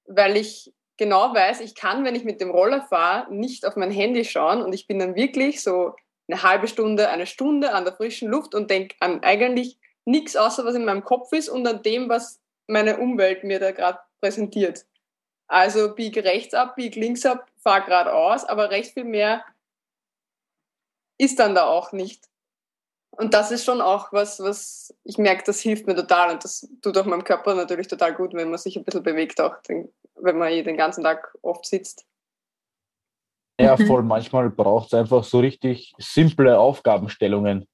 weil 0.06 0.36
ich 0.36 0.74
genau 0.98 1.34
weiß, 1.34 1.62
ich 1.62 1.76
kann, 1.76 2.04
wenn 2.04 2.16
ich 2.16 2.24
mit 2.24 2.42
dem 2.42 2.52
Roller 2.52 2.82
fahre, 2.82 3.34
nicht 3.34 3.66
auf 3.66 3.76
mein 3.76 3.92
Handy 3.92 4.26
schauen 4.26 4.62
und 4.62 4.74
ich 4.74 4.88
bin 4.88 5.00
dann 5.00 5.16
wirklich 5.16 5.62
so 5.62 5.96
eine 6.28 6.44
halbe 6.44 6.68
Stunde, 6.68 7.10
eine 7.10 7.26
Stunde 7.26 7.74
an 7.74 7.86
der 7.86 7.96
frischen 7.96 8.30
Luft 8.30 8.56
und 8.56 8.70
denke 8.70 8.96
an 9.00 9.24
eigentlich 9.24 9.78
nichts 10.06 10.36
außer 10.36 10.66
was 10.66 10.76
in 10.76 10.86
meinem 10.86 11.04
Kopf 11.04 11.32
ist 11.34 11.50
und 11.50 11.66
an 11.68 11.82
dem, 11.84 12.10
was 12.10 12.42
meine 12.68 12.98
Umwelt 12.98 13.44
mir 13.44 13.60
da 13.60 13.72
gerade 13.72 14.00
präsentiert. 14.22 14.86
Also 15.48 15.94
bieg 15.94 16.18
rechts 16.18 16.54
ab, 16.54 16.76
bieg 16.76 16.96
links 16.96 17.26
ab, 17.26 17.48
fahr 17.58 17.82
geradeaus, 17.82 18.46
aber 18.46 18.72
recht 18.72 18.94
viel 18.94 19.04
mehr 19.04 19.44
ist 21.18 21.40
dann 21.40 21.56
da 21.56 21.66
auch 21.66 21.92
nicht. 21.92 22.28
Und 23.12 23.34
das 23.36 23.52
ist 23.52 23.64
schon 23.64 23.80
auch 23.80 24.12
was, 24.12 24.40
was 24.40 24.94
ich 25.04 25.20
merke, 25.20 25.44
das 25.46 25.60
hilft 25.60 25.86
mir 25.86 25.96
total 25.96 26.34
und 26.34 26.44
das 26.44 26.68
tut 26.82 26.98
auch 26.98 27.06
meinem 27.06 27.24
Körper 27.24 27.54
natürlich 27.54 27.88
total 27.88 28.16
gut, 28.16 28.34
wenn 28.34 28.50
man 28.50 28.58
sich 28.58 28.76
ein 28.76 28.84
bisschen 28.84 29.04
bewegt, 29.04 29.40
auch 29.40 29.62
den, 29.62 29.94
wenn 30.16 30.38
man 30.38 30.52
den 30.52 30.78
ganzen 30.78 31.04
Tag 31.04 31.38
oft 31.44 31.66
sitzt. 31.66 32.08
Ja, 33.60 33.78
voll. 33.78 34.02
Manchmal 34.02 34.50
braucht 34.50 34.88
es 34.88 34.94
einfach 34.96 35.24
so 35.24 35.40
richtig 35.40 35.94
simple 36.00 36.58
Aufgabenstellungen. 36.58 37.68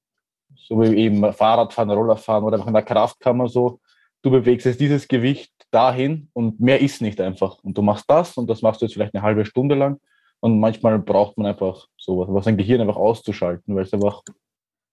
So 0.69 0.79
wie 0.81 0.95
eben 0.95 1.33
Fahrradfahren, 1.33 1.89
Rollerfahren 1.89 2.43
oder 2.43 2.57
einfach 2.57 2.67
in 2.67 2.73
der 2.73 2.83
Kraftkammer 2.83 3.49
so. 3.49 3.81
Du 4.21 4.29
bewegst 4.31 4.65
jetzt 4.65 4.79
dieses 4.79 5.07
Gewicht 5.07 5.51
dahin 5.71 6.29
und 6.33 6.59
mehr 6.59 6.79
ist 6.79 7.01
nicht 7.01 7.19
einfach. 7.19 7.57
Und 7.63 7.77
du 7.77 7.81
machst 7.81 8.05
das 8.07 8.37
und 8.37 8.49
das 8.49 8.61
machst 8.61 8.81
du 8.81 8.85
jetzt 8.85 8.93
vielleicht 8.93 9.15
eine 9.15 9.23
halbe 9.23 9.45
Stunde 9.45 9.75
lang. 9.75 9.99
Und 10.39 10.59
manchmal 10.59 10.99
braucht 10.99 11.37
man 11.37 11.47
einfach 11.47 11.87
sowas, 11.97 12.27
was 12.29 12.47
ein 12.47 12.55
Gehirn 12.55 12.81
einfach 12.81 12.95
auszuschalten, 12.95 13.75
weil 13.75 13.83
es 13.83 13.93
einfach 13.93 14.21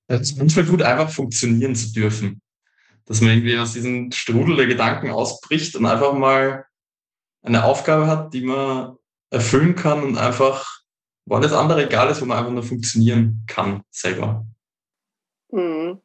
es 0.09 0.21
ist 0.21 0.39
manchmal 0.39 0.65
gut, 0.67 0.83
einfach 0.83 1.11
funktionieren 1.11 1.75
zu 1.75 1.93
dürfen. 1.93 2.41
Dass 3.07 3.21
man 3.21 3.31
irgendwie 3.31 3.59
aus 3.59 3.73
diesem 3.73 4.11
Strudel 4.12 4.57
der 4.57 4.67
Gedanken 4.67 5.11
ausbricht 5.11 5.77
und 5.77 5.87
einfach 5.87 6.12
mal 6.12 6.65
eine 7.43 7.65
Aufgabe 7.65 8.07
hat, 8.07 8.33
die 8.35 8.43
man 8.43 8.97
erfüllen 9.31 9.75
kann 9.75 10.03
und 10.03 10.17
einfach, 10.17 10.81
wo 11.25 11.37
alles 11.37 11.53
andere 11.53 11.87
egal 11.87 12.09
ist, 12.09 12.21
wo 12.21 12.25
man 12.25 12.39
einfach 12.39 12.53
nur 12.53 12.62
funktionieren 12.62 13.45
kann 13.47 13.83
selber. 13.91 14.47
Mhm. 15.51 16.01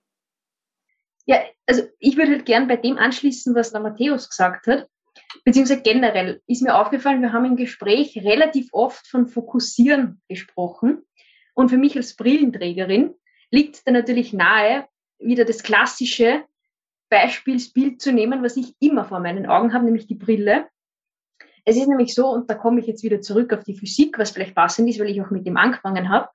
Ja, 1.25 1.39
also 1.67 1.83
ich 1.99 2.17
würde 2.17 2.31
halt 2.31 2.45
gern 2.45 2.67
bei 2.67 2.77
dem 2.77 2.97
anschließen, 2.97 3.55
was 3.55 3.71
der 3.71 3.81
Matthäus 3.81 4.29
gesagt 4.29 4.67
hat, 4.67 4.87
beziehungsweise 5.43 5.81
generell 5.81 6.41
ist 6.47 6.61
mir 6.61 6.75
aufgefallen, 6.75 7.21
wir 7.21 7.33
haben 7.33 7.45
im 7.45 7.55
Gespräch 7.55 8.17
relativ 8.23 8.69
oft 8.71 9.07
von 9.07 9.27
Fokussieren 9.27 10.21
gesprochen. 10.27 11.03
Und 11.53 11.69
für 11.69 11.77
mich 11.77 11.95
als 11.95 12.15
Brillenträgerin 12.15 13.13
liegt 13.51 13.85
da 13.85 13.91
natürlich 13.91 14.33
nahe, 14.33 14.87
wieder 15.19 15.45
das 15.45 15.63
klassische 15.63 16.43
Beispielsbild 17.09 18.01
zu 18.01 18.11
nehmen, 18.11 18.41
was 18.41 18.57
ich 18.57 18.73
immer 18.79 19.05
vor 19.05 19.19
meinen 19.19 19.45
Augen 19.45 19.73
habe, 19.73 19.85
nämlich 19.85 20.07
die 20.07 20.15
Brille. 20.15 20.67
Es 21.65 21.75
ist 21.75 21.87
nämlich 21.87 22.15
so, 22.15 22.27
und 22.29 22.49
da 22.49 22.55
komme 22.55 22.79
ich 22.79 22.87
jetzt 22.87 23.03
wieder 23.03 23.21
zurück 23.21 23.53
auf 23.53 23.63
die 23.63 23.77
Physik, 23.77 24.17
was 24.17 24.31
vielleicht 24.31 24.55
passend 24.55 24.89
ist, 24.89 24.99
weil 24.99 25.09
ich 25.09 25.21
auch 25.21 25.29
mit 25.29 25.45
dem 25.45 25.57
angefangen 25.57 26.09
habe, 26.09 26.29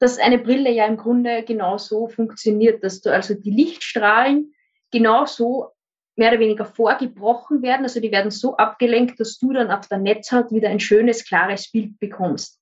dass 0.00 0.18
eine 0.18 0.38
Brille 0.38 0.72
ja 0.72 0.86
im 0.86 0.96
Grunde 0.96 1.44
genauso 1.44 2.08
funktioniert, 2.08 2.82
dass 2.82 3.02
du 3.02 3.12
also 3.12 3.34
die 3.34 3.50
Lichtstrahlen 3.50 4.54
genauso 4.90 5.68
mehr 6.16 6.32
oder 6.32 6.40
weniger 6.40 6.64
vorgebrochen 6.64 7.62
werden, 7.62 7.82
also 7.82 8.00
die 8.00 8.10
werden 8.10 8.30
so 8.30 8.56
abgelenkt, 8.56 9.20
dass 9.20 9.38
du 9.38 9.52
dann 9.52 9.70
auf 9.70 9.86
der 9.88 9.98
Netzhaut 9.98 10.50
wieder 10.50 10.68
ein 10.68 10.80
schönes, 10.80 11.24
klares 11.24 11.70
Bild 11.70 11.98
bekommst. 12.00 12.60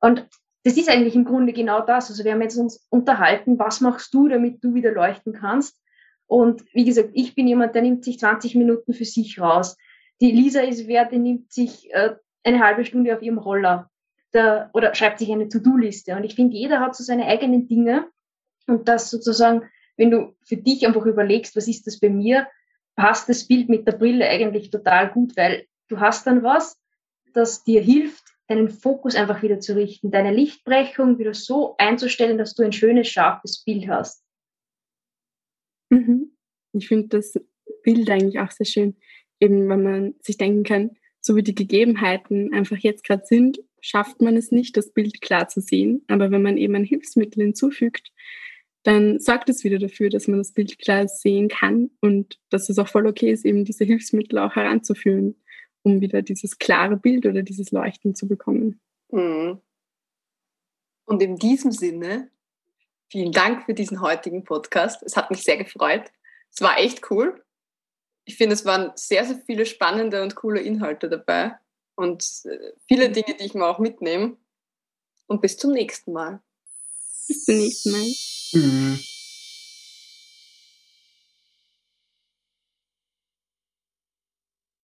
Und 0.00 0.28
das 0.64 0.76
ist 0.76 0.90
eigentlich 0.90 1.14
im 1.14 1.24
Grunde 1.24 1.52
genau 1.52 1.80
das. 1.80 2.10
Also 2.10 2.24
wir 2.24 2.32
haben 2.32 2.42
jetzt 2.42 2.56
uns 2.56 2.86
unterhalten, 2.90 3.58
was 3.58 3.80
machst 3.80 4.12
du, 4.12 4.28
damit 4.28 4.62
du 4.62 4.74
wieder 4.74 4.92
leuchten 4.92 5.32
kannst? 5.32 5.80
Und 6.26 6.64
wie 6.74 6.84
gesagt, 6.84 7.10
ich 7.12 7.36
bin 7.36 7.46
jemand, 7.46 7.76
der 7.76 7.82
nimmt 7.82 8.04
sich 8.04 8.18
20 8.18 8.56
Minuten 8.56 8.92
für 8.92 9.04
sich 9.04 9.40
raus. 9.40 9.76
Die 10.20 10.32
Lisa 10.32 10.60
ist 10.60 10.88
wer, 10.88 11.04
die 11.04 11.18
nimmt 11.18 11.52
sich 11.52 11.92
äh, 11.92 12.16
eine 12.42 12.60
halbe 12.60 12.84
Stunde 12.84 13.14
auf 13.14 13.22
ihrem 13.22 13.38
Roller. 13.38 13.90
Der, 14.32 14.70
oder 14.74 14.94
schreibt 14.94 15.18
sich 15.18 15.30
eine 15.30 15.48
To-Do-Liste. 15.48 16.14
Und 16.16 16.24
ich 16.24 16.34
finde, 16.34 16.56
jeder 16.56 16.80
hat 16.80 16.96
so 16.96 17.04
seine 17.04 17.26
eigenen 17.26 17.68
Dinge 17.68 18.08
und 18.66 18.88
das 18.88 19.10
sozusagen, 19.10 19.62
wenn 19.96 20.10
du 20.10 20.34
für 20.44 20.56
dich 20.56 20.86
einfach 20.86 21.06
überlegst, 21.06 21.56
was 21.56 21.68
ist 21.68 21.86
das 21.86 22.00
bei 22.00 22.10
mir, 22.10 22.48
passt 22.96 23.28
das 23.28 23.46
Bild 23.46 23.68
mit 23.68 23.86
der 23.86 23.92
Brille 23.92 24.28
eigentlich 24.28 24.70
total 24.70 25.10
gut, 25.10 25.36
weil 25.36 25.66
du 25.88 26.00
hast 26.00 26.26
dann 26.26 26.42
was, 26.42 26.80
das 27.32 27.64
dir 27.64 27.82
hilft, 27.82 28.24
deinen 28.48 28.70
Fokus 28.70 29.14
einfach 29.14 29.42
wieder 29.42 29.60
zu 29.60 29.76
richten, 29.76 30.10
deine 30.10 30.32
Lichtbrechung 30.32 31.18
wieder 31.18 31.34
so 31.34 31.76
einzustellen, 31.78 32.38
dass 32.38 32.54
du 32.54 32.62
ein 32.62 32.72
schönes, 32.72 33.08
scharfes 33.08 33.62
Bild 33.64 33.88
hast. 33.88 34.24
Mhm. 35.90 36.36
Ich 36.72 36.88
finde 36.88 37.08
das 37.08 37.38
Bild 37.82 38.08
eigentlich 38.10 38.38
auch 38.38 38.50
sehr 38.50 38.66
schön, 38.66 38.96
eben 39.40 39.68
wenn 39.68 39.82
man 39.82 40.14
sich 40.20 40.36
denken 40.36 40.62
kann, 40.62 40.96
so 41.20 41.36
wie 41.36 41.42
die 41.42 41.54
Gegebenheiten 41.54 42.54
einfach 42.54 42.76
jetzt 42.78 43.04
gerade 43.04 43.24
sind, 43.26 43.58
schafft 43.80 44.20
man 44.20 44.36
es 44.36 44.50
nicht, 44.50 44.76
das 44.76 44.92
Bild 44.92 45.20
klar 45.20 45.48
zu 45.48 45.60
sehen. 45.60 46.02
Aber 46.08 46.30
wenn 46.30 46.42
man 46.42 46.56
eben 46.56 46.74
ein 46.74 46.84
Hilfsmittel 46.84 47.42
hinzufügt, 47.42 48.12
dann 48.82 49.18
sorgt 49.18 49.48
es 49.48 49.64
wieder 49.64 49.78
dafür, 49.78 50.10
dass 50.10 50.28
man 50.28 50.38
das 50.38 50.52
Bild 50.52 50.78
klar 50.78 51.08
sehen 51.08 51.48
kann 51.48 51.90
und 52.00 52.38
dass 52.50 52.68
es 52.68 52.78
auch 52.78 52.88
voll 52.88 53.06
okay 53.06 53.32
ist, 53.32 53.44
eben 53.44 53.64
diese 53.64 53.84
Hilfsmittel 53.84 54.38
auch 54.38 54.54
heranzuführen 54.54 55.34
um 55.86 56.00
wieder 56.00 56.20
dieses 56.20 56.58
klare 56.58 56.96
Bild 56.96 57.26
oder 57.26 57.42
dieses 57.42 57.70
Leuchten 57.70 58.16
zu 58.16 58.26
bekommen. 58.26 58.80
Mhm. 59.12 59.60
Und 61.04 61.22
in 61.22 61.36
diesem 61.36 61.70
Sinne, 61.70 62.28
vielen 63.08 63.30
Dank 63.30 63.64
für 63.64 63.74
diesen 63.74 64.00
heutigen 64.00 64.42
Podcast. 64.42 65.04
Es 65.04 65.16
hat 65.16 65.30
mich 65.30 65.44
sehr 65.44 65.56
gefreut. 65.56 66.10
Es 66.52 66.60
war 66.60 66.78
echt 66.78 67.08
cool. 67.10 67.40
Ich 68.24 68.36
finde, 68.36 68.54
es 68.54 68.64
waren 68.64 68.90
sehr, 68.96 69.24
sehr 69.24 69.38
viele 69.46 69.64
spannende 69.64 70.24
und 70.24 70.34
coole 70.34 70.60
Inhalte 70.60 71.08
dabei 71.08 71.54
und 71.96 72.24
äh, 72.44 72.72
viele 72.86 73.10
Dinge, 73.10 73.36
die 73.38 73.44
ich 73.44 73.54
mir 73.54 73.66
auch 73.66 73.78
mitnehme. 73.78 74.36
Und 75.26 75.42
bis 75.42 75.56
zum 75.56 75.72
nächsten 75.72 76.12
Mal. 76.12 76.40
Bis 77.26 77.44
zum 77.44 77.56
nächsten 77.56 77.90
Mal. 77.90 78.06
Mhm. 78.52 79.00